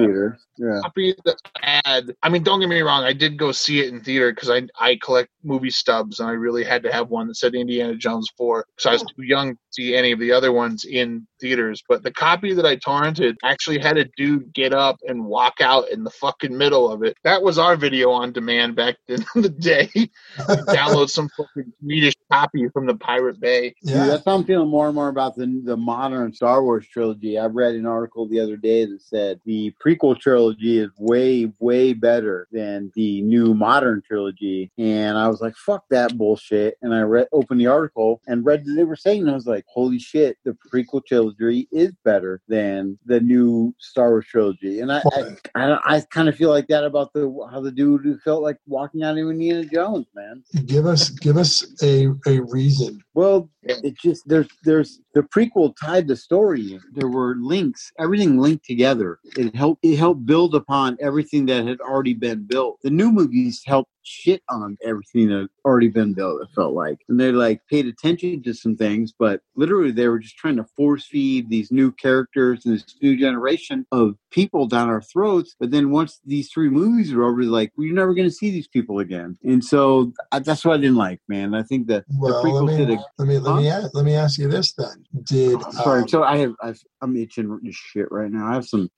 yeah. 0.59 0.81
copy 0.81 1.15
that 1.25 1.37
I 1.63 1.81
had. 1.85 2.15
I 2.21 2.29
mean, 2.29 2.43
don't 2.43 2.59
get 2.59 2.69
me 2.69 2.81
wrong. 2.81 3.03
I 3.03 3.13
did 3.13 3.37
go 3.37 3.51
see 3.51 3.79
it 3.79 3.93
in 3.93 4.01
theater 4.01 4.31
because 4.31 4.49
I 4.49 4.63
I 4.79 4.97
collect 5.01 5.29
movie 5.43 5.69
stubs 5.69 6.19
and 6.19 6.29
I 6.29 6.33
really 6.33 6.63
had 6.63 6.83
to 6.83 6.91
have 6.91 7.09
one 7.09 7.27
that 7.27 7.35
said 7.35 7.55
Indiana 7.55 7.95
Jones 7.95 8.27
four 8.37 8.65
because 8.75 8.85
I 8.85 8.91
was 8.93 9.01
too 9.03 9.23
young 9.23 9.53
to 9.53 9.59
see 9.71 9.95
any 9.95 10.11
of 10.11 10.19
the 10.19 10.31
other 10.31 10.51
ones 10.51 10.85
in 10.85 11.25
theaters. 11.39 11.83
But 11.87 12.03
the 12.03 12.11
copy 12.11 12.53
that 12.53 12.65
I 12.65 12.75
torrented 12.77 13.35
actually 13.43 13.79
had 13.79 13.97
a 13.97 14.05
dude 14.17 14.53
get 14.53 14.73
up 14.73 14.97
and 15.07 15.25
walk 15.25 15.61
out 15.61 15.89
in 15.89 16.03
the 16.03 16.09
fucking 16.09 16.57
middle 16.57 16.91
of 16.91 17.03
it. 17.03 17.17
That 17.23 17.41
was 17.41 17.57
our 17.57 17.75
video 17.75 18.11
on 18.11 18.31
demand 18.31 18.75
back 18.75 18.95
in 19.07 19.23
the 19.35 19.49
day. 19.49 19.89
download 20.37 21.09
some 21.09 21.29
fucking 21.29 21.73
Swedish 21.81 22.15
copy 22.31 22.67
from 22.69 22.85
the 22.85 22.95
Pirate 22.95 23.39
Bay. 23.39 23.73
Dude, 23.83 23.95
yeah. 23.95 24.05
that's 24.07 24.25
how 24.25 24.35
I'm 24.35 24.43
feeling 24.43 24.69
more 24.69 24.87
and 24.87 24.95
more 24.95 25.09
about 25.09 25.35
the 25.35 25.61
the 25.63 25.77
modern 25.77 26.33
Star 26.33 26.63
Wars 26.63 26.87
trilogy. 26.87 27.37
I 27.37 27.45
read 27.45 27.75
an 27.75 27.85
article 27.85 28.27
the 28.27 28.39
other 28.39 28.57
day 28.57 28.85
that 28.85 29.01
said 29.01 29.39
the 29.45 29.73
prequel 29.83 30.19
trilogy 30.19 30.79
is 30.79 30.89
way, 30.97 31.51
way 31.59 31.93
better 31.93 32.47
than 32.51 32.91
the 32.95 33.21
new 33.21 33.53
modern 33.53 34.01
trilogy. 34.05 34.71
And 34.77 35.17
I 35.17 35.27
was 35.27 35.41
like, 35.41 35.55
fuck 35.55 35.85
that 35.89 36.17
bullshit. 36.17 36.77
And 36.81 36.93
I 36.93 37.01
read 37.01 37.27
opened 37.31 37.61
the 37.61 37.67
article 37.67 38.21
and 38.27 38.45
read 38.45 38.65
that 38.65 38.73
they 38.73 38.83
were 38.83 38.95
saying, 38.95 39.27
I 39.27 39.33
was 39.33 39.47
like, 39.47 39.65
holy 39.67 39.99
shit, 39.99 40.37
the 40.45 40.57
prequel 40.71 41.05
trilogy 41.05 41.28
is 41.39 41.93
better 42.03 42.41
than 42.47 42.97
the 43.05 43.19
new 43.19 43.73
Star 43.79 44.09
Wars 44.09 44.25
trilogy. 44.27 44.79
And 44.79 44.91
I 44.91 45.01
I, 45.13 45.35
I, 45.55 45.95
I 45.95 46.01
kind 46.09 46.29
of 46.29 46.35
feel 46.35 46.49
like 46.49 46.67
that 46.67 46.83
about 46.83 47.13
the 47.13 47.47
how 47.51 47.61
the 47.61 47.71
dude 47.71 48.03
who 48.03 48.17
felt 48.19 48.43
like 48.43 48.57
walking 48.67 49.03
out 49.03 49.17
of 49.17 49.29
Indiana 49.29 49.65
Jones, 49.65 50.07
man. 50.15 50.43
Give 50.65 50.85
us 50.85 51.09
give 51.09 51.37
us 51.37 51.65
a 51.83 52.07
a 52.27 52.39
reason. 52.39 53.01
Well, 53.19 53.49
Yeah. 53.67 53.75
it 53.83 53.95
just 53.97 54.23
there's 54.27 54.47
there's 54.63 55.01
the 55.13 55.23
prequel 55.23 55.73
tied 55.83 56.07
the 56.07 56.15
story. 56.15 56.73
in. 56.75 56.81
There 56.93 57.09
were 57.09 57.35
links, 57.37 57.91
everything 57.99 58.37
linked 58.39 58.65
together. 58.65 59.19
It 59.37 59.53
helped 59.55 59.83
it 59.83 59.97
helped 59.97 60.25
build 60.25 60.55
upon 60.55 60.97
everything 61.01 61.45
that 61.47 61.67
had 61.67 61.81
already 61.81 62.13
been 62.13 62.43
built. 62.47 62.77
The 62.83 62.89
new 63.01 63.11
movies 63.11 63.61
helped 63.65 63.91
shit 64.03 64.41
on 64.49 64.77
everything 64.83 65.27
that 65.29 65.39
had 65.41 65.49
already 65.65 65.89
been 65.89 66.13
built. 66.13 66.41
It 66.41 66.47
felt 66.55 66.73
like, 66.73 66.99
and 67.09 67.19
they 67.19 67.31
like 67.31 67.61
paid 67.69 67.85
attention 67.85 68.41
to 68.43 68.53
some 68.53 68.75
things, 68.77 69.13
but 69.19 69.41
literally 69.55 69.91
they 69.91 70.07
were 70.07 70.19
just 70.19 70.37
trying 70.37 70.55
to 70.55 70.65
force 70.77 71.05
feed 71.05 71.49
these 71.49 71.71
new 71.71 71.91
characters 71.91 72.65
and 72.65 72.75
this 72.75 72.85
new 73.01 73.17
generation 73.17 73.85
of 73.91 74.15
people 74.31 74.67
down 74.67 74.87
our 74.89 75.01
throats. 75.01 75.55
But 75.59 75.71
then 75.71 75.91
once 75.91 76.21
these 76.25 76.49
three 76.51 76.69
movies 76.69 77.11
are 77.13 77.23
over, 77.23 77.43
like 77.43 77.71
we're 77.77 77.93
never 77.93 78.13
going 78.15 78.29
to 78.29 78.33
see 78.33 78.51
these 78.51 78.67
people 78.69 78.99
again. 78.99 79.37
And 79.43 79.63
so 79.63 80.13
I, 80.31 80.39
that's 80.39 80.63
what 80.65 80.75
I 80.75 80.81
didn't 80.81 80.95
like, 80.95 81.21
man. 81.27 81.53
I 81.53 81.63
think 81.63 81.87
that 81.87 82.05
the 82.07 82.15
Well, 82.19 82.43
prequel 82.43 82.67
let 82.67 82.77
did 82.77 82.89
a 82.91 83.03
let 83.17 83.27
me 83.27 83.37
let 83.37 83.55
me 83.57 83.69
ask, 83.69 83.93
let 83.93 84.05
me 84.05 84.15
ask 84.15 84.39
you 84.39 84.47
this 84.47 84.73
then. 84.73 85.05
Did 85.23 85.59
Oh, 85.65 85.71
sorry. 85.71 86.01
um, 86.03 86.07
so 86.07 86.23
I 86.23 86.37
have, 86.37 86.53
I've, 86.61 86.79
I'm 87.01 87.15
itching 87.17 87.59
shit 87.71 88.11
right 88.11 88.31
now. 88.31 88.47
I 88.47 88.53
have 88.53 88.65
some. 88.65 88.89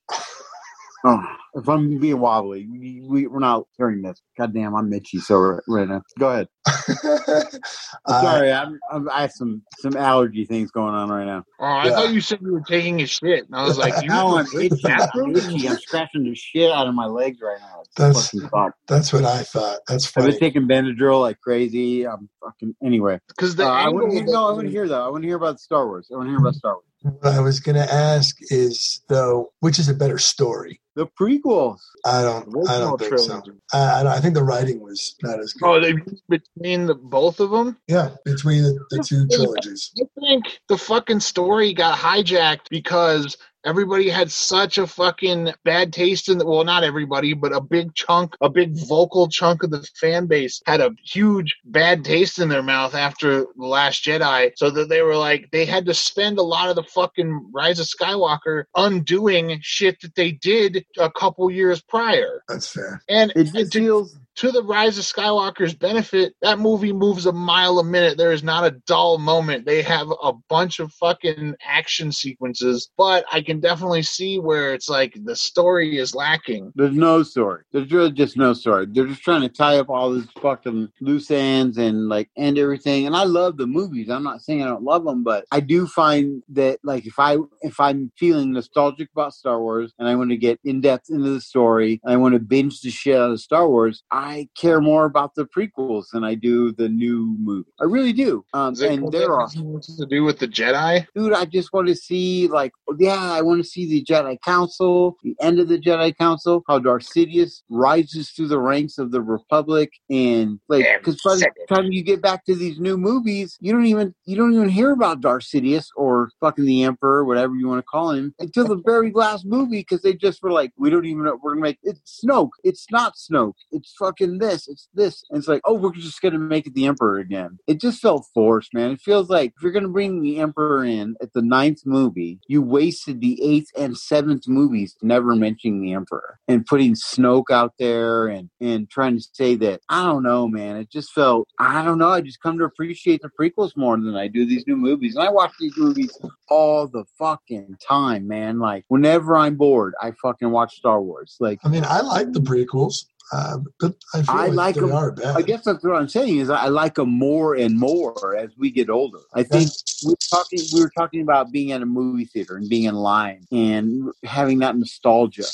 Oh, 1.04 1.24
if 1.56 1.68
I'm 1.68 1.98
being 2.00 2.20
wobbly, 2.20 2.68
we, 2.72 3.02
we 3.04 3.28
we're 3.28 3.40
not 3.40 3.64
hearing 3.78 4.04
this. 4.04 4.22
God 4.38 4.54
damn, 4.54 4.76
I'm 4.76 4.88
Mitchy. 4.90 5.18
So 5.20 5.36
right, 5.38 5.64
right 5.68 5.88
now, 5.90 6.02
go 6.20 6.30
ahead. 6.30 6.48
I'm 6.68 6.76
uh, 8.06 8.22
sorry, 8.22 8.52
I'm, 8.52 8.80
I'm 8.92 9.10
I 9.10 9.22
have 9.22 9.32
some 9.32 9.64
some 9.80 9.98
allergy 9.98 10.46
things 10.46 10.70
going 10.70 10.94
on 10.94 11.10
right 11.10 11.26
now. 11.26 11.44
Oh, 11.60 11.66
I 11.66 11.86
Yeah. 11.88 11.96
thought 11.96 12.14
you 12.14 12.22
said 12.22 12.40
you 12.42 12.54
were 12.54 12.62
taking 12.62 13.02
a 13.02 13.08
shit, 13.08 13.46
and 13.48 13.56
I 13.56 13.64
was 13.64 13.80
like, 13.80 13.96
you 14.04 14.10
Now 14.10 14.38
I'm 14.38 14.46
in 14.54 14.62
itchy. 14.72 14.82
I'm 14.88 15.36
itchy. 15.36 15.68
I'm 15.70 15.78
scratching 15.78 16.24
the 16.24 16.36
shit 16.36 16.72
out 16.72 16.88
of 16.88 16.94
my 16.94 17.08
legs 17.08 17.40
right 17.42 17.60
now. 17.60 17.82
It's 17.82 17.96
That's- 17.96 18.26
fucking 18.30 18.50
fucked. 18.50 18.78
that's 18.88 19.12
what 19.12 19.26
I 19.26 19.42
thought. 19.44 19.80
That's 19.88 20.06
I've 20.08 20.14
been 20.24 20.34
funny. 20.34 20.40
taking 20.40 20.68
Benadryl 20.68 21.20
like 21.22 21.40
crazy. 21.42 22.06
I'm 22.08 22.30
fucking 22.44 22.76
anyway. 22.84 23.20
Because 23.28 23.60
Uh, 23.60 23.64
I 23.68 23.90
want 23.90 24.04
to 24.04 24.06
angle 24.06 24.12
hear. 24.18 24.26
that- 24.26 24.32
No, 24.34 24.50
I 24.50 24.52
want 24.54 24.66
to 24.66 24.72
hear 24.72 24.88
though. 24.88 25.04
I 25.06 25.10
want 25.10 25.24
to 25.24 25.28
hear 25.28 25.38
about 25.38 25.60
Star 25.60 25.88
Wars. 25.88 26.10
I 26.14 26.16
want 26.18 26.28
to 26.28 26.32
hear 26.32 26.40
about 26.40 26.54
Star 26.56 26.74
Wars. 26.74 26.86
What 27.04 27.34
I 27.34 27.40
was 27.40 27.60
going 27.60 27.76
to 27.78 27.94
ask 27.94 28.38
is 28.52 29.02
though, 29.10 29.52
which 29.60 29.80
is 29.80 29.90
a 29.90 29.94
better 29.94 30.20
story, 30.20 30.80
The 30.96 31.08
prequels. 31.20 31.80
I 32.06 32.22
don't. 32.22 32.48
I 32.70 32.78
don't 32.80 33.00
think 33.00 33.18
so. 33.18 33.26
trilogy. 33.28 33.52
I, 33.74 34.00
I, 34.02 34.04
don't- 34.04 34.12
I 34.14 34.20
think 34.20 34.36
the 34.36 34.44
writing 34.44 34.80
was 34.82 35.16
not 35.24 35.40
as 35.40 35.54
good. 35.54 35.68
Oh, 35.68 35.80
they 35.80 35.94
between 36.30 36.86
the 36.86 36.94
both 36.96 37.40
of 37.40 37.50
them. 37.50 37.78
Yeah, 37.88 38.12
between 38.24 38.62
the, 38.64 38.86
the 38.92 39.04
two 39.04 39.28
trilogies. 39.28 39.92
I 40.00 40.06
think 40.20 40.60
the 40.68 40.78
fucking 40.78 41.22
story 41.22 41.74
got 41.74 41.98
hijacked 41.98 42.70
because 42.70 43.36
everybody 43.66 44.10
had 44.10 44.32
such 44.32 44.78
a 44.78 44.88
fucking 44.88 45.54
bad 45.64 45.94
taste 45.94 46.30
in 46.30 46.38
the 46.38 46.46
well, 46.46 46.64
not 46.64 46.84
everybody, 46.84 47.34
but 47.34 47.54
a 47.54 47.62
big 47.62 47.94
chunk, 47.94 48.36
a 48.42 48.50
big 48.50 48.78
vocal 48.88 49.28
chunk 49.28 49.64
of 49.64 49.72
the 49.72 49.88
fan 50.00 50.26
base 50.28 50.62
had 50.66 50.82
a 50.82 50.92
huge 51.04 51.56
bad 51.66 52.04
taste 52.04 52.40
in 52.40 52.50
their 52.50 52.64
mouth 52.64 52.96
after 52.96 53.46
The 53.56 53.66
Last 53.66 54.04
Jedi, 54.04 54.52
so 54.56 54.70
that 54.72 54.90
they 54.90 55.02
were 55.02 55.16
like 55.16 55.50
they 55.52 55.66
had 55.66 55.86
to 55.86 55.94
spend 55.94 56.40
a 56.40 56.44
lot 56.44 56.70
of 56.70 56.76
the 56.76 56.84
fucking 56.84 57.52
Rise 57.54 57.80
of 57.80 57.88
Skywalker 57.88 58.64
undoing 58.76 59.60
shit 59.62 60.02
that 60.02 60.16
they 60.16 60.32
did 60.32 60.86
a 60.98 61.12
couple 61.12 61.50
years 61.52 61.82
prior. 61.82 62.44
That's 62.48 62.68
fair. 62.68 63.02
And 63.10 63.32
It 63.36 63.46
just 63.54 63.72
to- 63.74 63.80
feels 63.80 64.18
to 64.42 64.52
the 64.52 64.64
Rise 64.64 64.98
of 64.98 65.04
Skywalker's 65.04 65.76
benefit, 65.76 66.34
that 66.42 66.58
movie 66.58 66.92
moves 66.92 67.28
a 67.28 67.32
mile 67.32 67.78
a 67.78 67.84
minute. 67.84 68.18
There 68.18 68.32
is 68.32 68.42
not 68.42 68.66
a 68.66 68.72
dull 68.88 69.20
moment. 69.20 69.68
They 69.68 69.84
have 69.84 70.12
a 70.24 70.34
bunch 70.50 70.80
of 70.80 70.92
fucking 70.94 71.54
action 71.64 72.12
sequences, 72.12 72.90
but 72.98 73.24
I 73.32 73.42
can 73.42 73.60
definitely 73.60 74.02
see 74.02 74.40
where 74.40 74.74
it's 74.74 74.90
like 74.90 75.14
the 75.26 75.36
story 75.36 76.00
is 76.00 76.16
lacking. 76.16 76.74
There's 76.74 76.96
no 76.96 77.22
story. 77.22 77.66
There's 77.72 77.92
really 77.92 78.12
just 78.14 78.36
no 78.36 78.54
story. 78.54 78.88
They're 78.90 79.06
just 79.06 79.22
trying 79.22 79.42
to 79.42 79.50
tie 79.50 79.78
up 79.78 79.92
all 79.92 80.10
this 80.10 80.26
fucking 80.42 80.90
loose 81.02 81.30
ends 81.30 81.78
and 81.78 82.10
like 82.10 82.28
end 82.36 82.58
everything. 82.58 83.06
And 83.06 83.16
I 83.16 83.26
love 83.26 83.58
the 83.58 83.68
movies. 83.68 84.10
I'm 84.10 84.24
not 84.24 84.42
saying 84.42 84.64
I 84.64 84.68
don't 84.68 84.84
love 84.84 85.06
them, 85.06 85.24
but 85.24 85.46
I 85.52 85.60
do 85.60 85.86
find 85.86 86.42
that 86.50 86.80
like 86.84 87.06
if 87.06 87.20
I 87.20 87.38
if 87.62 87.80
I'm 87.80 88.12
feeling 88.18 88.54
nostalgic 88.54 89.10
about 89.14 89.36
Star 89.36 89.62
Wars 89.62 89.94
and 90.00 90.08
I 90.08 90.16
want 90.16 90.32
to 90.32 90.38
get 90.38 90.60
in 90.64 90.82
depth 90.82 91.12
into 91.12 91.30
the 91.30 91.42
story, 91.42 92.02
and 92.04 92.12
I 92.12 92.18
want 92.18 92.34
to 92.34 92.40
binge 92.40 92.82
the 92.82 92.90
shit 92.90 93.16
out 93.16 93.30
of 93.30 93.40
Star 93.40 93.70
Wars. 93.70 94.02
I 94.10 94.31
care 94.56 94.82
more 94.82 95.06
about 95.06 95.36
the 95.36 95.46
prequels 95.46 96.06
than 96.12 96.24
I 96.24 96.36
do 96.36 96.72
the 96.72 96.90
new 96.90 97.36
movie. 97.40 97.70
I 97.80 97.86
really 97.86 98.14
do. 98.14 98.44
Um, 98.54 98.76
and 98.82 99.12
there 99.12 99.34
are 99.34 99.48
to 99.48 100.06
do 100.10 100.24
with 100.24 100.40
the 100.40 100.48
Jedi? 100.48 101.06
dude, 101.16 101.34
I 101.34 101.46
just 101.46 101.74
want 101.74 101.88
to 101.88 101.96
see 101.96 102.48
like, 102.48 102.72
yeah, 102.98 103.32
I 103.32 103.42
want 103.42 103.64
to 103.64 103.68
see 103.68 103.88
the 103.88 104.04
Jedi 104.04 104.40
Council, 104.42 105.18
the 105.24 105.36
end 105.42 105.60
of 105.60 105.68
the 105.68 105.80
Jedi 105.80 106.16
Council, 106.18 106.64
how 106.68 106.80
Darth 106.80 107.04
Sidious 107.04 107.62
rises 107.70 108.32
through 108.32 108.48
the 108.48 108.60
ranks 108.60 108.98
of 108.98 109.12
the 109.12 109.22
Republic, 109.22 109.92
and 110.10 110.60
like, 110.68 110.86
because 111.00 111.22
by 111.24 111.36
the 111.36 111.52
time 111.70 111.92
you 111.92 112.04
get 112.04 112.22
back 112.22 112.46
to 112.46 112.56
these 112.56 112.80
new 112.80 112.98
movies, 112.98 113.58
you 113.60 113.72
don't 113.72 113.86
even 113.86 114.14
you 114.26 114.36
don't 114.36 114.54
even 114.54 114.70
hear 114.70 114.92
about 114.92 115.22
Darth 115.22 115.44
Sidious 115.44 115.88
or 115.96 116.30
fucking 116.40 116.66
the 116.66 116.84
Emperor, 116.84 117.26
whatever 117.26 117.56
you 117.56 117.68
want 117.68 117.80
to 117.80 117.84
call 117.84 118.12
him, 118.12 118.34
until 118.40 118.68
the 118.68 118.82
very 118.86 119.12
last 119.12 119.46
movie, 119.46 119.82
because 119.82 120.02
they 120.02 120.14
just 120.14 120.42
were 120.44 120.52
like, 120.52 120.72
we 120.78 120.90
don't 120.90 121.06
even 121.06 121.24
know 121.24 121.40
we're 121.42 121.52
gonna 121.52 121.62
make 121.62 121.80
it's 121.84 122.22
Snoke, 122.24 122.52
it's 122.64 122.86
not 122.92 123.14
Snoke, 123.16 123.54
it's 123.72 123.94
fucking 123.98 124.11
this, 124.20 124.68
it's 124.68 124.88
this, 124.94 125.24
and 125.30 125.40
it's 125.40 125.48
like, 125.48 125.62
oh, 125.66 125.74
we're 125.74 125.94
just 125.94 126.22
gonna 126.22 126.40
make 126.40 126.68
it 126.68 126.74
the 126.74 126.86
Emperor 126.86 127.20
again. 127.20 127.58
It 127.68 127.80
just 127.80 128.02
felt 128.02 128.26
forced, 128.34 128.74
man. 128.74 128.92
It 128.92 129.02
feels 129.02 129.30
like 129.30 129.54
if 129.56 129.64
you're 129.64 129.72
gonna 129.72 129.88
bring 129.88 130.22
the 130.22 130.40
Emperor 130.40 130.84
in 130.84 131.16
at 131.22 131.34
the 131.34 131.42
ninth 131.42 131.82
movie, 131.86 132.40
you 132.48 132.62
wasted 132.62 133.22
the 133.22 133.42
eighth 133.44 133.70
and 133.78 133.98
seventh 133.98 134.48
movies 134.48 134.96
never 135.02 135.36
mentioning 135.36 135.82
the 135.82 135.94
Emperor 135.94 136.40
and 136.48 136.66
putting 136.66 136.94
Snoke 136.94 137.52
out 137.52 137.74
there 137.80 138.28
and 138.28 138.50
and 138.60 138.90
trying 138.90 139.18
to 139.18 139.24
say 139.34 139.56
that 139.56 139.82
I 139.90 140.06
don't 140.06 140.24
know, 140.24 140.48
man. 140.48 140.78
It 140.78 140.92
just 140.92 141.12
felt 141.12 141.48
I 141.60 141.84
don't 141.84 141.98
know. 141.98 142.10
I 142.10 142.22
just 142.22 142.42
come 142.42 142.58
to 142.60 142.66
appreciate 142.66 143.22
the 143.22 143.30
prequels 143.30 143.76
more 143.76 143.98
than 143.98 144.16
I 144.16 144.28
do 144.28 144.46
these 144.46 144.66
new 144.68 144.76
movies, 144.78 145.16
and 145.16 145.24
I 145.24 145.32
watch 145.32 145.54
these 145.60 145.78
movies 145.78 146.18
all 146.50 146.88
the 146.88 147.06
fucking 147.18 147.78
time, 147.88 148.28
man. 148.28 148.60
Like 148.60 148.86
whenever 148.88 149.36
I'm 149.36 149.56
bored, 149.56 149.94
I 150.02 150.12
fucking 150.22 150.52
watch 150.52 150.76
Star 150.76 151.02
Wars. 151.02 151.38
Like 151.40 151.60
I 151.64 151.70
mean, 151.70 151.86
I 151.86 152.02
like 152.02 152.34
the 152.34 152.40
prequels, 152.40 153.06
uh, 153.32 153.58
but 153.80 153.96
I 154.14 154.24
feel 154.24 154.36
I 154.36 154.48
like, 154.48 154.56
like 154.56 154.76
they 154.76 154.82
them. 154.82 154.94
are 154.94 155.12
bad. 155.12 155.36
I 155.38 155.42
guess 155.42 155.64
that's 155.64 155.84
what 155.84 155.96
I'm 155.96 156.10
saying 156.10 156.38
is 156.40 156.50
I 156.50 156.68
like 156.68 156.96
them 156.96 157.10
more 157.10 157.56
and 157.56 157.80
more 157.80 158.36
as 158.38 158.50
we 158.58 158.72
get 158.72 158.90
older. 158.90 159.20
I 159.34 159.44
think 159.44 159.70
we 160.06 160.12
were 160.12 160.18
talking 160.30 160.60
we 160.74 160.82
were 160.82 160.92
talking 160.98 161.22
about 161.22 161.52
being 161.52 161.72
at 161.72 161.82
a 161.82 161.86
movie 161.86 162.26
theater 162.26 162.58
and 162.58 162.70
being 162.70 162.84
in 162.86 162.96
line 162.96 163.46
and 163.52 164.12
having 164.26 164.60
that 164.60 164.76
nostalgia 164.78 165.46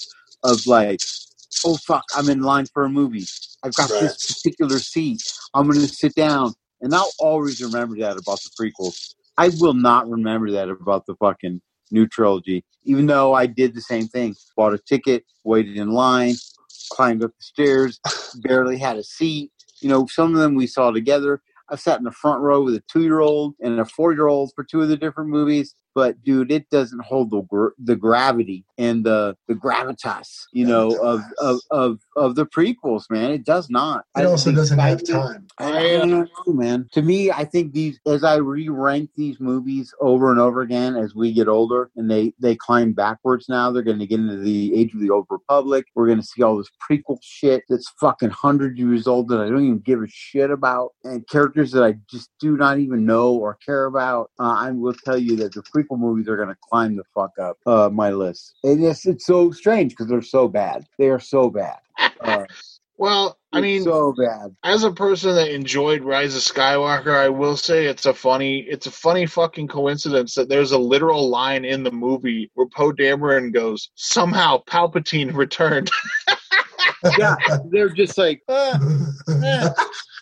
of 0.44 0.66
like, 0.66 1.00
oh 1.66 1.78
fuck, 1.78 2.04
I'm 2.16 2.30
in 2.30 2.42
line 2.42 2.66
for 2.74 2.84
a 2.86 2.90
movie. 2.90 3.26
I've 3.64 3.76
got 3.76 3.90
Right. 3.92 4.02
this 4.02 4.18
particular 4.18 4.80
seat. 4.80 5.22
I'm 5.54 5.68
gonna 5.70 5.88
sit 5.88 6.16
down. 6.16 6.54
And 6.82 6.94
I'll 6.94 7.12
always 7.20 7.62
remember 7.62 7.98
that 8.00 8.18
about 8.18 8.40
the 8.44 8.52
prequels. 8.60 9.16
I 9.38 9.50
will 9.60 9.74
not 9.74 10.08
remember 10.08 10.52
that 10.52 10.70
about 10.70 11.06
the 11.08 11.16
fucking 11.16 11.60
new 11.92 12.08
trilogy, 12.08 12.64
even 12.84 13.08
though 13.08 13.34
I 13.34 13.48
did 13.48 13.74
the 13.74 13.82
same 13.82 14.08
thing. 14.08 14.36
Bought 14.56 14.74
a 14.74 14.78
ticket, 14.78 15.24
waited 15.44 15.78
in 15.78 15.90
line, 15.90 16.36
climbed 16.90 17.24
up 17.24 17.32
the 17.38 17.44
stairs, 17.44 18.00
barely 18.42 18.78
had 18.78 18.98
a 18.98 19.04
seat. 19.04 19.52
You 19.82 19.90
know, 19.90 20.08
some 20.08 20.34
of 20.34 20.42
them 20.42 20.56
we 20.56 20.68
saw 20.68 20.92
together. 20.92 21.42
I 21.70 21.76
sat 21.76 22.00
in 22.00 22.06
the 22.06 22.12
front 22.12 22.42
row 22.42 22.64
with 22.64 22.76
a 22.76 22.84
two 22.92 23.04
year 23.04 23.20
old 23.20 23.56
and 23.62 23.80
a 23.80 23.86
four 23.86 24.14
year 24.14 24.28
old 24.28 24.52
for 24.56 24.64
two 24.64 24.82
of 24.82 24.90
the 24.90 24.98
different 24.98 25.30
movies. 25.30 25.76
But 25.98 26.24
dude, 26.24 26.52
it 26.52 26.70
doesn't 26.70 27.00
hold 27.00 27.32
the 27.32 27.42
gr- 27.42 27.74
the 27.80 27.96
gravity 27.96 28.64
and 28.78 29.04
the 29.04 29.36
the 29.48 29.56
gravitas, 29.56 30.46
you 30.54 30.64
know, 30.64 30.92
of, 31.02 31.24
of 31.40 31.60
of 31.72 32.00
of 32.16 32.36
the 32.36 32.46
prequels, 32.46 33.10
man. 33.10 33.32
It 33.32 33.44
does 33.44 33.68
not. 33.72 34.06
it 34.16 34.24
also 34.24 34.52
the 34.52 34.58
doesn't 34.58 34.78
have 34.78 35.04
time. 35.04 35.48
I, 35.58 35.70
I 35.70 35.98
don't 35.98 36.12
know, 36.12 36.28
man. 36.54 36.88
To 36.92 37.02
me, 37.02 37.32
I 37.32 37.46
think 37.46 37.74
these 37.74 38.00
as 38.06 38.24
I 38.24 38.36
re-rank 38.36 39.10
these 39.16 39.40
movies 39.40 39.92
over 40.00 40.30
and 40.30 40.40
over 40.40 40.62
again 40.62 40.96
as 40.96 41.16
we 41.16 41.34
get 41.34 41.48
older, 41.48 41.90
and 41.96 42.12
they 42.12 42.32
they 42.40 42.56
climb 42.56 42.94
backwards. 42.94 43.50
Now 43.50 43.72
they're 43.72 43.82
going 43.82 43.98
to 43.98 44.06
get 44.06 44.20
into 44.20 44.38
the 44.38 44.76
Age 44.76 44.94
of 44.94 45.00
the 45.00 45.10
Old 45.10 45.26
Republic. 45.32 45.88
We're 45.96 46.06
going 46.06 46.22
to 46.22 46.28
see 46.28 46.44
all 46.44 46.58
this 46.58 46.70
prequel 46.88 47.18
shit 47.24 47.64
that's 47.70 47.90
fucking 48.00 48.30
hundred 48.30 48.78
years 48.78 49.08
old 49.08 49.30
that 49.30 49.40
I 49.40 49.50
don't 49.50 49.64
even 49.64 49.80
give 49.80 50.04
a 50.04 50.08
shit 50.08 50.52
about, 50.52 50.94
and 51.04 51.28
characters 51.28 51.72
that 51.72 51.84
I 51.84 51.96
just 52.08 52.30
do 52.40 52.56
not 52.56 52.78
even 52.78 53.04
know 53.04 53.34
or 53.34 53.56
care 53.66 53.86
about. 53.86 54.30
Uh, 54.40 54.54
I 54.60 54.70
will 54.70 54.94
tell 54.94 55.18
you 55.18 55.36
that 55.38 55.54
the 55.54 55.64
prequel 55.64 55.87
movies 55.96 56.28
are 56.28 56.36
going 56.36 56.50
to 56.50 56.58
climb 56.70 56.98
the 56.98 57.04
fuck 57.14 57.32
up 57.40 57.58
uh, 57.66 57.90
my 57.90 58.10
list, 58.10 58.56
and 58.64 58.84
it's 58.84 59.06
it's 59.06 59.26
so 59.26 59.52
strange 59.52 59.92
because 59.92 60.08
they're 60.08 60.22
so 60.22 60.50
bad. 60.50 60.86
They 60.98 61.08
are 61.08 61.20
so 61.20 61.50
bad. 61.50 61.78
Uh, 62.20 62.46
Well, 63.00 63.38
I 63.54 63.62
mean, 63.62 63.84
so 63.84 64.14
bad. 64.18 64.56
as 64.64 64.84
a 64.84 64.92
person 64.92 65.36
that 65.36 65.54
enjoyed 65.54 66.02
Rise 66.04 66.36
of 66.36 66.42
Skywalker, 66.42 67.16
I 67.16 67.30
will 67.30 67.56
say 67.56 67.86
it's 67.86 68.08
a 68.08 68.14
funny, 68.14 68.62
it's 68.62 68.88
a 68.88 68.92
funny 68.92 69.28
fucking 69.28 69.68
coincidence 69.68 70.34
that 70.34 70.50
there's 70.50 70.72
a 70.72 70.80
literal 70.80 71.30
line 71.30 71.64
in 71.64 71.84
the 71.84 71.92
movie 71.92 72.50
where 72.56 72.66
Poe 72.68 72.92
Dameron 72.92 73.54
goes, 73.54 73.92
"Somehow 73.94 74.64
Palpatine 74.68 75.34
returned." 75.36 75.92
yeah, 77.20 77.36
they're 77.72 77.90
just 77.90 78.18
like, 78.18 78.42
uh. 78.48 78.80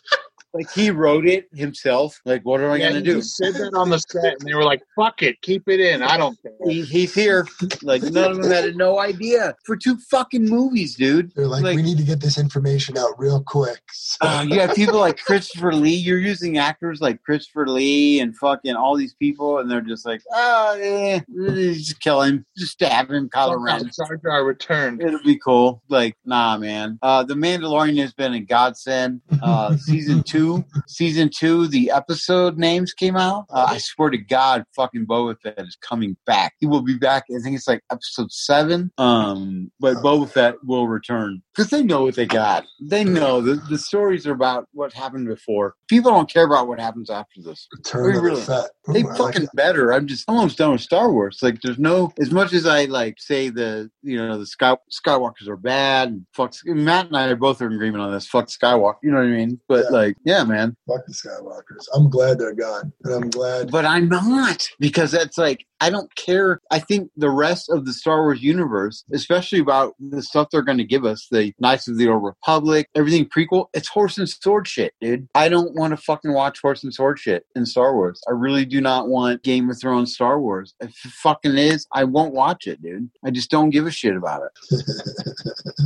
like 0.56 0.72
he 0.72 0.90
wrote 0.90 1.28
it 1.28 1.48
himself. 1.54 2.20
Like, 2.26 2.44
what 2.44 2.62
am 2.62 2.72
I 2.72 2.78
Yeah, 2.78 2.88
gonna 2.88 3.00
he 3.02 3.06
do? 3.06 3.16
just 3.18 3.36
said 3.36 3.54
that 3.56 3.74
on 3.76 3.90
the 3.92 4.00
set, 4.00 4.38
and 4.40 4.50
they 4.50 4.56
were 4.56 4.64
like, 4.64 4.82
"Fuck 4.96 5.22
it, 5.22 5.40
keep 5.42 5.68
it 5.68 5.80
in. 5.80 6.02
I 6.02 6.18
don't 6.18 6.42
care." 6.42 6.52
He, 6.66 6.82
he's 6.84 7.14
here. 7.14 7.46
Like 7.84 8.02
none 8.02 8.32
of 8.32 8.42
them 8.42 8.50
had 8.52 8.76
no 8.76 9.00
idea 9.00 9.54
for 9.66 9.76
two 9.76 9.98
fucking 10.10 10.46
movies, 10.46 10.96
dude. 10.96 11.32
They're 11.36 11.46
like, 11.48 11.64
Like- 11.64 11.76
we 11.76 11.82
need 11.84 11.98
to 11.98 12.04
get 12.04 12.22
this 12.22 12.38
information 12.40 12.98
out 12.98 13.12
real 13.20 13.44
quick. 13.44 13.82
So- 13.92 14.26
Uh, 14.28 14.44
you 14.48 14.60
have 14.60 14.74
people 14.76 15.00
like 15.00 15.18
Christopher 15.24 15.74
Lee. 15.76 15.94
You're 15.96 16.18
using 16.20 16.58
actors 16.58 17.02
like 17.02 17.22
Christopher 17.24 17.68
Lee 17.68 18.20
and 18.22 18.36
fucking 18.38 18.76
all 18.76 18.96
these 18.96 19.14
people, 19.16 19.60
and 19.60 19.70
they're 19.70 19.82
just 19.82 20.06
like, 20.06 20.22
oh, 20.34 20.78
eh, 20.82 21.20
just 21.74 22.00
kill 22.00 22.22
him, 22.22 22.46
just 22.58 22.72
stab 22.74 23.12
him, 23.12 23.30
Kylo 23.30 23.54
Somehow 23.54 23.64
Ren. 23.78 23.92
Jar 23.96 24.18
Jar 24.24 24.46
returned. 24.46 25.02
It'll 25.02 25.22
be 25.24 25.38
cool. 25.38 25.82
Like, 25.90 26.16
nah, 26.26 26.58
man. 26.58 26.98
Uh, 27.02 27.24
the 27.24 27.34
Mandalorian 27.34 27.98
has 28.00 28.14
been 28.14 28.34
a 28.34 28.40
godsend. 28.40 29.22
Uh, 29.42 29.76
season 29.78 30.24
two, 30.24 30.45
season 30.88 31.30
two, 31.36 31.68
the 31.68 31.92
episode 31.92 32.58
names 32.58 32.94
came 32.94 33.16
out. 33.16 33.46
Uh, 33.50 33.68
I 33.70 33.78
swear 33.80 34.10
to 34.10 34.18
God, 34.18 34.64
fucking 34.76 35.06
Boba 35.06 35.36
Fett 35.42 35.60
is 35.60 35.78
coming 35.82 36.16
back. 36.26 36.54
He 36.60 36.66
will 36.66 36.82
be 36.82 36.98
back. 36.98 37.24
I 37.36 37.40
think 37.42 37.56
it's 37.56 37.68
like 37.68 37.82
episode 37.92 38.32
seven. 38.32 38.92
Um, 38.98 39.72
but 39.80 39.98
Boba 39.98 40.30
Fett 40.30 40.56
will 40.64 40.88
return 40.88 41.42
because 41.56 41.70
they 41.70 41.84
know 41.84 42.04
what 42.04 42.16
they 42.16 42.26
got. 42.26 42.66
They 42.82 43.04
know 43.04 43.42
the 43.42 43.56
the 43.70 43.78
stories 43.78 44.26
are 44.28 44.34
about 44.34 44.68
what 44.74 44.94
happened 44.94 45.28
before. 45.28 45.76
People 45.88 46.12
don't 46.12 46.30
care 46.32 46.46
about 46.46 46.68
what 46.68 46.80
happens 46.80 47.10
after 47.10 47.42
this. 47.42 47.68
Return 47.76 48.18
really? 48.22 48.42
Fett. 48.42 48.70
Ooh, 48.90 48.94
They 48.94 49.04
I 49.04 49.18
fucking 49.18 49.44
it. 49.44 49.50
better. 49.54 49.92
I'm 49.92 50.08
just 50.08 50.26
almost 50.28 50.58
done 50.58 50.72
with 50.74 50.82
Star 50.82 51.12
Wars. 51.12 51.40
Like, 51.42 51.62
there's 51.62 51.80
no 51.80 52.12
as 52.20 52.32
much 52.32 52.54
as 52.54 52.66
I 52.66 52.86
like 52.86 53.16
say 53.20 53.50
the 53.50 53.90
you 54.04 54.18
know 54.18 54.38
the 54.38 54.46
Sky 54.46 54.76
Skywalkers 54.92 55.48
are 55.48 55.58
bad. 55.58 56.10
And 56.10 56.26
fuck 56.34 56.54
Matt 56.66 57.08
and 57.08 57.18
I 57.18 57.28
are 57.28 57.36
both 57.36 57.62
in 57.62 57.72
agreement 57.72 58.04
on 58.04 58.12
this. 58.12 58.28
Fuck 58.28 58.48
Skywalker. 58.48 58.96
You 59.04 59.12
know 59.12 59.18
what 59.18 59.26
I 59.26 59.30
mean? 59.30 59.60
But 59.68 59.86
Yeah. 59.86 59.90
like, 59.98 60.18
yeah, 60.26 60.35
man. 60.44 60.76
Fuck 60.88 61.06
the 61.06 61.14
Skywalkers. 61.14 61.86
I'm 61.94 62.10
glad 62.10 62.40
they're 62.40 62.54
gone, 62.54 62.92
and 63.04 63.14
I'm 63.14 63.30
glad. 63.30 63.72
But 63.72 63.86
I'm 63.86 64.10
not 64.10 64.68
because 64.80 65.12
that's 65.12 65.38
like 65.38 65.66
I 65.80 65.86
I 65.86 65.92
don't 65.92 66.16
care. 66.16 66.62
I 66.72 66.80
think 66.80 67.12
the 67.16 67.30
rest 67.30 67.70
of 67.70 67.86
the 67.86 67.94
Star 67.94 68.24
Wars 68.24 68.42
universe, 68.42 69.04
especially 69.14 69.60
about 69.60 69.94
the 70.00 70.24
stuff 70.24 70.48
they're 70.52 70.64
going 70.64 70.80
to 70.80 70.84
give 70.84 71.06
us, 71.06 71.28
the 71.30 71.54
Knights 71.60 71.88
of 71.88 72.00
the 72.00 72.10
Old 72.10 72.24
Republic, 72.24 72.90
everything 72.96 73.30
prequel, 73.30 73.68
it's 73.72 73.88
horse 73.88 74.18
and 74.18 74.28
sword 74.28 74.68
shit, 74.68 74.96
dude. 75.00 75.28
I 75.36 75.48
don't 75.48 75.76
want 75.76 75.92
to 75.92 75.98
fucking 75.98 76.34
watch 76.34 76.60
horse 76.60 76.84
and 76.84 76.92
sword 76.92 77.20
shit 77.20 77.46
in 77.56 77.68
Star 77.68 77.94
Wars. 77.94 78.20
I 78.28 78.32
really 78.32 78.66
do 78.66 78.82
not 78.82 79.10
want 79.10 79.44
Game 79.44 79.70
of 79.70 79.80
Thrones 79.80 80.16
Star 80.16 80.42
Wars. 80.42 80.74
If 80.80 80.90
it 80.90 81.12
fucking 81.12 81.56
is, 81.56 81.86
I 81.94 82.06
won't 82.06 82.34
watch 82.34 82.66
it, 82.66 82.82
dude. 82.82 83.12
I 83.24 83.30
just 83.30 83.52
don't 83.52 83.70
give 83.70 83.86
a 83.86 83.92
shit 83.92 84.16
about 84.16 84.42
it. 84.42 84.84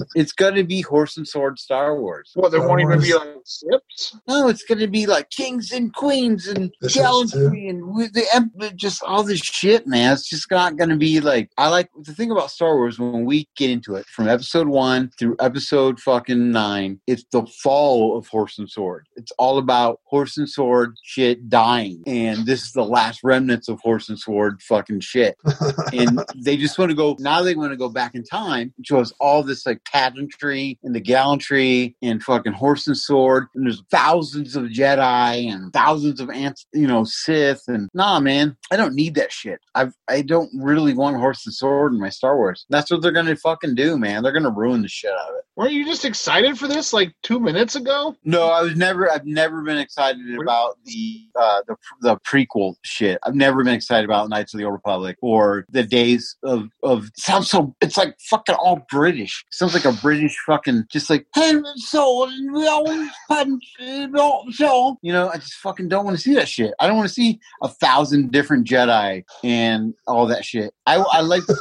it's 0.15 0.31
going 0.31 0.55
to 0.55 0.63
be 0.63 0.79
horse 0.79 1.17
and 1.17 1.27
sword 1.27 1.59
Star 1.59 1.99
Wars. 1.99 2.31
Well, 2.37 2.49
there 2.49 2.61
Star 2.61 2.69
won't 2.69 2.81
even 2.81 3.01
be 3.01 3.13
like 3.13 3.27
ships? 3.45 4.15
No, 4.29 4.38
it's 4.47 4.63
going 4.63 4.79
to 4.79 4.87
be 4.87 5.05
like 5.05 5.29
kings 5.29 5.71
and 5.71 5.93
queens 5.93 6.47
and 6.47 6.71
This 6.81 6.95
gallantry 6.95 7.67
and 7.67 7.95
with 7.95 8.13
the 8.13 8.25
em- 8.33 8.51
just 8.75 9.03
all 9.03 9.23
this 9.23 9.39
shit, 9.39 9.87
man. 9.87 10.13
It's 10.13 10.29
just 10.29 10.49
not 10.49 10.77
going 10.77 10.89
to 10.89 10.95
be 10.95 11.19
like 11.19 11.51
I 11.57 11.69
like 11.69 11.89
the 12.01 12.13
thing 12.13 12.31
about 12.31 12.51
Star 12.51 12.75
Wars 12.75 12.99
when 12.99 13.25
we 13.25 13.47
get 13.55 13.69
into 13.69 13.95
it 13.95 14.05
from 14.07 14.27
episode 14.27 14.67
one 14.67 15.11
through 15.17 15.35
episode 15.39 15.99
fucking 15.99 16.51
nine. 16.51 16.99
It's 17.07 17.25
the 17.31 17.45
fall 17.61 18.17
of 18.17 18.27
horse 18.27 18.57
and 18.57 18.69
sword. 18.69 19.07
It's 19.15 19.31
all 19.37 19.57
about 19.57 19.99
horse 20.05 20.37
and 20.37 20.49
sword 20.49 20.95
shit 21.03 21.49
dying, 21.49 22.01
and 22.07 22.45
this 22.45 22.63
is 22.63 22.71
the 22.71 22.85
last 22.85 23.19
remnants 23.23 23.69
of 23.69 23.79
horse 23.81 24.09
and 24.09 24.19
sword 24.19 24.61
fucking 24.61 25.01
shit. 25.01 25.35
And 25.91 26.23
they 26.35 26.55
just 26.55 26.77
want 26.77 26.89
to 26.89 26.95
go 26.95 27.15
now. 27.19 27.41
They 27.41 27.55
want 27.55 27.71
to 27.71 27.77
go 27.77 27.89
back 27.89 28.13
in 28.13 28.23
time 28.23 28.73
show 28.83 28.99
us 28.99 29.13
all 29.19 29.43
this 29.43 29.65
like 29.65 29.83
pageantry 29.85 30.77
and 30.83 30.95
the 30.95 30.99
gallantry 30.99 31.95
and 32.01 32.21
fucking 32.23 32.53
horse 32.53 32.87
and 32.87 32.97
sword. 32.97 33.47
And 33.55 33.65
there's 33.65 33.83
thousands 33.91 34.18
of 34.19 34.65
Jedi 34.65 35.51
and 35.51 35.71
thousands 35.73 36.19
of 36.19 36.29
ants, 36.29 36.65
you 36.73 36.87
know, 36.87 37.03
Sith. 37.03 37.63
And 37.67 37.89
nah, 37.93 38.19
man, 38.19 38.55
I 38.71 38.75
don't 38.75 38.95
need 38.95 39.15
that 39.15 39.31
shit. 39.31 39.59
I've 39.75 39.93
I 40.07 40.21
don't 40.21 40.49
really 40.53 40.93
want 40.93 41.17
horse 41.17 41.45
and 41.45 41.53
sword 41.53 41.93
in 41.93 41.99
my 41.99 42.09
Star 42.09 42.37
Wars. 42.37 42.65
That's 42.69 42.91
what 42.91 43.01
they're 43.01 43.11
gonna 43.11 43.35
fucking 43.35 43.75
do, 43.75 43.97
man. 43.97 44.23
They're 44.23 44.31
gonna 44.31 44.51
ruin 44.51 44.81
the 44.81 44.87
shit 44.87 45.11
out 45.11 45.29
of 45.29 45.35
it. 45.35 45.45
Weren't 45.55 45.73
you 45.73 45.85
just 45.85 46.05
excited 46.05 46.57
for 46.57 46.67
this 46.67 46.93
like 46.93 47.13
two 47.21 47.39
minutes 47.39 47.75
ago? 47.75 48.15
No, 48.23 48.49
I 48.49 48.61
was 48.61 48.75
never. 48.75 49.11
I've 49.11 49.25
never 49.25 49.61
been 49.61 49.77
excited 49.77 50.21
about 50.39 50.77
the 50.85 51.21
uh, 51.37 51.61
the 51.67 51.75
the 52.01 52.17
prequel 52.17 52.75
shit. 52.83 53.19
I've 53.23 53.35
never 53.35 53.63
been 53.63 53.73
excited 53.73 54.05
about 54.05 54.29
Knights 54.29 54.53
of 54.53 54.59
the 54.59 54.63
Old 54.65 54.73
Republic 54.73 55.17
or 55.21 55.65
the 55.69 55.83
days 55.83 56.37
of 56.43 56.69
of. 56.83 57.09
Sounds 57.17 57.49
so. 57.49 57.75
It's 57.81 57.97
like 57.97 58.15
fucking 58.29 58.55
all 58.55 58.85
British. 58.89 59.43
Sounds 59.51 59.73
like 59.73 59.85
a 59.85 59.91
British 59.91 60.37
fucking 60.45 60.85
just 60.89 61.09
like 61.09 61.25
and 61.35 61.65
soul 61.77 62.29
we 62.53 62.67
always 62.67 63.09
punch 63.27 63.63
all 64.15 64.45
so. 64.51 64.97
You 65.01 65.13
know, 65.13 65.29
I 65.29 65.35
just 65.37 65.53
fucking 65.55 65.89
don't 65.89 66.05
want 66.05 66.17
to 66.17 66.21
see 66.21 66.33
that 66.35 66.47
shit. 66.47 66.73
I 66.79 66.87
don't 66.87 66.97
want 66.97 67.07
to 67.07 67.13
see 67.13 67.39
a 67.61 67.67
thousand 67.67 68.31
different 68.31 68.67
Jedi 68.67 69.23
and 69.43 69.93
all 70.07 70.27
that 70.27 70.45
shit. 70.45 70.73
I 70.85 70.95
I 70.97 71.21
like. 71.21 71.43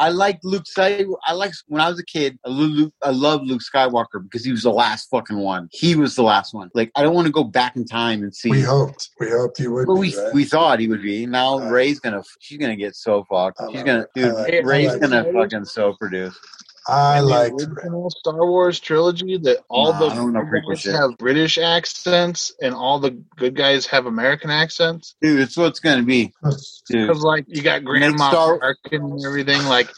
I 0.00 0.08
like 0.08 0.40
Luke 0.42 0.66
Sky. 0.66 1.04
I 1.24 1.34
like 1.34 1.52
when 1.68 1.80
I 1.80 1.88
was 1.88 2.00
a 2.00 2.04
kid. 2.04 2.36
I 2.44 2.48
Luke. 2.48 2.92
I 3.02 3.10
loved 3.10 3.46
Luke 3.46 3.62
Skywalker 3.62 4.22
because 4.24 4.44
he 4.44 4.50
was 4.50 4.62
the 4.62 4.72
last 4.72 5.08
fucking 5.08 5.38
one. 5.38 5.68
He 5.70 5.94
was 5.94 6.16
the 6.16 6.22
last 6.24 6.52
one. 6.52 6.68
Like 6.74 6.90
I 6.96 7.02
don't 7.02 7.14
want 7.14 7.26
to 7.26 7.32
go 7.32 7.44
back 7.44 7.76
in 7.76 7.84
time 7.84 8.22
and 8.24 8.34
see. 8.34 8.50
we 8.50 8.60
hoped. 8.62 9.10
We 9.20 9.30
hoped 9.30 9.60
you 9.60 9.72
would. 9.72 9.86
Well, 9.86 9.96
be, 10.00 10.10
we 10.10 10.16
right? 10.16 10.34
we 10.34 10.44
thought 10.44 10.80
he 10.80 10.88
would 10.88 11.02
be. 11.02 11.26
Now 11.26 11.58
uh, 11.58 11.60
Right. 11.60 11.70
Rey's 11.70 12.00
gonna. 12.00 12.22
She's 12.40 12.58
gonna 12.58 12.74
get 12.76 12.96
so 12.96 13.24
fucked. 13.30 13.60
I 13.60 13.66
She's 13.68 13.76
like 13.76 13.86
gonna. 13.86 14.00
it. 14.00 14.08
Dude, 14.16 14.34
like. 14.34 14.64
Rey's 14.64 14.88
like 14.90 15.00
gonna 15.00 15.24
it. 15.28 15.32
fucking 15.32 15.64
so 15.64 15.94
produce. 15.94 16.36
I 16.86 17.20
like 17.20 17.56
the 17.56 17.66
liked. 17.88 18.12
Star 18.18 18.46
Wars 18.46 18.78
trilogy 18.78 19.38
that 19.38 19.58
all 19.68 19.92
Nah, 19.92 19.98
the 20.00 20.06
I 20.06 20.14
don't 20.14 20.32
know 20.32 20.40
good 20.44 20.62
prequel 20.64 20.84
guys 20.84 20.94
have 20.94 21.16
British 21.18 21.56
accents 21.56 22.52
and 22.60 22.74
all 22.74 22.98
the 22.98 23.10
good 23.36 23.54
guys 23.56 23.86
have 23.86 24.06
American 24.06 24.50
accents. 24.50 25.14
Dude, 25.22 25.40
it's 25.40 25.56
what's 25.56 25.80
gonna 25.80 26.02
be. 26.02 26.32
Dude, 26.88 27.08
Because 27.08 27.22
like 27.22 27.46
you 27.48 27.62
got 27.62 27.84
Grandma 27.84 28.28
Star- 28.30 28.58
Tarkin 28.58 29.00
and 29.00 29.24
everything, 29.24 29.64
like 29.64 29.90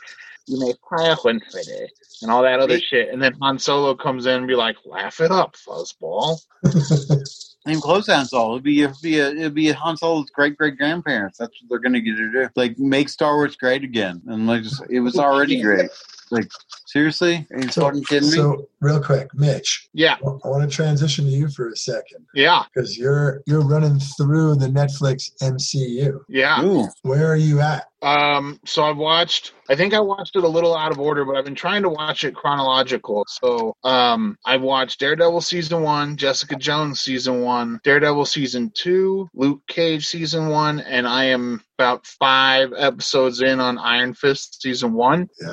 you 0.46 0.60
may 0.60 0.74
fire 0.88 1.16
one 1.22 1.40
for 1.50 1.58
it 1.58 1.90
and 2.22 2.30
all 2.30 2.42
that 2.42 2.60
other 2.60 2.78
shit. 2.78 3.08
And 3.12 3.20
then 3.20 3.34
Han 3.40 3.58
Solo 3.58 3.94
comes 3.94 4.26
in 4.26 4.34
and 4.34 4.46
be 4.46 4.54
like, 4.54 4.76
"Laugh 4.84 5.20
it 5.20 5.32
up, 5.32 5.56
fuzzball." 5.56 6.40
Name 7.66 7.80
close 7.80 8.06
Han 8.06 8.26
Solo. 8.26 8.56
It'll 8.56 8.60
be 8.60 8.82
it'll 8.82 8.96
be 9.02 9.18
a, 9.18 9.30
it'll 9.30 9.50
be 9.50 9.72
Han 9.72 9.96
Solo's 9.96 10.30
great 10.30 10.56
great 10.56 10.78
grandparents. 10.78 11.38
That's 11.38 11.50
what 11.60 11.68
they're 11.68 11.80
gonna 11.80 12.00
get 12.00 12.16
to 12.16 12.30
do. 12.30 12.48
Like 12.54 12.78
make 12.78 13.08
Star 13.08 13.34
Wars 13.34 13.56
great 13.56 13.82
again. 13.82 14.22
And 14.28 14.46
like 14.46 14.62
just, 14.62 14.80
it 14.88 15.00
was 15.00 15.18
already 15.18 15.60
great. 15.60 15.90
Like 16.30 16.50
seriously, 16.96 17.46
are 17.52 17.60
you 17.60 17.68
So, 17.68 17.82
fucking 17.82 18.04
kidding 18.04 18.30
me? 18.30 18.36
so 18.36 18.66
real 18.80 19.02
quick, 19.02 19.28
Mitch, 19.34 19.88
Yeah, 19.92 20.16
I 20.22 20.48
want 20.48 20.68
to 20.68 20.74
transition 20.74 21.24
to 21.26 21.30
you 21.30 21.48
for 21.50 21.68
a 21.68 21.76
second 21.76 22.24
yeah, 22.34 22.62
because 22.72 22.96
you're 22.96 23.42
you're 23.46 23.60
running 23.66 23.98
through 24.16 24.56
the 24.56 24.66
Netflix 24.68 25.30
MCU. 25.42 26.20
yeah. 26.28 26.62
Ooh, 26.64 26.88
Where 27.02 27.30
are 27.30 27.36
you 27.36 27.60
at? 27.60 27.86
Um, 28.02 28.60
so 28.64 28.84
I've 28.84 28.98
watched. 28.98 29.52
I 29.68 29.74
think 29.74 29.92
I 29.92 30.00
watched 30.00 30.36
it 30.36 30.44
a 30.44 30.48
little 30.48 30.76
out 30.76 30.92
of 30.92 31.00
order, 31.00 31.24
but 31.24 31.34
I've 31.36 31.44
been 31.46 31.54
trying 31.56 31.82
to 31.82 31.88
watch 31.88 32.22
it 32.24 32.34
chronological. 32.36 33.24
So, 33.28 33.74
um, 33.82 34.36
I've 34.46 34.60
watched 34.62 35.00
Daredevil 35.00 35.40
season 35.40 35.82
one, 35.82 36.16
Jessica 36.16 36.54
Jones 36.56 37.00
season 37.00 37.40
one, 37.42 37.80
Daredevil 37.82 38.26
season 38.26 38.70
two, 38.74 39.28
Luke 39.34 39.60
Cage 39.66 40.06
season 40.06 40.48
one, 40.48 40.80
and 40.80 41.08
I 41.08 41.24
am 41.24 41.62
about 41.78 42.06
five 42.06 42.72
episodes 42.76 43.40
in 43.42 43.58
on 43.60 43.76
Iron 43.78 44.14
Fist 44.14 44.62
season 44.62 44.92
one. 44.92 45.28
Yeah. 45.40 45.48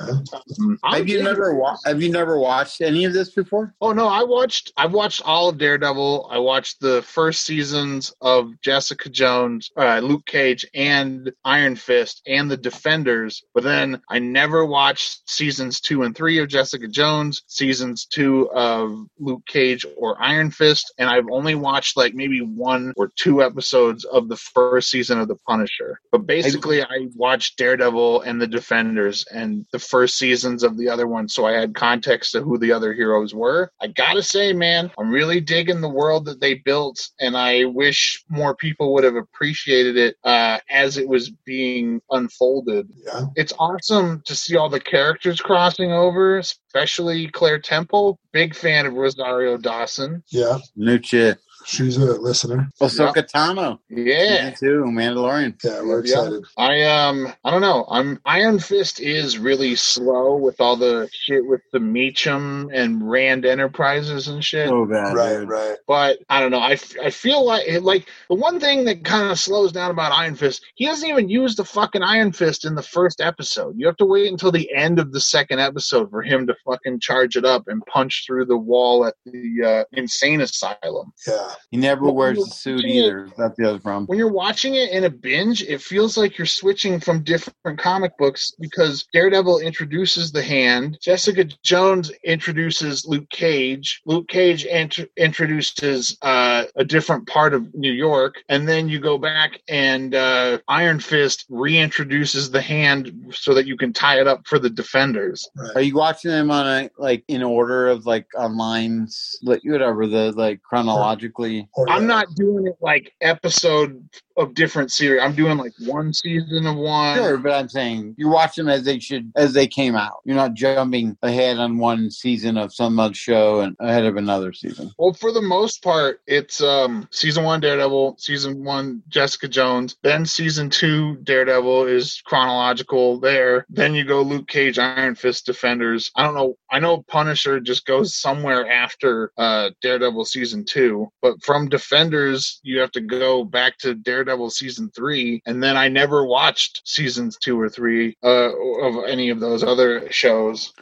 Um, 0.59 0.77
I'm 0.83 0.93
have 0.99 1.07
you 1.09 1.17
digging 1.19 1.32
never 1.33 1.55
wa- 1.55 1.77
have 1.85 2.01
you 2.01 2.11
never 2.11 2.39
watched 2.39 2.81
any 2.81 3.05
of 3.05 3.13
this 3.13 3.31
before? 3.31 3.73
Oh 3.81 3.93
no, 3.93 4.07
I 4.07 4.23
watched 4.23 4.71
I've 4.77 4.93
watched 4.93 5.21
all 5.25 5.49
of 5.49 5.57
Daredevil. 5.57 6.27
I 6.31 6.37
watched 6.39 6.79
the 6.79 7.01
first 7.01 7.45
seasons 7.45 8.13
of 8.21 8.59
Jessica 8.61 9.09
Jones, 9.09 9.69
uh, 9.77 9.99
Luke 9.99 10.25
Cage, 10.25 10.65
and 10.73 11.31
Iron 11.45 11.75
Fist, 11.75 12.21
and 12.27 12.49
the 12.49 12.57
Defenders. 12.57 13.43
But 13.53 13.63
then 13.63 14.01
I 14.09 14.19
never 14.19 14.65
watched 14.65 15.29
seasons 15.29 15.79
two 15.79 16.03
and 16.03 16.15
three 16.15 16.39
of 16.39 16.47
Jessica 16.47 16.87
Jones, 16.87 17.43
seasons 17.47 18.05
two 18.05 18.49
of 18.51 19.05
Luke 19.19 19.45
Cage 19.47 19.85
or 19.97 20.21
Iron 20.21 20.51
Fist, 20.51 20.93
and 20.97 21.09
I've 21.09 21.29
only 21.31 21.55
watched 21.55 21.97
like 21.97 22.13
maybe 22.13 22.41
one 22.41 22.93
or 22.97 23.11
two 23.15 23.43
episodes 23.43 24.05
of 24.05 24.29
the 24.29 24.37
first 24.37 24.89
season 24.89 25.19
of 25.19 25.27
The 25.27 25.35
Punisher. 25.47 25.99
But 26.11 26.25
basically, 26.25 26.81
I 26.83 27.07
watched 27.15 27.57
Daredevil 27.57 28.21
and 28.21 28.41
the 28.41 28.47
Defenders 28.47 29.25
and 29.31 29.65
the 29.71 29.79
first 29.79 30.17
seasons 30.17 30.63
of 30.63 30.77
the 30.77 30.89
other 30.89 31.07
one, 31.07 31.22
so 31.27 31.45
I 31.45 31.53
had 31.53 31.75
context 31.75 32.31
to 32.33 32.41
who 32.41 32.57
the 32.57 32.71
other 32.71 32.93
heroes 32.93 33.33
were. 33.33 33.71
I 33.81 33.87
gotta 33.87 34.23
say, 34.23 34.53
man, 34.53 34.91
I'm 34.97 35.09
really 35.09 35.39
digging 35.39 35.81
the 35.81 35.89
world 35.89 36.25
that 36.25 36.39
they 36.39 36.55
built, 36.55 37.09
and 37.19 37.37
I 37.37 37.65
wish 37.65 38.23
more 38.29 38.55
people 38.55 38.93
would 38.93 39.03
have 39.03 39.15
appreciated 39.15 39.97
it 39.97 40.15
uh, 40.23 40.59
as 40.69 40.97
it 40.97 41.07
was 41.07 41.29
being 41.45 42.01
unfolded. 42.11 42.89
Yeah. 43.05 43.25
It's 43.35 43.53
awesome 43.59 44.21
to 44.25 44.35
see 44.35 44.55
all 44.55 44.69
the 44.69 44.79
characters 44.79 45.41
crossing 45.41 45.91
over, 45.91 46.37
especially 46.37 47.27
Claire 47.27 47.59
Temple. 47.59 48.19
Big 48.31 48.55
fan 48.55 48.85
of 48.85 48.93
Rosario 48.93 49.57
Dawson. 49.57 50.23
Yeah. 50.29 50.57
No 50.75 50.99
shit. 51.01 51.39
She's 51.65 51.97
a 51.97 52.05
listener. 52.19 52.69
Ahsoka 52.81 53.25
Tano. 53.29 53.79
Yeah. 53.89 54.49
Me 54.49 54.55
too. 54.59 54.83
Mandalorian. 54.87 55.55
Yeah, 55.63 55.81
we're 55.81 56.05
Yeah. 56.05 56.13
excited. 56.15 56.43
I 56.57 56.83
um 56.83 57.33
I 57.43 57.51
don't 57.51 57.61
know. 57.61 57.85
I'm 57.89 58.19
Iron 58.25 58.59
Fist 58.59 58.99
is 58.99 59.37
really 59.37 59.75
slow 59.75 60.35
with 60.35 60.59
all 60.59 60.75
the 60.75 61.09
shit 61.11 61.45
with 61.45 61.61
the 61.71 61.79
Meachum 61.79 62.69
and 62.73 63.09
Rand 63.09 63.45
Enterprises 63.45 64.27
and 64.27 64.43
shit. 64.43 64.67
So 64.69 64.85
bad. 64.85 65.13
Right, 65.15 65.39
dude. 65.39 65.49
right. 65.49 65.77
But 65.87 66.19
I 66.29 66.39
don't 66.41 66.51
know. 66.51 66.59
I, 66.59 66.77
I 67.01 67.09
feel 67.09 67.45
like 67.45 67.81
like 67.81 68.07
the 68.29 68.35
one 68.35 68.59
thing 68.59 68.85
that 68.85 69.03
kind 69.03 69.31
of 69.31 69.39
slows 69.39 69.71
down 69.71 69.91
about 69.91 70.11
Iron 70.11 70.35
Fist, 70.35 70.63
he 70.75 70.85
doesn't 70.85 71.07
even 71.09 71.29
use 71.29 71.55
the 71.55 71.65
fucking 71.65 72.03
Iron 72.03 72.31
Fist 72.31 72.65
in 72.65 72.75
the 72.75 72.83
first 72.83 73.21
episode. 73.21 73.75
You 73.77 73.87
have 73.87 73.97
to 73.97 74.05
wait 74.05 74.31
until 74.31 74.51
the 74.51 74.73
end 74.73 74.99
of 74.99 75.11
the 75.11 75.21
second 75.21 75.59
episode 75.59 76.09
for 76.09 76.21
him 76.21 76.45
to 76.47 76.55
fucking 76.65 76.99
charge 76.99 77.35
it 77.35 77.45
up 77.45 77.63
and 77.67 77.85
punch 77.85 78.23
through 78.25 78.45
the 78.45 78.57
wall 78.57 79.05
at 79.05 79.15
the 79.25 79.85
uh, 79.93 79.97
insane 79.97 80.41
asylum. 80.41 81.13
Yeah. 81.27 81.51
He 81.71 81.77
never 81.77 82.03
Well, 82.05 82.15
wears 82.15 82.39
a 82.39 82.49
suit 82.51 82.85
either. 82.85 83.29
That's 83.37 83.55
the 83.57 83.69
other 83.69 83.79
problem. 83.79 84.05
when 84.05 84.17
you're 84.17 84.31
watching 84.31 84.75
it 84.75 84.91
in 84.91 85.03
a 85.03 85.09
binge, 85.09 85.63
it 85.63 85.81
feels 85.81 86.17
like 86.17 86.37
you're 86.37 86.45
switching 86.45 86.99
from 86.99 87.23
different 87.23 87.79
comic 87.79 88.17
books 88.17 88.53
because 88.59 89.05
Daredevil 89.13 89.59
introduces 89.59 90.31
the 90.31 90.43
hand, 90.43 90.97
Jessica 91.01 91.45
Jones 91.63 92.11
introduces 92.23 93.05
Luke 93.05 93.29
Cage, 93.29 94.01
Luke 94.05 94.27
Cage 94.27 94.65
int- 94.65 95.09
introduces 95.17 96.17
uh, 96.21 96.65
a 96.75 96.83
different 96.85 97.27
part 97.27 97.53
of 97.53 97.73
New 97.73 97.91
York, 97.91 98.35
and 98.49 98.67
then 98.67 98.87
you 98.87 98.99
go 98.99 99.17
back 99.17 99.59
and 99.67 100.15
uh, 100.15 100.59
Iron 100.67 100.99
Fist 100.99 101.49
reintroduces 101.49 102.51
the 102.51 102.61
hand 102.61 103.33
so 103.33 103.53
that 103.53 103.65
you 103.65 103.77
can 103.77 103.93
tie 103.93 104.19
it 104.19 104.27
up 104.27 104.45
for 104.47 104.59
the 104.59 104.69
Defenders. 104.69 105.47
Are 105.75 105.81
you 105.81 105.95
watching 105.95 106.31
them 106.31 106.51
on 106.51 106.67
a 106.67 106.89
like 106.97 107.23
in 107.27 107.43
order 107.43 107.87
of 107.87 108.05
like 108.05 108.27
online, 108.37 109.07
like 109.41 109.61
whatever 109.63 110.07
the 110.07 110.31
like 110.31 110.61
chronologically? 110.61 111.42
Or 111.73 111.89
I'm 111.89 112.07
not 112.07 112.27
doing 112.35 112.67
it 112.67 112.75
like 112.81 113.13
episode 113.21 114.07
of 114.37 114.53
different 114.53 114.91
series. 114.91 115.21
I'm 115.21 115.35
doing 115.35 115.57
like 115.57 115.73
one 115.81 116.13
season 116.13 116.65
of 116.65 116.75
one. 116.75 117.17
Sure, 117.17 117.37
but 117.37 117.51
I'm 117.51 117.69
saying 117.69 118.15
you 118.17 118.29
watch 118.29 118.55
them 118.55 118.67
as 118.67 118.83
they 118.83 118.99
should 118.99 119.31
as 119.35 119.53
they 119.53 119.67
came 119.67 119.95
out. 119.95 120.21
You're 120.25 120.35
not 120.35 120.53
jumping 120.53 121.17
ahead 121.21 121.57
on 121.57 121.77
one 121.77 122.09
season 122.09 122.57
of 122.57 122.73
some 122.73 122.99
other 122.99 123.13
show 123.13 123.61
and 123.61 123.75
ahead 123.79 124.05
of 124.05 124.17
another 124.17 124.53
season. 124.53 124.91
Well, 124.97 125.13
for 125.13 125.31
the 125.31 125.41
most 125.41 125.83
part, 125.83 126.21
it's 126.27 126.61
um 126.61 127.07
season 127.11 127.43
one 127.43 127.59
Daredevil, 127.59 128.15
season 128.19 128.63
one 128.63 129.03
Jessica 129.07 129.47
Jones, 129.47 129.95
then 130.03 130.25
season 130.25 130.69
two 130.69 131.17
Daredevil 131.17 131.85
is 131.85 132.21
chronological 132.25 133.19
there. 133.19 133.65
Then 133.69 133.93
you 133.93 134.03
go 134.03 134.21
Luke 134.21 134.47
Cage, 134.47 134.79
Iron 134.79 135.15
Fist, 135.15 135.45
Defenders. 135.45 136.11
I 136.15 136.23
don't 136.23 136.35
know. 136.35 136.55
I 136.71 136.79
know 136.79 137.03
Punisher 137.07 137.59
just 137.59 137.85
goes 137.85 138.15
somewhere 138.15 138.69
after 138.69 139.31
uh 139.37 139.69
Daredevil 139.81 140.25
season 140.25 140.65
two, 140.65 141.09
but 141.21 141.32
from 141.41 141.69
Defenders 141.69 142.59
you 142.63 142.79
have 142.79 142.91
to 142.91 143.01
go 143.01 143.43
back 143.43 143.77
to 143.79 143.93
Daredevil 143.95 144.49
season 144.51 144.91
three, 144.95 145.41
and 145.45 145.61
then 145.63 145.77
I 145.77 145.87
never 145.87 146.25
watched 146.25 146.81
seasons 146.87 147.37
two 147.37 147.59
or 147.59 147.69
three 147.69 148.15
uh 148.23 148.51
of 148.81 149.03
any 149.07 149.29
of 149.29 149.39
those 149.39 149.63
other 149.63 150.11
shows. 150.11 150.73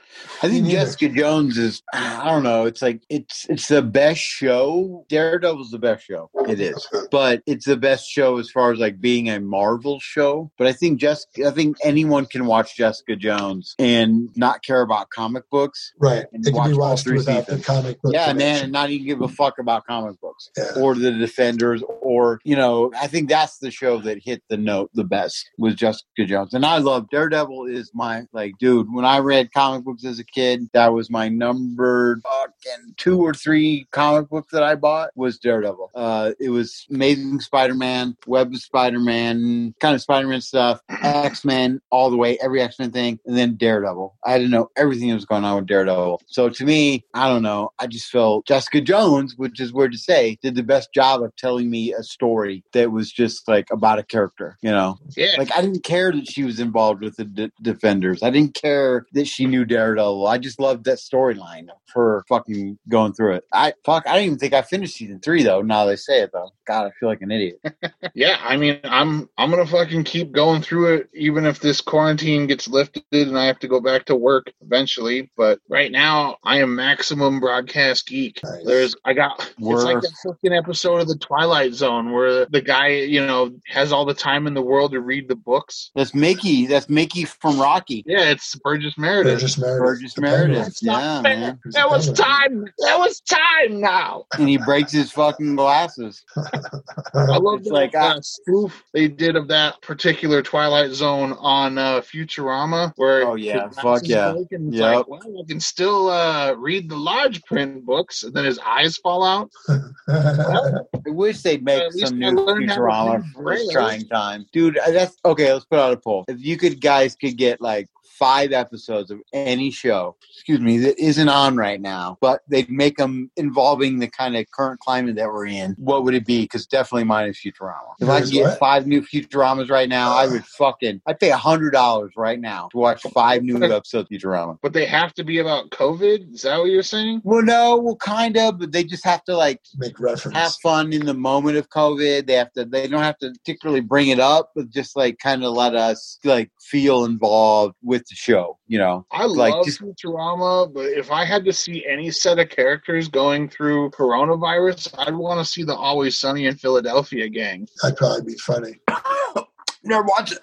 I 0.44 0.50
think 0.50 0.64
Me 0.66 0.74
neither. 0.74 0.86
Jessica 0.86 1.10
Jones 1.10 1.58
is 1.58 1.82
I 1.94 2.26
don't 2.30 2.44
know, 2.44 2.66
it's 2.66 2.82
like 2.82 3.02
it's 3.10 3.46
it's 3.50 3.68
the 3.68 3.82
best 3.82 4.20
show. 4.22 5.06
Daredevil's 5.10 5.72
the 5.72 5.80
best 5.80 6.06
show. 6.06 6.30
It 6.48 6.60
is. 6.60 6.88
But 7.12 7.42
it's 7.46 7.66
the 7.66 7.78
best 7.78 8.08
show 8.10 8.38
as 8.38 8.50
far 8.50 8.72
as 8.72 8.80
like 8.80 9.00
being 9.02 9.30
a 9.30 9.40
Marvel 9.40 10.00
show. 10.00 10.52
But 10.58 10.68
I 10.68 10.74
think 10.74 11.00
Jessica 11.00 11.48
I 11.48 11.52
think 11.52 11.78
anyone 11.84 12.26
can 12.26 12.46
watch 12.46 12.76
Jessica 12.76 13.16
Jones 13.16 13.76
and 13.80 14.30
not 14.36 14.64
care 14.64 14.82
about 14.82 15.10
comic 15.10 15.50
books. 15.50 15.94
Right. 16.00 16.26
And 16.34 16.46
It 16.46 16.52
can 16.52 16.54
be 16.54 16.58
watch 16.58 16.72
all 16.74 16.80
watched 16.80 17.04
three 17.04 17.18
without 17.18 17.46
seasons. 17.46 17.62
the 17.62 17.66
comic 17.66 18.02
book. 18.02 18.14
Yeah, 18.14 18.34
man, 18.34 18.64
and 18.64 18.72
not 18.72 18.90
even 18.90 19.08
give 19.08 19.22
a 19.22 19.28
fuck 19.28 19.60
about 19.60 19.86
comic 19.88 20.20
books 20.22 20.41
Yeah. 20.58 20.82
or 20.82 20.96
the 20.96 21.12
Defenders, 21.12 21.84
or 22.02 22.40
you 22.44 22.56
know, 22.56 22.92
I 23.00 23.08
think 23.08 23.30
that's 23.30 23.58
the 23.60 23.72
show 23.72 24.00
that 24.00 24.20
hit 24.24 24.44
the 24.50 24.58
note 24.58 24.90
the 24.94 25.04
best 25.04 25.50
was 25.58 25.76
Jessica 25.76 26.26
Jones, 26.26 26.54
and 26.54 26.66
I 26.66 26.78
love 26.78 27.10
Daredevil. 27.10 27.66
Is 27.68 27.92
my 27.94 28.24
like, 28.34 28.54
dude, 28.60 28.88
when 28.94 29.06
I 29.06 29.20
read 29.20 29.54
comic 29.54 29.84
books 29.86 30.06
as 30.06 30.20
a 30.20 30.24
kid, 30.24 30.70
that 30.74 30.94
was 30.94 31.10
my 31.10 31.30
number 31.30 32.22
fucking 32.24 32.94
two 32.98 33.20
or 33.22 33.34
three 33.34 33.88
comic 33.92 34.30
book 34.30 34.48
that 34.52 34.64
I 34.64 34.76
bought 34.76 35.10
was 35.16 35.38
Daredevil. 35.38 35.92
Uh, 35.96 36.32
it 36.40 36.50
was 36.50 36.86
Amazing 36.90 37.40
Spider-Man, 37.40 38.16
Web 38.28 38.54
of 38.54 38.62
Spider-Man, 38.62 39.74
kind 39.80 39.96
of 39.96 40.02
Spider-Man 40.02 40.42
stuff, 40.42 40.82
X-Men, 40.90 41.82
all 41.90 42.10
the 42.10 42.18
way, 42.18 42.38
every 42.42 42.62
X-Men 42.62 42.92
thing, 42.92 43.20
and 43.26 43.38
then 43.38 43.56
Daredevil. 43.56 44.16
I 44.24 44.38
didn't 44.38 44.52
know 44.52 44.70
everything 44.78 45.10
that 45.10 45.16
was 45.16 45.26
going 45.26 45.44
on 45.44 45.56
with 45.58 45.68
Daredevil. 45.68 46.22
So 46.28 46.50
to 46.50 46.66
me, 46.66 47.06
I 47.14 47.28
don't 47.28 47.44
know. 47.44 47.72
I 47.80 47.88
just 47.88 48.10
felt 48.10 48.46
Jessica 48.46 48.82
Jones, 48.82 49.36
which 49.38 49.60
is 49.60 49.74
weird 49.74 49.92
to 49.94 49.98
say, 49.98 50.31
did 50.42 50.56
the 50.56 50.64
best 50.64 50.94
job 50.94 51.22
of 51.24 51.36
telling 51.36 51.70
me 51.70 51.94
a 51.94 52.04
story 52.04 52.64
that 52.74 52.92
was 52.92 53.12
just 53.12 53.48
like 53.48 53.68
about 53.72 54.00
a 54.00 54.04
character, 54.04 54.58
you 54.62 54.72
know? 54.72 54.98
Yeah. 55.16 55.36
Like 55.38 55.52
I 55.56 55.62
didn't 55.62 55.84
care 55.84 56.12
that 56.12 56.30
she 56.30 56.44
was 56.44 56.60
involved 56.60 57.02
with 57.02 57.18
the 57.18 57.26
D- 57.26 57.52
Defenders. 57.62 58.24
I 58.24 58.30
didn't 58.30 58.56
care 58.56 59.06
that 59.14 59.28
she 59.28 59.46
knew 59.46 59.66
Daredevil. 59.66 60.28
I 60.28 60.38
just 60.38 60.60
loved 60.60 60.86
that 60.86 60.98
storyline 60.98 61.70
of 61.70 61.78
her 61.94 62.24
fucking 62.30 62.78
going 62.90 63.14
through 63.14 63.36
it. 63.36 63.44
I 63.54 63.74
fuck. 63.86 64.08
I 64.08 64.16
don't 64.16 64.26
even 64.26 64.38
think 64.38 64.54
I 64.54 64.62
finished 64.62 64.96
season 64.96 65.20
three 65.20 65.44
though. 65.44 65.62
Now 65.62 65.86
they 65.86 65.96
say 65.96 66.22
it 66.22 66.32
though. 66.34 66.52
God, 66.68 66.88
I 66.88 66.92
feel 67.00 67.10
like 67.10 67.22
an 67.22 67.32
idiot. 67.32 67.60
Yeah, 68.14 68.38
I 68.42 68.58
mean, 68.58 68.80
I'm 68.84 69.30
I'm 69.38 69.50
gonna 69.52 69.66
fucking 69.66 70.04
keep 70.04 70.32
going 70.32 70.62
through 70.62 70.96
it, 70.96 71.10
even 71.14 71.46
if 71.46 71.60
this 71.60 71.82
quarantine 71.82 72.48
gets 72.48 72.68
lifted 72.68 73.04
and 73.12 73.38
I 73.38 73.46
have 73.46 73.60
to 73.60 73.68
go 73.68 73.80
back 73.80 74.06
to 74.06 74.16
work 74.16 74.52
eventually. 74.62 75.32
But 75.38 75.60
right 75.70 75.92
now, 75.92 76.38
I 76.44 76.60
am 76.60 76.76
maximum 76.76 77.40
broadcast 77.40 78.08
geek. 78.08 78.40
Nice. 78.44 78.66
There's, 78.66 78.96
I 79.06 79.14
got, 79.14 79.40
it's 79.40 79.84
like 79.84 80.04
Worth. 80.26 80.36
that 80.38 80.42
fucking 80.42 80.54
episode 80.58 81.02
of 81.02 81.08
the 81.08 81.18
Twilight 81.18 81.74
Zone 81.74 82.12
where 82.12 82.46
the 82.46 82.62
guy, 82.62 82.88
you 82.88 83.26
know, 83.26 83.52
has 83.68 83.92
all 83.92 84.06
the 84.06 84.14
time 84.14 84.48
in 84.48 84.54
the 84.54 84.62
world 84.62 84.92
to 84.92 85.02
read 85.02 85.28
the 85.28 85.36
books. 85.36 85.92
That's 85.96 86.14
Mickey. 86.14 86.66
That's 86.68 86.90
Mickey 86.90 87.26
from 87.26 87.60
Rocky. 87.60 88.04
Yeah, 88.06 88.30
it's 88.30 88.56
Burgess 88.56 88.98
Meredith. 88.98 89.36
Burgess 89.40 89.58
Meredith. 89.58 89.82
Burgess 89.82 90.18
Meredith. 90.18 90.58
Penguin. 90.58 90.74
Not 90.84 91.02
Yeah, 91.04 91.22
fair. 91.22 91.40
man. 91.40 91.60
That 91.72 91.90
was 91.90 92.12
time. 92.12 92.66
That 92.80 92.98
was 93.00 93.22
time 93.22 93.80
now. 93.82 94.26
And 94.38 94.48
he 94.50 94.58
breaks 94.58 94.92
his 94.92 95.12
fucking 95.12 95.56
glasses. 95.56 96.24
I 96.38 97.38
love 97.38 97.60
It's 97.60 97.68
that 97.68 97.74
like, 97.74 97.96
uh, 97.96 98.16
I- 98.18 98.20
spoof 98.22 98.84
they 98.94 99.08
did 99.08 99.36
of 99.36 99.48
that 99.50 99.82
particular 99.82 100.42
Twilight 100.42 100.92
Zone 100.92 101.34
on 101.34 101.78
uh, 101.78 102.02
Futurama, 102.02 102.92
where 102.96 103.28
Oh, 103.28 103.36
yeah. 103.36 103.70
Fuck 103.70 103.82
glasses 103.82 104.08
yeah. 104.10 104.32
break 104.34 104.48
Yep. 104.52 104.96
like, 104.96 105.08
well, 105.08 105.22
I 105.44 105.48
can 105.48 105.60
still 105.60 106.10
uh, 106.10 106.54
read 106.54 106.90
the 106.90 106.96
large 106.96 107.42
print 107.44 107.86
books, 107.86 108.24
and 108.24 108.34
then 108.34 108.46
his 108.46 108.60
eyes 108.60 108.98
fall 108.98 109.24
out. 109.24 109.52
I 110.08 110.82
wish 111.06 111.42
they'd 111.42 111.64
make 111.64 111.94
least 111.94 112.08
some 112.08 112.20
new 112.20 112.32
learned 112.32 112.70
how 112.70 112.76
to 112.76 112.82
Futurama 112.82 113.34
for 113.34 113.58
trying 113.72 114.08
time. 114.08 114.46
Dude, 114.52 114.78
uh, 114.78 114.92
that's 114.92 115.18
okay. 115.26 115.54
Let's 115.54 115.66
put 115.66 115.80
out 115.80 115.94
a 115.94 115.98
poll. 115.98 116.26
If 116.28 116.44
you 116.44 116.58
could, 116.58 116.82
guys, 116.82 117.16
could 117.16 117.38
get 117.38 117.62
like 117.62 117.88
five 118.22 118.52
episodes 118.52 119.10
of 119.10 119.20
any 119.34 119.72
show, 119.72 120.16
excuse 120.32 120.60
me, 120.60 120.78
that 120.78 121.00
isn't 121.00 121.28
on 121.28 121.58
right 121.58 121.82
now, 121.82 122.20
but 122.22 122.42
they'd 122.48 122.70
make 122.70 122.98
them 122.98 123.32
involving 123.36 123.98
the 123.98 124.08
kind 124.08 124.38
of 124.38 124.46
current 124.52 124.80
climate 124.80 125.16
that 125.16 125.28
we're 125.28 125.48
in, 125.48 125.76
what 125.80 126.04
would 126.04 126.14
it 126.14 126.24
be? 126.24 126.44
Because 126.44 126.68
definitely 126.68 127.04
mine 127.06 127.30
is 127.30 127.40
Futurama. 127.44 127.96
If 128.00 128.08
I 128.08 128.22
could 128.22 128.30
get 128.30 128.60
five 128.60 128.86
new 128.86 129.02
Futuramas 129.02 129.72
right 129.72 129.90
now, 129.90 130.14
I 130.14 130.28
would 130.28 130.46
fucking, 130.46 131.02
I'd 131.08 131.20
pay 131.20 131.32
a 131.32 131.38
hundred 131.38 131.72
dollars 131.72 132.12
right 132.16 132.40
now 132.40 132.70
to 132.74 132.78
watch 132.78 133.02
five 133.12 133.42
new 133.42 133.56
episodes 133.64 133.96
of 133.96 134.08
Futurama. 134.10 134.60
But 134.62 134.74
they 134.74 134.86
have 134.86 135.16
to 135.16 135.24
be 135.24 135.40
about 135.40 135.72
COVID. 135.72 136.36
Is 136.36 136.44
that 136.44 136.60
what 136.60 136.66
you're 136.70 136.84
saying? 136.84 137.22
Well, 137.24 137.42
no, 137.42 137.78
well, 137.78 137.96
kind 137.96 138.38
of, 138.38 138.60
but 138.60 138.72
they 138.72 138.84
just 138.84 139.04
have 139.04 139.24
to 139.24 139.36
like 139.36 139.62
Make 139.78 140.00
reference. 140.00 140.38
have 140.38 140.54
fun 140.62 140.94
in 140.94 141.08
the 141.08 141.16
moment 141.16 141.58
of 141.58 141.70
COVID. 141.70 142.28
They 142.28 142.34
have 142.34 142.54
to. 142.54 142.66
They 142.66 142.88
don't 142.88 143.02
have 143.02 143.18
to 143.20 143.32
particularly 143.32 143.82
bring 143.82 144.10
it 144.10 144.20
up, 144.20 144.52
but 144.56 144.70
just 144.70 144.96
like 144.96 145.18
kind 145.18 145.44
of 145.44 145.54
let 145.54 145.74
us 145.74 146.20
like 146.24 146.52
feel 146.62 147.06
involved 147.06 147.76
with 147.82 148.04
the 148.12 148.16
show. 148.16 148.60
You 148.68 148.78
know, 148.78 149.06
I 149.12 149.26
Like, 149.26 149.54
love 149.56 149.66
just- 149.66 149.82
Futurama, 149.82 150.72
but 150.72 150.86
if 150.86 151.10
I 151.12 151.26
had 151.26 151.44
to 151.46 151.54
see 151.54 151.84
any 151.88 152.12
set 152.12 152.38
of 152.38 152.50
characters 152.50 153.08
going 153.08 153.50
through 153.50 153.90
coronavirus, 153.92 154.94
I'd 155.00 155.16
want 155.16 155.40
to 155.40 155.46
see 155.52 155.64
the 155.64 155.76
Always 155.76 156.20
Sunny 156.20 156.46
in 156.46 156.56
Philadelphia 156.56 157.28
gang. 157.30 157.68
That'd 157.82 157.98
probably 157.98 158.34
be 158.34 158.38
funny. 158.38 158.76
never 159.84 160.04
watch 160.04 160.32
it. 160.34 160.40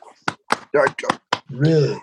Really? 1.50 1.96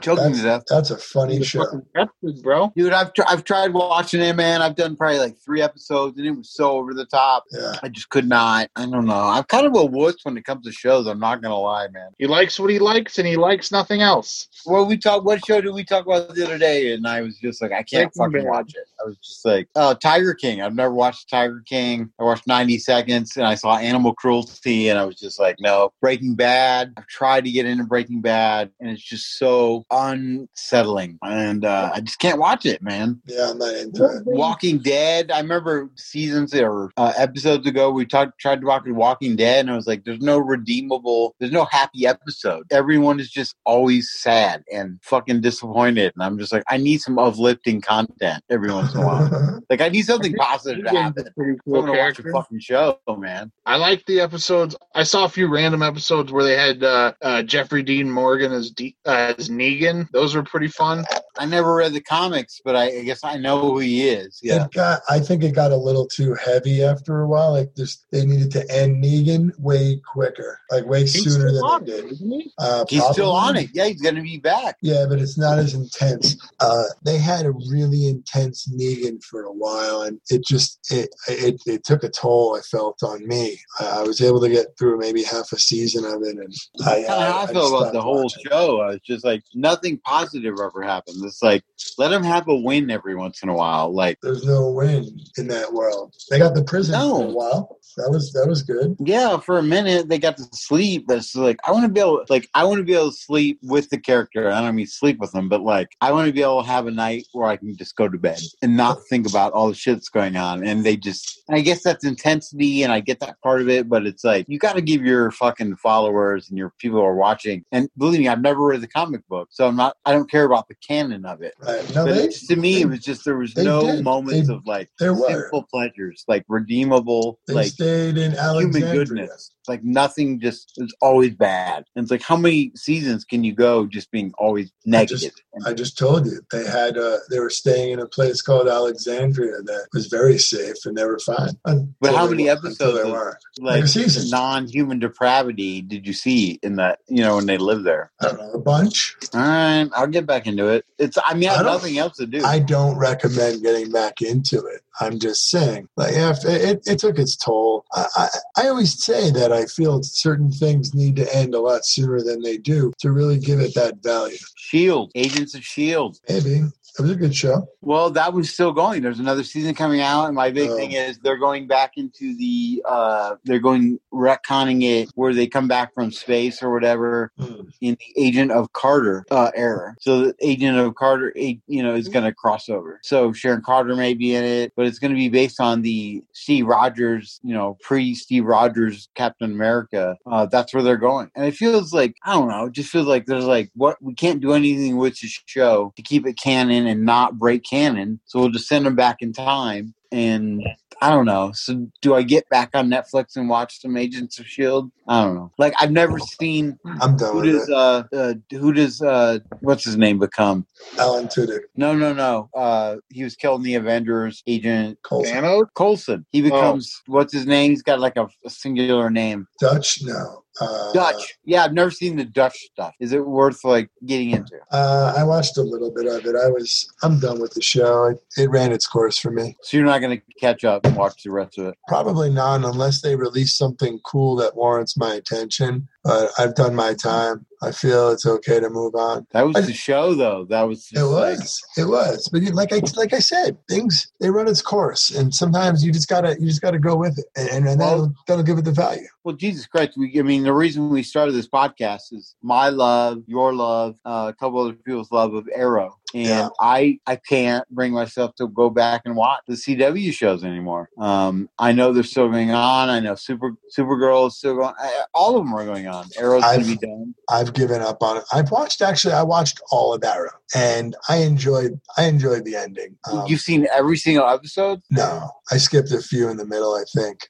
Choking 0.00 0.34
to 0.34 0.42
death. 0.42 0.62
That's 0.68 0.90
a 0.90 0.96
funny 0.98 1.38
The 1.38 1.44
show. 1.44 1.64
fucking 1.64 1.82
Pepsi, 1.96 2.42
bro. 2.42 2.72
Dude, 2.76 2.92
I've 2.92 3.12
tr- 3.12 3.22
I've 3.28 3.44
tried 3.44 3.72
watching 3.72 4.20
it, 4.20 4.34
man. 4.36 4.62
I've 4.62 4.76
done 4.76 4.96
probably 4.96 5.18
like 5.18 5.36
three 5.38 5.62
episodes, 5.62 6.16
and 6.18 6.26
it 6.26 6.30
was 6.32 6.50
so 6.52 6.72
over 6.72 6.94
the 6.94 7.06
top. 7.06 7.44
Yeah. 7.52 7.74
I 7.82 7.88
just 7.88 8.08
could 8.10 8.28
not. 8.28 8.68
I 8.76 8.86
don't 8.86 9.04
know. 9.06 9.14
I'm 9.14 9.44
kind 9.44 9.66
of 9.66 9.74
a 9.76 9.84
wuss 9.84 10.16
when 10.24 10.36
it 10.36 10.44
comes 10.44 10.64
to 10.66 10.72
shows. 10.72 11.06
I'm 11.06 11.20
not 11.20 11.42
gonna 11.42 11.58
lie, 11.58 11.88
man. 11.88 12.10
He 12.18 12.26
likes 12.26 12.58
what 12.58 12.70
he 12.70 12.78
likes, 12.78 13.18
and 13.18 13.26
he 13.26 13.36
likes 13.36 13.70
nothing 13.72 14.00
else. 14.02 14.48
Well, 14.66 14.86
we 14.86 14.96
talked. 14.96 15.24
What 15.24 15.44
show 15.46 15.60
did 15.60 15.72
we 15.74 15.84
talk 15.84 16.06
about 16.06 16.34
the 16.34 16.44
other 16.44 16.58
day? 16.58 16.92
And 16.92 17.06
I 17.06 17.20
was 17.22 17.38
just 17.38 17.60
like, 17.62 17.72
I 17.72 17.82
can't 17.82 18.12
Breaking 18.14 18.40
fucking 18.40 18.44
Bad. 18.44 18.50
watch 18.50 18.72
it. 18.74 18.84
I 19.02 19.06
was 19.06 19.16
just 19.18 19.44
like, 19.44 19.68
oh, 19.76 19.94
Tiger 19.94 20.34
King. 20.34 20.60
I've 20.62 20.74
never 20.74 20.92
watched 20.92 21.30
Tiger 21.30 21.62
King. 21.66 22.10
I 22.20 22.24
watched 22.24 22.46
90 22.46 22.78
Seconds, 22.78 23.36
and 23.36 23.46
I 23.46 23.54
saw 23.54 23.76
Animal 23.78 24.14
Cruelty, 24.14 24.88
and 24.88 24.98
I 24.98 25.04
was 25.04 25.16
just 25.16 25.38
like, 25.40 25.56
no. 25.60 25.92
Breaking 26.00 26.34
Bad. 26.34 26.92
I've 26.96 27.06
tried 27.06 27.44
to 27.44 27.50
get 27.50 27.66
into 27.66 27.84
Breaking 27.84 28.20
Bad, 28.20 28.70
and 28.80 28.90
it's 28.90 29.02
just 29.02 29.38
so 29.38 29.84
unsettling, 29.90 31.18
and 31.22 31.64
uh, 31.64 31.90
I 31.94 32.00
just 32.00 32.18
can't 32.18 32.38
watch 32.38 32.66
it, 32.66 32.82
man. 32.82 33.20
Yeah, 33.26 33.50
I'm 33.50 33.58
not 33.58 33.74
into 33.74 34.04
it. 34.04 34.22
Walking 34.26 34.78
Dead. 34.78 35.30
I 35.30 35.40
remember 35.40 35.90
seasons 35.96 36.54
or 36.54 36.90
uh, 36.96 37.12
episodes 37.16 37.66
ago 37.66 37.90
we 37.90 38.06
talked 38.06 38.38
tried 38.38 38.60
to 38.60 38.66
watch 38.66 38.82
Walking 38.86 39.36
Dead, 39.36 39.60
and 39.60 39.70
I 39.70 39.76
was 39.76 39.86
like, 39.86 40.04
"There's 40.04 40.20
no 40.20 40.38
redeemable. 40.38 41.34
There's 41.38 41.52
no 41.52 41.64
happy 41.66 42.06
episode. 42.06 42.66
Everyone 42.70 43.20
is 43.20 43.30
just 43.30 43.56
always 43.64 44.10
sad 44.12 44.62
and 44.72 44.98
fucking 45.02 45.40
disappointed." 45.40 46.12
And 46.14 46.22
I'm 46.22 46.38
just 46.38 46.52
like, 46.52 46.64
I 46.68 46.76
need 46.76 47.00
some 47.00 47.18
uplifting 47.18 47.80
content 47.80 48.42
every 48.50 48.72
once 48.72 48.94
in 48.94 49.00
a 49.00 49.06
while. 49.06 49.60
like 49.70 49.80
I 49.80 49.88
need 49.88 50.02
something 50.06 50.34
positive 50.34 50.84
to 50.84 50.90
Negan's 50.90 50.94
happen. 50.94 51.26
a 51.26 51.30
pretty 51.32 51.52
I'm 51.52 51.58
cool 51.64 51.80
gonna 51.82 51.92
watch 51.92 52.18
a 52.18 52.22
character. 52.22 52.32
fucking 52.32 52.60
show, 52.60 52.98
man. 53.18 53.52
I 53.66 53.76
like 53.76 54.04
the 54.06 54.20
episodes. 54.20 54.76
I 54.94 55.02
saw 55.02 55.24
a 55.24 55.28
few 55.28 55.48
random 55.48 55.82
episodes 55.82 56.32
where 56.32 56.44
they 56.44 56.56
had 56.56 56.82
uh, 56.82 57.12
uh, 57.22 57.42
Jeffrey 57.42 57.82
Dean 57.82 58.10
Morgan 58.10 58.52
as 58.52 58.70
D- 58.70 58.96
uh, 59.06 59.34
as 59.38 59.48
Negan. 59.48 59.79
Those 60.12 60.34
were 60.34 60.42
pretty 60.42 60.68
fun. 60.68 61.04
I 61.40 61.46
never 61.46 61.74
read 61.74 61.94
the 61.94 62.02
comics, 62.02 62.60
but 62.62 62.76
I, 62.76 62.98
I 62.98 63.02
guess 63.02 63.24
I 63.24 63.38
know 63.38 63.60
who 63.60 63.78
he 63.78 64.08
is. 64.08 64.38
Yeah. 64.42 64.66
It 64.66 64.72
got. 64.72 65.00
I 65.08 65.20
think 65.20 65.42
it 65.42 65.54
got 65.54 65.72
a 65.72 65.76
little 65.76 66.06
too 66.06 66.34
heavy 66.34 66.84
after 66.84 67.22
a 67.22 67.26
while. 67.26 67.52
Like 67.52 67.74
this, 67.76 68.04
they 68.12 68.26
needed 68.26 68.50
to 68.52 68.70
end 68.70 69.02
Negan 69.02 69.50
way 69.58 70.00
quicker, 70.12 70.60
like 70.70 70.84
way 70.84 71.00
He's 71.00 71.24
sooner 71.24 71.50
than 71.50 71.62
on 71.62 71.84
they 71.86 72.02
did. 72.02 72.10
he? 72.10 72.52
Uh, 72.58 72.84
He's 72.90 73.04
still 73.06 73.32
on 73.32 73.56
it. 73.56 73.70
Yeah, 73.72 73.86
he's 73.86 74.02
gonna 74.02 74.20
be 74.22 74.36
back. 74.36 74.76
Yeah, 74.82 75.06
but 75.08 75.18
it's 75.18 75.38
not 75.38 75.58
as 75.58 75.72
intense. 75.72 76.36
Uh, 76.60 76.84
they 77.06 77.16
had 77.16 77.46
a 77.46 77.52
really 77.52 78.06
intense 78.06 78.68
Negan 78.68 79.22
for 79.24 79.44
a 79.44 79.52
while, 79.52 80.02
and 80.02 80.20
it 80.28 80.44
just 80.46 80.78
it 80.92 81.08
it, 81.26 81.60
it 81.64 81.84
took 81.84 82.04
a 82.04 82.10
toll. 82.10 82.54
I 82.56 82.60
felt 82.60 83.02
on 83.02 83.26
me. 83.26 83.58
I, 83.78 84.00
I 84.00 84.02
was 84.02 84.20
able 84.20 84.42
to 84.42 84.50
get 84.50 84.66
through 84.78 84.98
maybe 84.98 85.22
half 85.22 85.52
a 85.52 85.58
season 85.58 86.04
of 86.04 86.22
it, 86.22 86.36
and 86.36 86.54
I, 86.86 86.96
of 86.98 87.06
how 87.08 87.38
I 87.40 87.46
feel 87.46 87.74
about 87.78 87.94
the 87.94 88.02
whole 88.02 88.24
watching. 88.24 88.42
show. 88.46 88.80
I 88.82 88.86
was 88.88 89.00
just 89.00 89.24
like, 89.24 89.42
nothing 89.54 89.98
positive 90.04 90.56
ever 90.62 90.82
happened. 90.82 91.16
It's 91.30 91.42
like 91.42 91.62
let 91.98 92.08
them 92.08 92.22
have 92.22 92.48
a 92.48 92.56
win 92.56 92.90
every 92.90 93.14
once 93.14 93.42
in 93.42 93.48
a 93.48 93.54
while. 93.54 93.94
Like 93.94 94.18
There's 94.22 94.44
no 94.44 94.70
win 94.70 95.18
in 95.38 95.46
that 95.48 95.72
world. 95.72 96.14
They 96.28 96.38
got 96.38 96.54
the 96.54 96.64
prison 96.64 96.92
No. 96.98 97.16
for 97.18 97.24
a 97.24 97.32
while. 97.32 97.76
That 97.96 98.10
was 98.10 98.32
that 98.32 98.46
was 98.48 98.62
good. 98.62 98.96
yeah, 99.00 99.38
for 99.38 99.58
a 99.58 99.62
minute 99.62 100.08
they 100.08 100.18
got 100.18 100.36
to 100.36 100.44
sleep, 100.52 101.04
but 101.08 101.18
it's 101.18 101.34
like 101.34 101.58
I 101.66 101.72
want 101.72 101.84
to 101.86 101.92
be 101.92 102.00
able, 102.00 102.24
like 102.28 102.48
I 102.54 102.64
want 102.64 102.78
to 102.78 102.84
be 102.84 102.94
able 102.94 103.10
to 103.10 103.16
sleep 103.16 103.58
with 103.62 103.88
the 103.90 103.98
character. 103.98 104.48
I 104.50 104.60
don't 104.60 104.76
mean 104.76 104.86
sleep 104.86 105.18
with 105.18 105.32
them, 105.32 105.48
but 105.48 105.62
like 105.62 105.88
I 106.00 106.12
want 106.12 106.26
to 106.28 106.32
be 106.32 106.42
able 106.42 106.62
to 106.62 106.68
have 106.68 106.86
a 106.86 106.90
night 106.92 107.26
where 107.32 107.48
I 107.48 107.56
can 107.56 107.76
just 107.76 107.96
go 107.96 108.08
to 108.08 108.16
bed 108.18 108.38
and 108.62 108.76
not 108.76 108.98
think 109.08 109.28
about 109.28 109.52
all 109.52 109.68
the 109.68 109.74
shit 109.74 109.96
that's 109.96 110.08
going 110.08 110.36
on. 110.36 110.64
And 110.64 110.84
they 110.84 110.96
just, 110.96 111.42
I 111.50 111.60
guess 111.62 111.82
that's 111.82 112.04
intensity, 112.04 112.82
and 112.84 112.92
I 112.92 113.00
get 113.00 113.18
that 113.20 113.40
part 113.42 113.60
of 113.60 113.68
it, 113.68 113.88
but 113.88 114.06
it's 114.06 114.22
like 114.24 114.46
you 114.48 114.58
got 114.58 114.74
to 114.76 114.82
give 114.82 115.04
your 115.04 115.30
fucking 115.32 115.76
followers 115.76 116.48
and 116.48 116.56
your 116.56 116.72
people 116.78 117.00
who 117.00 117.04
are 117.04 117.16
watching. 117.16 117.64
And 117.72 117.88
believe 117.98 118.20
me, 118.20 118.28
I've 118.28 118.40
never 118.40 118.64
read 118.64 118.82
the 118.82 118.88
comic 118.88 119.26
book, 119.28 119.48
so 119.50 119.66
I'm 119.66 119.76
not. 119.76 119.96
I 120.06 120.12
don't 120.12 120.30
care 120.30 120.44
about 120.44 120.68
the 120.68 120.76
canon 120.76 121.19
of 121.26 121.42
it. 121.42 121.54
Right. 121.60 121.94
No, 121.94 122.04
they, 122.04 122.28
to 122.28 122.56
me, 122.56 122.76
they, 122.76 122.80
it 122.82 122.88
was 122.88 123.00
just 123.00 123.24
there 123.24 123.36
was 123.38 123.56
no 123.56 123.82
did. 123.96 124.04
moments 124.04 124.48
They- 124.48 124.54
of 124.54 124.66
like 124.66 124.88
there 124.98 125.14
were. 125.14 125.28
simple 125.42 125.66
pleasures, 125.70 126.24
like 126.28 126.44
redeemable, 126.48 127.38
they 127.46 127.54
like 127.54 127.66
stayed 127.72 128.16
in 128.18 128.32
human 128.32 128.38
Alexandria. 128.38 129.04
goodness. 129.04 129.52
Like 129.70 129.84
nothing 129.84 130.40
just 130.40 130.72
is 130.78 130.92
always 131.00 131.34
bad. 131.34 131.84
And 131.94 132.02
it's 132.02 132.10
like 132.10 132.22
how 132.22 132.36
many 132.36 132.72
seasons 132.74 133.24
can 133.24 133.44
you 133.44 133.54
go 133.54 133.86
just 133.86 134.10
being 134.10 134.32
always 134.38 134.72
negative? 134.84 135.32
I 135.66 135.72
just 135.74 135.96
told 135.98 136.26
you 136.26 136.40
they 136.50 136.64
had 136.66 136.96
uh, 136.98 137.18
they 137.30 137.38
were 137.40 137.50
staying 137.50 137.92
in 137.92 138.00
a 138.00 138.06
place 138.06 138.42
called 138.42 138.66
Alexandria 138.68 139.62
that 139.64 139.86
was 139.92 140.06
very 140.06 140.38
safe 140.38 140.76
and 140.84 140.96
they 140.96 141.04
were 141.04 141.18
fine. 141.20 141.54
But 142.00 142.14
how 142.14 142.26
many 142.28 142.48
until 142.48 142.66
episodes 142.66 142.98
of- 143.06 143.12
were? 143.12 143.38
like 143.60 143.80
Like 143.80 143.88
season. 143.88 144.30
non-human 144.30 144.98
depravity 145.00 145.82
did 145.82 146.06
you 146.06 146.12
see 146.14 146.58
in 146.62 146.76
that 146.76 146.98
you 147.08 147.22
know 147.22 147.36
when 147.36 147.46
they 147.46 147.58
lived 147.58 147.84
there 147.84 148.10
I 148.22 148.28
don't 148.28 148.38
know, 148.38 148.52
a 148.52 148.58
bunch. 148.58 149.16
all 149.34 149.40
right 149.40 149.88
i'll 149.94 150.06
get 150.06 150.24
back 150.26 150.46
into 150.46 150.66
it 150.68 150.84
it's 150.98 151.18
i 151.26 151.34
mean 151.34 151.48
i 151.48 151.52
I 151.52 151.56
have 151.58 151.66
don't- 151.66 151.74
nothing 151.74 151.98
else 151.98 152.16
to 152.18 152.26
do 152.26 152.42
I 152.44 152.58
don't 152.58 152.96
recommend 152.98 153.62
getting 153.62 153.90
back 153.92 154.22
into 154.22 154.58
it. 154.74 154.80
I'm 155.02 155.18
just 155.18 155.48
saying, 155.48 155.88
like, 155.96 156.12
if 156.14 156.44
it, 156.44 156.82
it 156.86 156.98
took 156.98 157.18
its 157.18 157.34
toll. 157.34 157.84
I, 157.94 158.04
I, 158.16 158.28
I 158.58 158.68
always 158.68 159.02
say 159.02 159.30
that 159.30 159.50
I 159.50 159.59
feel 159.66 160.02
certain 160.02 160.50
things 160.50 160.94
need 160.94 161.16
to 161.16 161.36
end 161.36 161.54
a 161.54 161.60
lot 161.60 161.84
sooner 161.84 162.20
than 162.20 162.42
they 162.42 162.58
do 162.58 162.92
to 162.98 163.12
really 163.12 163.38
give 163.38 163.60
it 163.60 163.74
that 163.74 164.02
value. 164.02 164.36
shield 164.56 165.10
agents 165.14 165.54
of 165.54 165.64
shield 165.64 166.18
Maybe 166.28 166.62
it 166.98 167.02
was 167.02 167.10
a 167.10 167.16
good 167.16 167.34
show. 167.34 167.66
well 167.82 168.10
that 168.10 168.32
was 168.32 168.52
still 168.52 168.72
going 168.72 169.02
there's 169.02 169.20
another 169.20 169.44
season 169.44 169.74
coming 169.74 170.00
out 170.00 170.26
and 170.26 170.34
my 170.34 170.50
big 170.50 170.70
Oh. 170.70 170.76
thing 170.76 170.92
is 170.92 171.18
they're 171.18 171.36
going 171.38 171.66
back 171.66 171.92
into 171.96 172.36
the 172.36 172.82
uh 172.86 173.36
they're 173.44 173.58
going 173.60 173.98
retconning 174.12 174.82
it 174.82 175.08
where 175.14 175.32
they 175.34 175.46
come 175.46 175.68
back 175.68 175.94
from 175.94 176.10
space 176.10 176.62
or 176.62 176.72
whatever 176.72 177.32
Hmm. 177.38 177.62
in 177.80 177.96
the 177.98 178.22
agent 178.22 178.50
of 178.52 178.72
carter 178.72 179.24
uh 179.30 179.50
era 179.54 179.94
so 180.00 180.26
the 180.26 180.34
agent 180.40 180.76
of 180.78 180.94
carter 180.94 181.32
you 181.36 181.82
know 181.82 181.94
is 181.94 182.08
going 182.08 182.24
to 182.24 182.32
cross 182.34 182.68
over 182.68 183.00
so 183.02 183.32
sharon 183.32 183.62
carter 183.62 183.94
may 183.96 184.14
be 184.14 184.34
in 184.34 184.44
it 184.44 184.72
but 184.76 184.86
it's 184.86 184.98
going 184.98 185.10
to 185.12 185.16
be 185.16 185.28
based 185.28 185.60
on 185.60 185.82
the 185.82 186.22
steve 186.32 186.66
rogers 186.66 187.40
you 187.42 187.54
know 187.54 187.76
pre 187.82 188.14
steve 188.14 188.44
rogers 188.44 189.08
captain 189.14 189.50
america 189.52 190.16
uh 190.26 190.46
that's 190.46 190.74
where 190.74 190.82
they're 190.82 190.96
going 190.96 191.30
and 191.34 191.46
it 191.46 191.54
feels 191.54 191.92
like 191.92 192.14
i 192.24 192.32
don't 192.32 192.48
know 192.48 192.66
it 192.66 192.72
just 192.72 192.90
feels 192.90 193.06
like 193.06 193.26
there's 193.26 193.44
like 193.46 193.70
what 193.74 193.96
we 194.02 194.14
can't 194.14 194.40
do 194.40 194.52
anything 194.52 194.96
with 194.96 195.18
the 195.20 195.28
show 195.46 195.92
to 195.96 196.02
keep 196.02 196.26
it 196.26 196.36
canon 196.38 196.79
and 196.86 197.04
not 197.04 197.38
break 197.38 197.64
canon. 197.64 198.20
So 198.24 198.40
we'll 198.40 198.50
just 198.50 198.68
send 198.68 198.86
them 198.86 198.96
back 198.96 199.18
in 199.20 199.32
time 199.32 199.94
and 200.12 200.62
I 201.02 201.10
don't 201.10 201.24
know. 201.24 201.52
So 201.54 201.86
do 202.02 202.14
I 202.14 202.22
get 202.22 202.48
back 202.50 202.70
on 202.74 202.88
Netflix 202.88 203.36
and 203.36 203.48
watch 203.48 203.80
some 203.80 203.96
Agents 203.96 204.38
of 204.38 204.46
Shield? 204.46 204.90
I 205.08 205.24
don't 205.24 205.34
know. 205.34 205.52
Like 205.58 205.74
I've 205.80 205.90
never 205.92 206.18
seen 206.18 206.78
I'm 207.00 207.16
done 207.16 207.32
who 207.32 207.40
with 207.40 207.52
does 207.52 207.68
it. 207.68 207.74
uh, 207.74 208.04
uh 208.12 208.34
who 208.50 208.72
does 208.72 209.00
uh 209.00 209.38
what's 209.60 209.84
his 209.84 209.96
name 209.96 210.18
become? 210.18 210.66
Alan 210.98 211.26
Tudyk, 211.26 211.60
No, 211.76 211.94
no, 211.94 212.12
no. 212.12 212.50
Uh 212.54 212.96
he 213.08 213.24
was 213.24 213.34
killed 213.36 213.60
in 213.60 213.64
the 213.64 213.74
Avengers. 213.76 214.42
Agent 214.46 214.98
Coulson. 215.02 215.34
Thanos? 215.36 215.66
Coulson. 215.74 216.26
He 216.30 216.42
becomes 216.42 217.00
what's 217.06 217.32
his 217.32 217.46
name? 217.46 217.70
He's 217.70 217.82
got 217.82 218.00
like 218.00 218.16
a, 218.16 218.28
a 218.44 218.50
singular 218.50 219.10
name. 219.10 219.46
Dutch? 219.60 220.02
No. 220.02 220.44
Uh, 220.60 220.92
Dutch. 220.92 221.38
Yeah, 221.44 221.64
I've 221.64 221.72
never 221.72 221.90
seen 221.90 222.16
the 222.16 222.24
Dutch 222.24 222.58
stuff. 222.72 222.92
Is 223.00 223.12
it 223.12 223.24
worth 223.24 223.64
like 223.64 223.88
getting 224.04 224.30
into? 224.32 224.58
Uh, 224.70 225.14
I 225.16 225.24
watched 225.24 225.56
a 225.56 225.62
little 225.62 225.90
bit 225.90 226.06
of 226.06 226.26
it. 226.26 226.34
I 226.36 226.48
was. 226.48 226.92
I'm 227.02 227.18
done 227.18 227.40
with 227.40 227.54
the 227.54 227.62
show. 227.62 228.06
It, 228.06 228.18
it 228.36 228.50
ran 228.50 228.70
its 228.72 228.86
course 228.86 229.16
for 229.16 229.30
me. 229.30 229.56
So 229.62 229.76
you're 229.78 229.86
not 229.86 229.99
gonna 230.00 230.20
catch 230.40 230.64
up 230.64 230.84
and 230.86 230.96
watch 230.96 231.22
the 231.22 231.30
rest 231.30 231.58
of 231.58 231.66
it. 231.66 231.74
Probably 231.88 232.30
not 232.30 232.64
unless 232.64 233.00
they 233.02 233.16
release 233.16 233.56
something 233.56 233.98
cool 234.04 234.36
that 234.36 234.56
warrants 234.56 234.96
my 234.96 235.14
attention. 235.14 235.88
But 236.02 236.30
I've 236.38 236.54
done 236.54 236.74
my 236.74 236.94
time. 236.94 237.44
I 237.62 237.72
feel 237.72 238.08
it's 238.10 238.24
okay 238.24 238.58
to 238.58 238.70
move 238.70 238.94
on. 238.94 239.26
That 239.32 239.46
was 239.46 239.56
I- 239.56 239.60
the 239.60 239.74
show 239.74 240.14
though. 240.14 240.46
That 240.48 240.62
was 240.62 240.88
It 240.94 241.02
like 241.02 241.38
was. 241.38 241.60
It 241.76 241.84
was. 241.88 242.26
But 242.32 242.42
like 242.54 242.72
I 242.72 242.80
like 242.96 243.12
I 243.12 243.18
said, 243.18 243.58
things 243.68 244.10
they 244.18 244.30
run 244.30 244.48
its 244.48 244.62
course, 244.62 245.10
and 245.10 245.34
sometimes 245.34 245.84
you 245.84 245.92
just 245.92 246.08
gotta 246.08 246.36
you 246.40 246.46
just 246.46 246.62
gotta 246.62 246.78
go 246.78 246.96
with 246.96 247.18
it, 247.18 247.26
and, 247.36 247.48
and, 247.50 247.68
and 247.68 247.80
that'll, 247.80 248.14
that'll 248.26 248.44
give 248.44 248.56
it 248.56 248.64
the 248.64 248.72
value. 248.72 249.06
Well, 249.24 249.36
Jesus 249.36 249.66
Christ! 249.66 249.92
We, 249.98 250.18
I 250.18 250.22
mean, 250.22 250.42
the 250.44 250.54
reason 250.54 250.88
we 250.88 251.02
started 251.02 251.32
this 251.32 251.48
podcast 251.48 252.12
is 252.12 252.34
my 252.42 252.70
love, 252.70 253.22
your 253.26 253.52
love, 253.52 253.96
uh, 254.06 254.32
a 254.34 254.34
couple 254.40 254.60
other 254.60 254.72
people's 254.72 255.12
love 255.12 255.34
of 255.34 255.46
Arrow, 255.54 255.98
and 256.14 256.24
Yeah. 256.26 256.48
I 256.60 256.98
I 257.06 257.16
can't 257.16 257.68
bring 257.70 257.92
myself 257.92 258.34
to 258.36 258.48
go 258.48 258.70
back 258.70 259.02
and 259.04 259.16
watch 259.16 259.40
the 259.46 259.54
CW 259.54 260.12
shows 260.12 260.44
anymore. 260.44 260.88
Um, 260.98 261.48
I 261.58 261.72
know 261.72 261.92
they're 261.92 262.02
still 262.02 262.28
going 262.28 262.50
on. 262.50 262.88
I 262.90 263.00
know 263.00 263.14
Super 263.14 263.52
Supergirl 263.76 264.28
is 264.28 264.36
still 264.36 264.56
going. 264.56 264.74
I, 264.78 265.04
all 265.14 265.36
of 265.36 265.44
them 265.44 265.54
are 265.54 265.64
going 265.64 265.86
on. 265.86 266.06
Arrow's 266.18 266.42
going 266.42 266.60
to 266.60 266.66
be 266.66 266.76
done. 266.76 267.14
I've 267.28 267.54
given 267.54 267.80
up 267.82 268.02
on 268.02 268.18
it. 268.18 268.24
I've 268.32 268.50
watched 268.50 268.82
actually. 268.82 269.14
I 269.14 269.22
watched 269.22 269.60
all 269.70 269.94
of 269.94 270.02
Arrow, 270.04 270.30
and 270.54 270.96
I 271.08 271.16
enjoyed. 271.18 271.80
I 271.96 272.04
enjoyed 272.06 272.44
the 272.44 272.56
ending. 272.56 272.96
Um, 273.10 273.24
You've 273.26 273.40
seen 273.40 273.66
every 273.72 273.96
single 273.96 274.26
episode, 274.28 274.82
no, 274.90 275.30
I 275.52 275.56
skipped 275.58 275.92
a 275.92 276.00
few 276.00 276.28
in 276.28 276.36
the 276.36 276.46
middle. 276.46 276.74
I 276.74 276.84
think. 276.94 277.28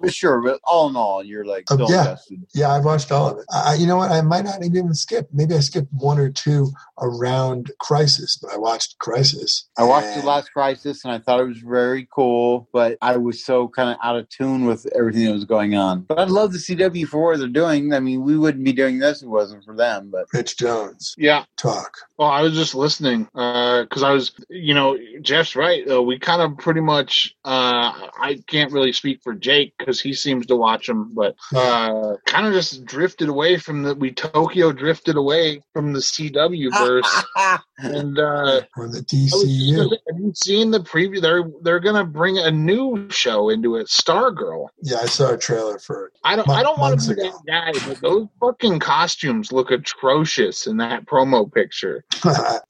for 0.00 0.10
sure. 0.10 0.40
But 0.42 0.60
all 0.64 0.88
in 0.88 0.96
all, 0.96 1.24
you're 1.24 1.44
like 1.44 1.70
Um, 1.70 1.78
still 1.78 1.90
yeah. 1.90 2.00
invested. 2.02 2.46
Yeah, 2.54 2.70
I've 2.72 2.84
watched 2.84 3.10
all 3.12 3.30
of 3.30 3.38
it. 3.38 3.44
I, 3.52 3.74
you 3.74 3.86
know 3.86 3.96
what? 3.96 4.10
I 4.10 4.20
might 4.20 4.44
not 4.44 4.62
even 4.64 4.94
skip. 4.94 5.28
Maybe 5.32 5.54
I 5.54 5.60
skipped 5.60 5.92
one 5.92 6.18
or 6.18 6.30
two 6.30 6.70
around 7.00 7.70
Crisis, 8.12 8.38
but 8.40 8.52
I 8.52 8.56
watched 8.58 8.98
Crisis. 8.98 9.68
I 9.78 9.84
watched 9.84 10.08
and 10.08 10.22
the 10.22 10.26
last 10.26 10.52
Crisis 10.52 11.04
and 11.04 11.12
I 11.12 11.18
thought 11.18 11.40
it 11.40 11.46
was 11.46 11.58
very 11.58 12.06
cool, 12.14 12.68
but 12.72 12.98
I 13.00 13.16
was 13.16 13.44
so 13.44 13.68
kind 13.68 13.90
of 13.90 13.96
out 14.02 14.16
of 14.16 14.28
tune 14.28 14.66
with 14.66 14.86
everything 14.94 15.24
that 15.26 15.32
was 15.32 15.44
going 15.44 15.74
on. 15.74 16.02
But 16.02 16.18
I 16.18 16.24
love 16.24 16.52
the 16.52 16.58
CW 16.58 17.06
for 17.06 17.22
what 17.24 17.38
they're 17.38 17.48
doing. 17.48 17.92
I 17.94 18.00
mean, 18.00 18.22
we 18.22 18.36
wouldn't 18.36 18.64
be 18.64 18.72
doing 18.72 18.98
this 18.98 19.18
if 19.22 19.26
it 19.26 19.30
wasn't 19.30 19.64
for 19.64 19.74
them. 19.74 20.10
But 20.10 20.26
Rich 20.32 20.58
Jones 20.58 21.14
Yeah. 21.16 21.44
talk. 21.56 21.96
Well, 22.18 22.28
I 22.28 22.42
was 22.42 22.54
just 22.54 22.74
listening 22.74 23.24
because 23.32 24.02
I 24.02 24.10
was, 24.12 24.32
you 24.48 24.74
know, 24.74 24.96
Jeff's 25.22 25.56
right. 25.56 25.86
Though 25.86 26.02
we 26.02 26.18
kind 26.18 26.42
of 26.42 26.58
pretty 26.58 26.80
much, 26.80 27.34
uh, 27.44 27.92
I 28.20 28.42
can't 28.46 28.72
really 28.72 28.92
speak 28.92 29.22
for 29.22 29.34
Jake 29.34 29.74
because 29.78 30.00
he 30.00 30.12
seems 30.12 30.46
to 30.46 30.56
watch 30.56 30.86
them, 30.86 31.12
but 31.14 31.34
uh, 31.54 32.16
kind 32.26 32.46
of 32.46 32.52
just 32.52 32.84
drifted 32.84 33.28
away 33.28 33.56
from 33.56 33.82
the. 33.82 33.94
We 33.94 34.12
Tokyo 34.12 34.72
drifted 34.72 35.16
away 35.16 35.62
from 35.72 35.92
the 35.92 36.00
CW 36.00 36.70
verse, 36.76 37.24
and 38.02 38.18
uh, 38.18 38.62
Or 38.76 38.88
the 38.88 38.98
I 38.98 39.02
DCU. 39.02 39.76
just- 39.76 40.02
have 40.08 40.18
you 40.18 40.32
seen 40.34 40.70
the 40.70 40.80
preview? 40.80 41.20
They're 41.20 41.44
they're 41.62 41.80
gonna 41.80 42.04
bring 42.04 42.38
a 42.38 42.50
new 42.50 43.08
show 43.10 43.48
into 43.48 43.76
it, 43.76 43.86
Stargirl. 43.86 44.68
Yeah, 44.82 44.98
I 45.02 45.06
saw 45.06 45.32
a 45.32 45.38
trailer 45.38 45.78
for 45.78 46.06
it. 46.06 46.12
I 46.24 46.36
don't. 46.36 46.46
Mon- 46.48 46.56
I 46.58 46.62
don't 46.62 46.78
want 46.78 47.00
to 47.00 47.14
be 47.14 47.20
ago. 47.22 47.30
that 47.46 47.72
guy, 47.74 47.86
but 47.86 48.00
those 48.00 48.26
fucking 48.40 48.78
costumes 48.80 49.52
look 49.52 49.70
atrocious 49.70 50.66
in 50.66 50.76
that 50.78 51.06
promo 51.06 51.50
picture. 51.52 52.04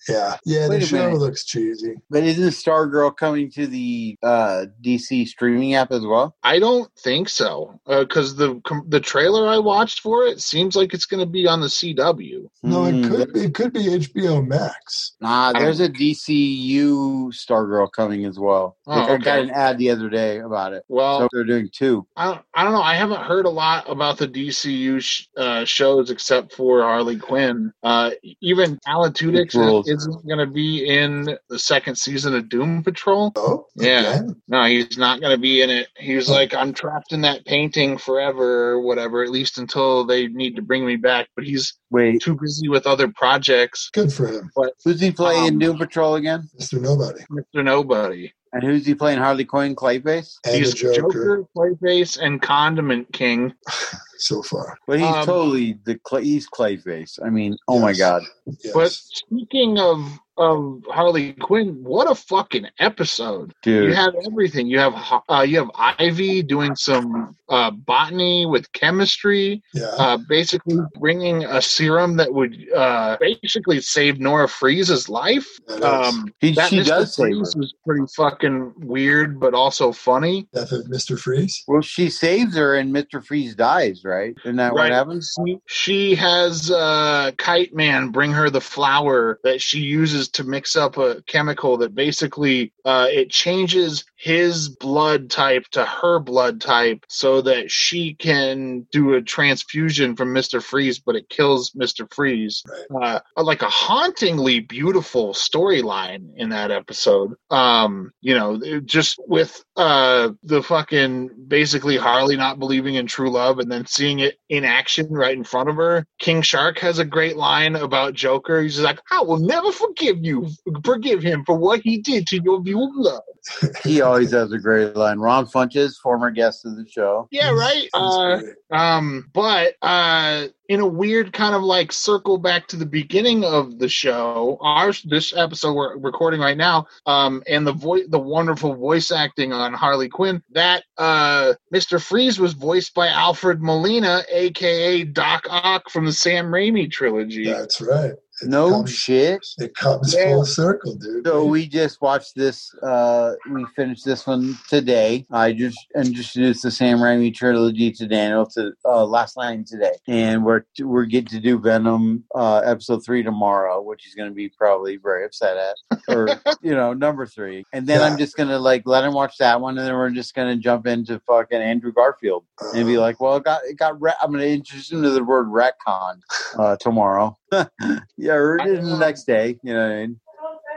yeah, 0.08 0.36
yeah. 0.44 0.68
Wait 0.68 0.80
The 0.80 0.86
show 0.86 0.96
minute. 1.06 1.18
looks 1.18 1.44
cheesy. 1.44 1.94
but 2.10 2.22
isn't 2.22 2.50
Stargirl 2.50 3.16
coming 3.16 3.50
to 3.52 3.66
the 3.66 4.16
uh, 4.22 4.66
DC 4.82 5.26
streaming 5.28 5.74
app 5.74 5.90
as 5.92 6.04
well? 6.04 6.36
I 6.42 6.58
don't 6.58 6.90
think 6.98 7.28
so 7.28 7.80
because 7.86 8.36
the 8.36 8.60
com- 8.64 8.86
the 8.88 9.00
trailer 9.00 9.48
I 9.48 9.58
watched 9.58 10.00
for 10.00 10.24
it 10.24 10.40
seems 10.40 10.76
like 10.76 10.94
it's 10.94 11.06
going 11.06 11.20
to 11.20 11.26
be 11.30 11.46
on 11.46 11.60
the 11.60 11.66
CW. 11.68 12.48
No, 12.62 12.84
it 12.84 12.92
Hmm, 12.92 13.08
could 13.14 13.32
be. 13.32 13.40
It 13.40 13.54
could 13.54 13.72
be 13.72 13.80
HBO 13.86 14.46
Max. 14.46 15.12
Nah, 15.22 15.52
there's 15.52 15.80
a 15.80 15.88
DCU 15.88 17.28
Stargirl 17.32 17.90
coming 17.92 18.24
as 18.24 18.38
well. 18.38 18.76
Oh, 18.86 18.98
Like, 19.00 19.10
I 19.10 19.16
got 19.18 19.38
an 19.38 19.50
ad 19.50 19.78
the 19.78 19.90
other 19.90 20.08
day 20.08 20.38
about 20.40 20.72
it. 20.72 20.84
Well, 20.88 21.20
So 21.20 21.28
they're 21.32 21.44
doing 21.44 21.68
two. 21.72 22.06
I 22.16 22.26
don't, 22.26 22.40
I 22.54 22.64
don't 22.64 22.72
know. 22.72 22.82
I 22.82 22.94
haven't 22.94 23.20
heard 23.22 23.46
a 23.46 23.50
lot 23.50 23.88
about 23.88 24.18
the 24.18 24.26
DCU 24.26 25.00
sh- 25.00 25.26
uh, 25.36 25.64
shows 25.64 26.10
except 26.10 26.52
for 26.54 26.82
Harley 26.82 27.16
Quinn. 27.16 27.72
Uh, 27.82 28.10
even 28.40 28.78
Alan 28.86 29.12
Tudyk 29.12 29.54
isn't 29.86 30.26
going 30.26 30.38
to 30.38 30.46
be 30.46 30.86
in 30.88 31.38
the 31.48 31.58
second 31.58 31.96
season 31.96 32.34
of 32.34 32.48
Doom 32.48 32.82
Patrol. 32.82 33.32
Oh, 33.36 33.66
Yeah. 33.76 34.00
again? 34.00 34.42
No, 34.48 34.64
he's 34.64 34.98
not 34.98 35.20
going 35.20 35.32
to 35.34 35.40
be 35.40 35.62
in 35.62 35.70
it. 35.70 35.88
He 35.96 36.16
was 36.16 36.28
like, 36.28 36.52
I'm 36.54 36.72
trapped 36.72 37.12
in 37.12 37.20
that 37.22 37.44
painting 37.46 37.96
forever 37.96 38.70
or 38.72 38.80
whatever, 38.80 39.22
at 39.22 39.30
least 39.30 39.58
until 39.58 40.04
they 40.04 40.26
need 40.26 40.56
to 40.56 40.62
bring 40.62 40.84
me 40.84 40.96
back. 40.96 41.28
But 41.36 41.44
he's 41.44 41.74
Wait, 41.90 42.20
too 42.20 42.36
busy 42.40 42.68
with 42.68 42.86
other 42.86 43.08
projects. 43.08 43.90
Good 43.92 44.12
for 44.12 44.26
him, 44.26 44.50
who's 44.84 45.00
he 45.00 45.11
playing 45.12 45.46
in 45.46 45.52
Um, 45.54 45.58
Doom 45.58 45.78
Patrol 45.78 46.14
again? 46.16 46.48
Mr. 46.58 46.80
Nobody 46.80 47.20
Mr. 47.30 47.64
Nobody. 47.64 48.32
And 48.54 48.62
who's 48.62 48.84
he 48.84 48.94
playing? 48.94 49.18
Harley 49.18 49.44
Quinn, 49.46 49.74
Clayface. 49.74 50.36
and 50.44 50.54
he's 50.54 50.74
Joker. 50.74 50.94
Joker, 51.00 51.44
Clayface, 51.56 52.18
and 52.20 52.40
Condiment 52.42 53.10
King. 53.12 53.54
so 54.22 54.42
far. 54.42 54.76
But 54.86 54.98
he's 55.00 55.08
Um, 55.08 55.26
totally 55.26 55.78
the 55.84 55.96
clay, 55.98 56.24
he's 56.24 56.48
Clayface. 56.48 57.18
I 57.24 57.30
mean, 57.30 57.56
oh 57.68 57.78
my 57.80 57.92
god, 57.92 58.22
Yes. 58.62 58.72
But 58.74 58.90
speaking 58.92 59.78
of 59.78 59.98
of 60.38 60.82
Harley 60.88 61.34
Quinn, 61.34 61.76
what 61.84 62.10
a 62.10 62.14
fucking 62.14 62.66
episode! 62.78 63.52
dude. 63.62 63.90
You 63.90 63.94
have 63.94 64.14
everything. 64.26 64.66
You 64.66 64.78
have 64.78 64.94
uh, 65.28 65.42
you 65.46 65.58
have 65.58 65.70
Ivy 65.74 66.42
doing 66.42 66.74
some 66.74 67.36
uh, 67.50 67.70
botany 67.70 68.46
with 68.46 68.72
chemistry, 68.72 69.62
yeah. 69.74 69.84
uh, 69.98 70.16
basically 70.28 70.78
bringing 70.98 71.44
a 71.44 71.60
serum 71.60 72.16
that 72.16 72.32
would 72.32 72.56
uh, 72.74 73.18
basically 73.20 73.80
save 73.82 74.20
Nora 74.20 74.48
Fries's 74.48 75.08
life. 75.10 75.46
that 75.68 75.78
is. 75.78 75.84
Um, 75.84 76.32
He- 76.40 76.52
that 76.52 76.70
she 76.70 76.78
Mr. 76.80 76.86
does 76.86 77.14
save 77.14 77.26
Freeze 77.26 77.52
her. 77.54 77.60
was 77.60 77.74
pretty 77.86 78.04
fucking 78.16 78.72
weird, 78.78 79.38
but 79.38 79.52
also 79.52 79.92
funny. 79.92 80.48
Death 80.54 80.72
of 80.72 80.86
Mr. 80.86 81.18
Freeze. 81.20 81.62
well, 81.68 81.82
she 81.82 82.08
saves 82.08 82.56
her, 82.56 82.74
and 82.76 82.90
Mister 82.92 83.20
Freeze 83.20 83.54
dies. 83.54 84.00
Right? 84.02 84.11
Isn't 84.44 84.56
that 84.56 84.74
what 84.74 84.90
happens? 84.90 85.34
She, 85.44 85.58
she 85.66 86.14
has 86.16 86.70
uh, 86.70 87.32
Kite 87.36 87.74
Man 87.74 88.08
bring 88.08 88.32
her 88.32 88.50
the 88.50 88.60
flower 88.60 89.38
that 89.44 89.60
she 89.60 89.80
uses 89.80 90.28
to 90.30 90.44
mix 90.44 90.76
up 90.76 90.96
a 90.96 91.22
chemical 91.22 91.76
that 91.78 91.94
basically 91.94 92.72
uh, 92.84 93.06
it 93.10 93.30
changes 93.30 94.04
his 94.16 94.68
blood 94.68 95.30
type 95.30 95.66
to 95.72 95.84
her 95.84 96.20
blood 96.20 96.60
type 96.60 97.04
so 97.08 97.40
that 97.42 97.70
she 97.70 98.14
can 98.14 98.86
do 98.92 99.14
a 99.14 99.22
transfusion 99.22 100.14
from 100.14 100.32
Mr. 100.32 100.62
Freeze, 100.62 100.98
but 100.98 101.16
it 101.16 101.28
kills 101.28 101.72
Mr. 101.72 102.12
Freeze. 102.12 102.62
Uh, 102.94 103.20
like 103.36 103.62
a 103.62 103.68
hauntingly 103.68 104.60
beautiful 104.60 105.32
storyline 105.32 106.30
in 106.36 106.50
that 106.50 106.70
episode. 106.70 107.34
Um, 107.50 108.12
you 108.20 108.34
know, 108.34 108.80
just 108.84 109.18
with 109.26 109.64
uh, 109.76 110.30
the 110.42 110.62
fucking 110.62 111.30
basically 111.48 111.96
Harley 111.96 112.36
not 112.36 112.58
believing 112.58 112.96
in 112.96 113.06
true 113.06 113.30
love 113.30 113.58
and 113.58 113.70
then 113.70 113.86
seeing 113.86 114.18
it 114.18 114.38
in 114.48 114.64
action 114.64 115.10
right 115.10 115.36
in 115.36 115.44
front 115.44 115.68
of 115.68 115.76
her. 115.76 116.06
King 116.18 116.42
Shark 116.42 116.78
has 116.80 116.98
a 116.98 117.04
great 117.04 117.36
line 117.36 117.76
about 117.76 118.14
Joker. 118.14 118.60
He's 118.60 118.80
like, 118.80 119.00
I 119.10 119.22
will 119.22 119.38
never 119.38 119.72
forgive 119.72 120.18
you, 120.24 120.48
forgive 120.84 121.22
him 121.22 121.44
for 121.44 121.56
what 121.56 121.80
he 121.80 121.98
did 121.98 122.26
to 122.28 122.42
your 122.42 122.62
view 122.62 122.82
of 122.82 122.90
love. 122.94 123.22
He 123.82 124.00
always 124.00 124.30
has 124.30 124.52
a 124.52 124.58
great 124.58 124.94
line. 124.94 125.18
Ron 125.18 125.46
Funches, 125.46 125.96
former 125.96 126.30
guest 126.30 126.64
of 126.64 126.76
the 126.76 126.86
show. 126.88 127.26
Yeah, 127.32 127.50
right. 127.50 127.88
Uh. 127.92 128.40
Um, 128.70 129.28
but 129.32 129.74
uh, 129.82 130.46
in 130.68 130.80
a 130.80 130.86
weird 130.86 131.32
kind 131.32 131.54
of 131.54 131.62
like 131.62 131.92
circle 131.92 132.38
back 132.38 132.66
to 132.68 132.76
the 132.76 132.86
beginning 132.86 133.44
of 133.44 133.78
the 133.78 133.88
show, 133.88 134.58
our 134.60 134.92
this 135.04 135.34
episode 135.36 135.74
we're 135.74 135.96
recording 135.98 136.40
right 136.40 136.56
now, 136.56 136.86
um, 137.06 137.42
and 137.48 137.66
the 137.66 137.72
voice, 137.72 138.04
the 138.08 138.18
wonderful 138.18 138.74
voice 138.74 139.10
acting 139.10 139.52
on 139.52 139.72
Harley 139.72 140.08
Quinn, 140.08 140.42
that 140.52 140.84
uh, 140.98 141.54
Mister 141.70 141.98
Freeze 141.98 142.38
was 142.38 142.52
voiced 142.52 142.94
by 142.94 143.08
Alfred 143.08 143.60
Molina, 143.60 144.22
aka 144.30 145.04
Doc 145.04 145.46
Ock 145.50 145.90
from 145.90 146.06
the 146.06 146.12
Sam 146.12 146.46
Raimi 146.46 146.90
trilogy. 146.90 147.46
That's 147.46 147.80
right. 147.80 148.12
No 148.44 148.70
comes- 148.70 148.92
shit. 148.92 149.40
It 149.58 149.74
comes 149.74 150.14
Yeah. 150.14 150.32
full 150.34 150.44
circle, 150.44 150.94
dude. 150.96 151.26
So 151.26 151.44
we 151.44 151.66
just 151.66 152.00
watched 152.00 152.34
this. 152.34 152.72
Uh, 152.82 153.32
we 153.50 153.64
finished 153.76 154.04
this 154.04 154.26
one 154.26 154.56
today. 154.68 155.26
I 155.30 155.52
just 155.52 155.78
introduced 155.96 156.62
the 156.62 156.70
Sam 156.70 156.98
Raimi 156.98 157.34
trilogy 157.34 157.90
to 157.92 158.06
Daniel 158.06 158.46
to 158.54 158.72
uh, 158.84 159.04
last 159.04 159.36
night 159.36 159.66
today, 159.66 159.92
and 160.08 160.44
we're 160.44 160.62
we're 160.80 161.04
getting 161.04 161.28
to 161.28 161.40
do 161.40 161.58
Venom 161.58 162.24
uh, 162.34 162.58
episode 162.64 163.04
three 163.04 163.22
tomorrow, 163.22 163.80
which 163.82 164.02
he's 164.04 164.14
going 164.14 164.28
to 164.28 164.34
be 164.34 164.48
probably 164.48 164.96
very 164.96 165.24
upset 165.24 165.56
at, 165.56 165.98
or 166.08 166.28
you 166.62 166.74
know, 166.74 166.92
number 166.92 167.26
three. 167.26 167.64
And 167.72 167.86
then 167.86 168.00
I'm 168.02 168.18
just 168.18 168.36
gonna 168.36 168.58
like 168.58 168.82
let 168.86 169.04
him 169.04 169.12
watch 169.14 169.36
that 169.38 169.60
one, 169.60 169.78
and 169.78 169.86
then 169.86 169.94
we're 169.94 170.10
just 170.10 170.34
gonna 170.34 170.56
jump 170.56 170.86
into 170.86 171.20
fucking 171.26 171.60
Andrew 171.60 171.92
Garfield 171.92 172.44
and 172.74 172.86
be 172.86 172.98
like, 172.98 173.20
well, 173.20 173.36
it 173.36 173.44
got 173.44 173.60
it 173.64 173.76
got. 173.78 174.00
Re- 174.00 174.14
I'm 174.22 174.32
gonna 174.32 174.44
introduce 174.44 174.90
him 174.90 175.02
to 175.02 175.10
the 175.10 175.22
word 175.24 175.48
retcon 175.48 176.20
uh, 176.58 176.76
tomorrow. 176.76 177.36
yeah, 178.16 178.32
or 178.32 178.58
the 178.58 178.96
next 178.98 179.24
day. 179.24 179.58
You 179.62 179.74
know 179.74 179.88
what 179.88 179.92
I 179.92 180.00
mean? 180.06 180.20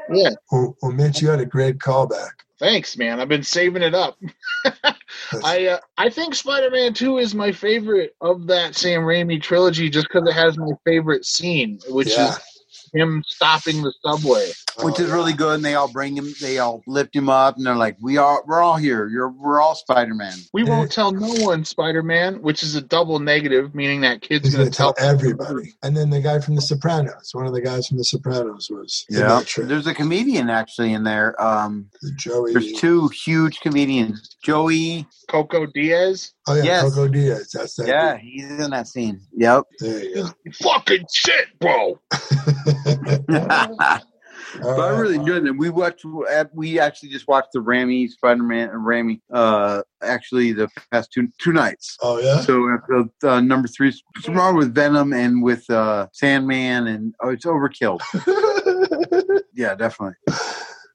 Yeah, 0.09 0.29
well, 0.51 0.75
well, 0.81 0.91
Mitch, 0.91 1.21
you 1.21 1.29
had 1.29 1.39
a 1.39 1.45
great 1.45 1.79
callback. 1.79 2.31
thanks, 2.59 2.97
man. 2.97 3.19
I've 3.19 3.29
been 3.29 3.43
saving 3.43 3.81
it 3.81 3.95
up. 3.95 4.17
I 5.43 5.67
uh, 5.67 5.79
I 5.97 6.09
think 6.09 6.35
Spider 6.35 6.69
Man 6.69 6.93
Two 6.93 7.17
is 7.17 7.33
my 7.33 7.51
favorite 7.51 8.15
of 8.21 8.47
that 8.47 8.75
Sam 8.75 9.01
Raimi 9.01 9.41
trilogy, 9.41 9.89
just 9.89 10.07
because 10.11 10.27
it 10.27 10.33
has 10.33 10.57
my 10.57 10.71
favorite 10.85 11.25
scene, 11.25 11.79
which 11.89 12.09
yeah. 12.09 12.31
is 12.31 12.54
him 12.93 13.23
stopping 13.27 13.81
the 13.81 13.93
subway. 14.03 14.51
which 14.83 14.99
Oh, 14.99 15.03
is 15.03 15.09
really 15.11 15.33
good. 15.33 15.55
And 15.55 15.65
they 15.65 15.75
all 15.75 15.91
bring 15.91 16.17
him, 16.17 16.33
they 16.41 16.57
all 16.59 16.81
lift 16.87 17.15
him 17.15 17.29
up, 17.29 17.55
and 17.57 17.65
they're 17.65 17.75
like, 17.75 17.95
"We 18.01 18.17
are, 18.17 18.43
we're 18.45 18.61
all 18.61 18.75
here. 18.77 19.07
You're, 19.07 19.29
we're 19.29 19.61
all 19.61 19.75
Spider 19.75 20.13
Man." 20.13 20.33
We 20.53 20.63
won't 20.63 20.91
tell 20.91 21.11
no 21.11 21.33
one 21.45 21.63
Spider 21.65 22.03
Man, 22.03 22.41
which 22.41 22.61
is 22.63 22.75
a 22.75 22.81
double 22.81 23.19
negative, 23.19 23.73
meaning 23.73 24.01
that 24.01 24.21
kid's 24.21 24.45
He's 24.45 24.53
going 24.55 24.65
going 24.65 24.71
to 24.71 24.71
to 24.71 24.77
tell 24.77 24.93
tell 24.93 25.09
everybody. 25.09 25.73
And 25.83 25.95
then 25.95 26.09
the 26.09 26.21
guy 26.21 26.39
from 26.39 26.55
The 26.55 26.61
Sopranos, 26.61 27.29
one 27.33 27.45
of 27.45 27.53
the 27.53 27.61
guys 27.61 27.87
from 27.87 27.97
The 27.97 28.03
Sopranos 28.03 28.69
was 28.69 29.05
in 29.09 29.17
that 29.17 29.47
there's 29.57 29.87
a 29.87 29.93
comedian 29.93 30.49
actually 30.49 30.93
in 30.93 31.03
there. 31.03 31.41
Um, 31.41 31.89
Joey. 32.17 32.53
there's 32.53 32.73
two 32.73 33.07
huge 33.09 33.59
comedians, 33.61 34.34
Joey. 34.45 35.07
Coco 35.27 35.65
Diaz. 35.65 36.33
Oh, 36.47 36.55
yeah, 36.55 36.63
Yes. 36.63 36.83
Coco 36.83 37.07
Diaz. 37.07 37.49
That's 37.53 37.75
that. 37.75 37.87
Yeah, 37.87 38.17
he's 38.17 38.49
in 38.49 38.69
that 38.71 38.87
scene. 38.87 39.19
Yep. 39.33 39.63
dude. 39.79 39.89
There 39.91 40.03
you 40.45 40.51
Fucking 40.61 41.05
shit, 41.13 41.47
bro. 41.59 41.99
go. 43.27 43.77
But 44.61 44.79
I 44.79 44.89
really 44.97 45.15
enjoyed 45.15 45.45
it. 45.45 45.51
We 45.51 45.69
watched. 45.69 46.05
We 46.53 46.79
actually 46.79 47.09
just 47.09 47.27
watched 47.27 47.49
the 47.53 47.59
Raimi 47.59 48.07
Spider 48.09 48.41
Man 48.43 48.69
and 48.69 48.85
Raimi. 48.85 49.19
Uh, 49.33 49.81
actually, 50.01 50.53
the 50.53 50.69
past 50.91 51.11
two 51.11 51.27
two 51.41 51.51
nights. 51.51 51.97
Oh, 52.01 52.19
yeah? 52.19 52.39
So 52.39 52.69
episode 52.73 53.09
uh, 53.23 53.41
number 53.41 53.67
three 53.67 53.89
is 53.89 54.01
tomorrow 54.23 54.55
with 54.55 54.73
Venom 54.73 55.11
and 55.11 55.43
with 55.43 55.69
uh, 55.69 56.07
Sandman, 56.13 56.87
and 56.87 57.13
oh, 57.21 57.29
it's 57.29 57.45
overkill. 57.45 57.99
Yeah, 59.57 59.73
definitely. 59.73 60.15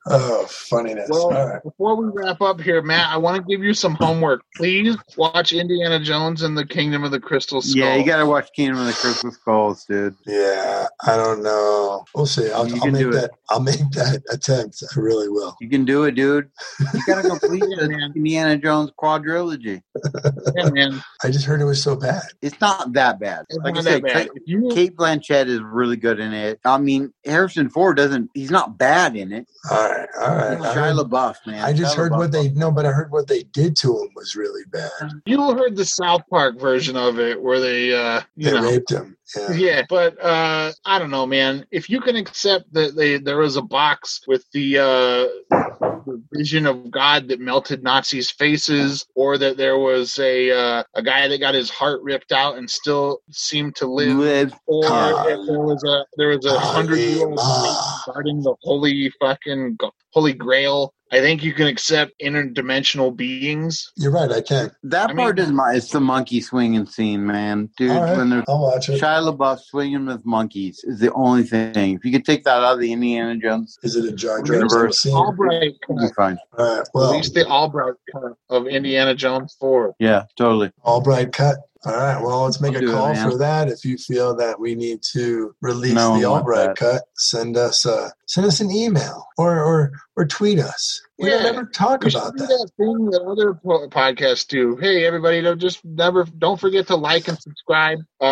Oh, 0.07 0.47
funniness. 0.47 1.09
Well, 1.11 1.37
All 1.37 1.49
right. 1.49 1.63
before 1.63 1.95
we 1.97 2.09
wrap 2.15 2.41
up 2.41 2.61
here, 2.61 2.81
Matt, 2.81 3.11
I 3.13 3.19
want 3.19 3.37
to 3.37 3.43
give 3.43 3.63
you 3.63 3.75
some 3.75 3.95
homework. 3.97 4.43
Please 4.57 4.97
watch 5.17 5.53
Indiana 5.53 6.01
Jones 6.01 6.43
and 6.43 6.57
the 6.57 6.65
Kingdom 6.65 7.05
of 7.05 7.11
the 7.11 7.21
Crystal 7.21 7.61
Skull. 7.61 7.77
Yeah, 7.83 7.97
you 7.97 8.07
got 8.07 8.17
to 8.19 8.27
watch 8.27 8.49
Kingdom 8.57 8.81
of 8.81 8.87
the 8.87 8.95
Crystal 8.95 9.31
Skulls, 9.31 9.85
dude. 9.85 10.15
Yeah, 10.27 10.87
I 11.07 11.17
don't 11.17 11.43
know. 11.43 12.05
We'll 12.15 12.25
see. 12.27 12.51
I'll, 12.51 12.63
I'll 12.83 12.91
make 12.91 13.01
do 13.01 13.11
it. 13.11 13.13
that. 13.13 13.31
I'll 13.51 13.61
make 13.61 13.79
that 13.93 14.23
attempt. 14.31 14.83
I 14.97 14.99
really 15.01 15.29
will. 15.29 15.55
You 15.61 15.69
can 15.69 15.85
do 15.85 16.05
it, 16.05 16.13
dude. 16.13 16.51
You 16.95 17.01
got 17.07 17.23
to 17.23 17.29
complete 17.29 17.61
the. 17.61 18.11
Indiana 18.17 18.57
Jones 18.57 18.91
quadrilogy. 18.99 19.83
Yeah, 20.57 20.71
man. 20.71 21.03
I 21.23 21.31
just 21.31 21.45
heard 21.45 21.61
it 21.61 21.65
was 21.65 21.83
so 21.83 21.95
bad. 21.97 22.23
It's 22.41 22.59
not 22.61 22.93
that 22.95 23.21
bad. 23.21 23.45
It's 23.51 23.59
Like 23.59 23.73
I 23.73 23.75
not 23.75 23.85
said, 23.85 24.03
that 24.03 24.13
bad. 24.15 24.29
Cate, 24.47 24.71
Cate 24.75 24.97
Blanchett 24.97 25.47
is 25.47 25.61
really 25.61 25.97
good 25.97 26.21
in 26.21 26.33
it. 26.33 26.59
I 26.65 26.79
mean, 26.79 27.13
Harrison 27.25 27.69
Ford 27.69 27.97
doesn't. 27.97 28.31
He's 28.35 28.51
not 28.51 28.79
bad 28.79 29.17
in 29.17 29.33
it. 29.33 29.47
All 29.71 29.89
right, 29.89 29.90
all 30.21 30.37
right. 30.37 30.61
I, 30.61 30.75
Shia 30.75 31.05
LaBeouf, 31.05 31.47
man. 31.47 31.65
I 31.65 31.73
just 31.73 31.95
Shia 31.95 31.99
heard 31.99 32.13
what 32.13 32.33
they 32.33 32.51
no, 32.51 32.71
but 32.71 32.87
I 32.87 32.91
heard 32.93 33.11
what 33.11 33.27
they 33.27 33.43
did 33.45 33.77
to 33.77 33.99
him 33.99 34.09
was 34.15 34.35
really 34.37 34.63
bad. 34.71 34.91
you 35.27 35.41
heard 35.55 35.77
the 35.77 35.85
South 35.85 36.23
Park 36.31 36.59
version 36.59 36.97
of 36.97 37.19
it 37.19 37.41
where 37.41 37.61
they, 37.61 37.95
uh, 37.95 38.21
you 38.37 38.51
They 38.51 38.53
know, 38.53 38.63
raped 38.71 38.91
him. 38.91 39.17
Yeah. 39.37 39.53
Yeah, 39.53 39.83
but 39.89 40.23
uh, 40.23 40.73
I 40.85 40.99
don't 40.99 41.11
know, 41.11 41.27
man. 41.27 41.65
If 41.71 41.89
you 41.89 42.01
can 42.01 42.17
accept 42.17 42.73
that 42.73 42.97
they 42.97 43.19
there 43.19 43.39
was 43.39 43.57
a 43.57 43.63
box 43.63 44.23
with 44.27 44.45
the, 44.53 44.79
uh, 44.79 45.57
the 46.05 46.23
vision 46.33 46.67
of 46.67 46.91
God 46.91 47.29
that 47.29 47.39
melted 47.41 47.83
Nazis' 47.83 48.31
faces, 48.31 49.07
or 49.15 49.39
that 49.39 49.57
there 49.57 49.79
was 49.79 50.19
a 50.19 50.51
uh, 50.51 50.83
a 50.95 51.03
guy 51.03 51.29
that 51.29 51.39
got 51.39 51.55
his 51.55 51.71
heart 51.71 52.03
ripped 52.03 52.33
out 52.33 52.57
and 52.59 52.69
still 52.69 53.21
seemed 53.31 53.77
to 53.77 53.87
live, 53.87 54.17
Live. 54.17 54.55
or 54.67 54.85
if 55.31 55.47
there 55.47 55.61
was 55.61 55.85
a 55.85 56.05
there 56.17 56.29
was 56.29 56.45
a 56.47 56.59
hundred 56.59 56.99
year 56.99 57.29
old 57.29 57.39
guarding 58.07 58.43
the 58.43 58.55
holy 58.63 59.11
fucking 59.21 59.77
g- 59.80 59.80
holy 60.11 60.33
grail. 60.33 60.93
I 61.13 61.19
think 61.19 61.43
you 61.43 61.53
can 61.53 61.67
accept 61.67 62.13
interdimensional 62.23 63.15
beings. 63.17 63.91
You're 63.97 64.13
right. 64.13 64.31
I 64.31 64.41
can. 64.43 64.71
That 64.85 65.11
I 65.11 65.15
part 65.15 65.39
mean- 65.39 65.45
is 65.47 65.51
my. 65.53 65.73
It's 65.75 65.91
the 65.91 65.99
monkey 66.01 66.41
swinging 66.41 66.87
scene, 66.87 67.27
man, 67.27 67.69
dude. 67.77 67.91
All 67.91 68.03
right, 68.05 68.17
When 68.17 68.31
there's 68.31 68.45
I'll 68.47 68.61
watch 68.63 68.89
it. 68.89 69.01
Shia 69.01 69.29
LaBeouf 69.37 69.59
swinging 69.61 70.07
with 70.07 70.25
monkeys 70.25 70.85
is 70.85 71.01
the 71.01 71.13
only 71.15 71.43
thing. 71.43 71.97
If 71.97 72.05
you 72.05 72.13
could 72.13 72.25
take 72.25 72.45
that 72.45 72.63
out 72.63 72.75
of 72.75 72.79
the 72.81 72.93
Indiana 72.93 73.37
Jones, 73.37 73.77
Is 73.83 73.97
it 73.97 74.05
a 74.05 74.13
Jar 74.13 74.41
Jar 74.43 74.55
Universe. 74.57 74.83
Binks 74.83 74.99
scene? 75.01 75.15
Albright 75.15 75.63
you'd 75.89 75.97
be 75.97 76.07
cut. 76.07 76.15
fine. 76.15 76.39
All 76.57 76.77
right. 76.79 76.89
Well, 76.95 77.11
Release 77.11 77.31
the 77.31 77.45
Albright 77.49 77.95
cut 78.13 78.33
of 78.49 78.69
Indiana 78.69 79.13
Jones 79.15 79.57
Four. 79.59 79.95
Yeah, 79.99 80.25
totally. 80.37 80.71
Albright 80.85 81.33
cut. 81.33 81.57
All 81.87 81.95
right. 81.97 82.21
Well, 82.23 82.43
let's 82.45 82.61
make 82.61 82.73
I'll 82.73 82.79
a 82.79 82.81
do 82.83 82.91
it, 82.91 82.93
call 82.95 83.15
for 83.15 83.39
that. 83.39 83.69
If 83.69 83.85
you 83.87 83.97
feel 83.97 84.37
that 84.37 84.61
we 84.61 84.75
need 84.75 85.01
to 85.13 85.55
release 85.63 85.95
No, 85.95 86.19
the 86.19 86.27
I 86.27 86.29
want 86.29 86.43
Albright 86.43 86.77
cut, 86.77 87.03
send 87.17 87.57
us 87.57 87.87
a 87.87 88.13
send 88.27 88.47
us 88.47 88.61
an 88.61 88.71
email 88.71 89.27
or 89.39 89.59
or 89.65 89.93
or 90.17 90.27
tweet 90.27 90.59
us. 90.59 91.01
We 91.19 91.31
don't 91.31 91.43
Yeah. 91.43 91.49
ever 91.49 91.65
talk 91.65 92.05
We 92.05 92.11
about 92.11 92.37
that. 92.37 92.47
that 92.49 92.71
thing 92.77 93.07
that 93.11 93.23
other 93.23 93.55
po- 93.55 93.89
podcasts 93.89 94.47
do. 94.47 94.77
Hey, 94.77 95.07
everybody, 95.07 95.41
don't 95.41 95.59
just 95.59 95.83
never 95.85 96.25
don't 96.25 96.61
forget 96.61 96.87
to 96.89 96.97
like 96.97 97.29
and 97.29 97.39
subscribe. 97.41 98.01
Uh, 98.21 98.25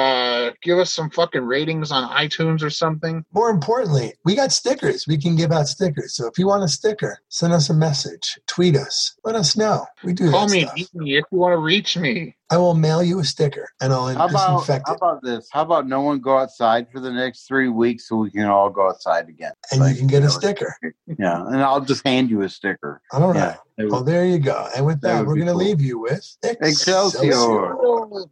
uh, 0.49 0.53
give 0.63 0.79
us 0.79 0.93
some 0.93 1.11
fucking 1.11 1.43
ratings 1.45 1.91
on 1.93 2.09
iTunes 2.11 2.63
or 2.63 2.71
something. 2.71 3.25
More 3.33 3.51
importantly, 3.51 4.15
we 4.25 4.35
got 4.35 4.53
stickers. 4.53 5.07
We 5.07 5.19
can 5.19 5.37
give 5.37 5.53
out 5.53 5.69
stickers. 5.69 6.15
So 6.15 6.27
if 6.27 6.39
you 6.39 6.47
want 6.47 6.65
a 6.65 6.69
sticker, 6.69 7.19
send 7.29 7.53
us 7.53 7.71
a 7.71 7.75
message, 7.75 8.39
tweet 8.47 8.77
us, 8.77 9.15
let 9.25 9.35
us 9.35 9.57
know. 9.57 9.87
We 10.05 10.13
do 10.13 10.31
Call 10.31 10.47
that 10.47 10.53
me, 10.53 10.61
stuff. 10.63 10.95
me 10.95 11.17
if 11.17 11.25
you 11.31 11.39
want 11.39 11.53
to 11.53 11.59
reach 11.59 11.97
me. 11.97 12.35
I 12.51 12.57
will 12.57 12.75
mail 12.75 13.03
you 13.03 13.19
a 13.21 13.25
sticker 13.25 13.69
and 13.79 13.93
I'll 13.93 14.07
How 14.07 14.27
about 14.27 14.61
disinfect 14.61 14.89
how 14.89 14.95
about 14.95 15.23
this? 15.23 15.47
How 15.53 15.61
about 15.61 15.87
no 15.87 16.01
one 16.01 16.19
go 16.21 16.39
outside 16.39 16.87
for 16.91 16.99
the 16.99 17.13
next 17.13 17.47
three 17.47 17.69
weeks 17.69 18.09
so 18.09 18.17
we 18.17 18.31
can 18.31 18.47
all 18.47 18.71
go 18.71 18.89
outside 18.89 19.29
again? 19.29 19.53
And 19.71 19.87
you 19.91 19.95
can 19.97 20.07
get 20.07 20.23
a 20.23 20.31
sticker. 20.31 20.75
Yeah, 21.19 21.47
and 21.47 21.57
I'll 21.63 21.81
just 21.81 22.07
hand 22.07 22.29
you 22.31 22.43
a 22.43 22.49
sticker. 22.51 23.01
All 23.13 23.29
right. 23.33 23.37
Yeah. 23.37 23.57
It 23.85 23.91
Well, 23.91 24.01
would- 24.01 24.07
there 24.13 24.25
you 24.27 24.39
go. 24.39 24.69
And 24.77 24.85
with 24.87 25.01
That 25.01 25.19
that, 25.19 25.27
we're 25.27 25.35
going 25.37 25.47
to 25.47 25.53
cool. 25.53 25.63
leave 25.65 25.81
you 25.81 25.99
with 25.99 26.37
Excelsior. 26.43 27.33
Oh, 27.35 28.25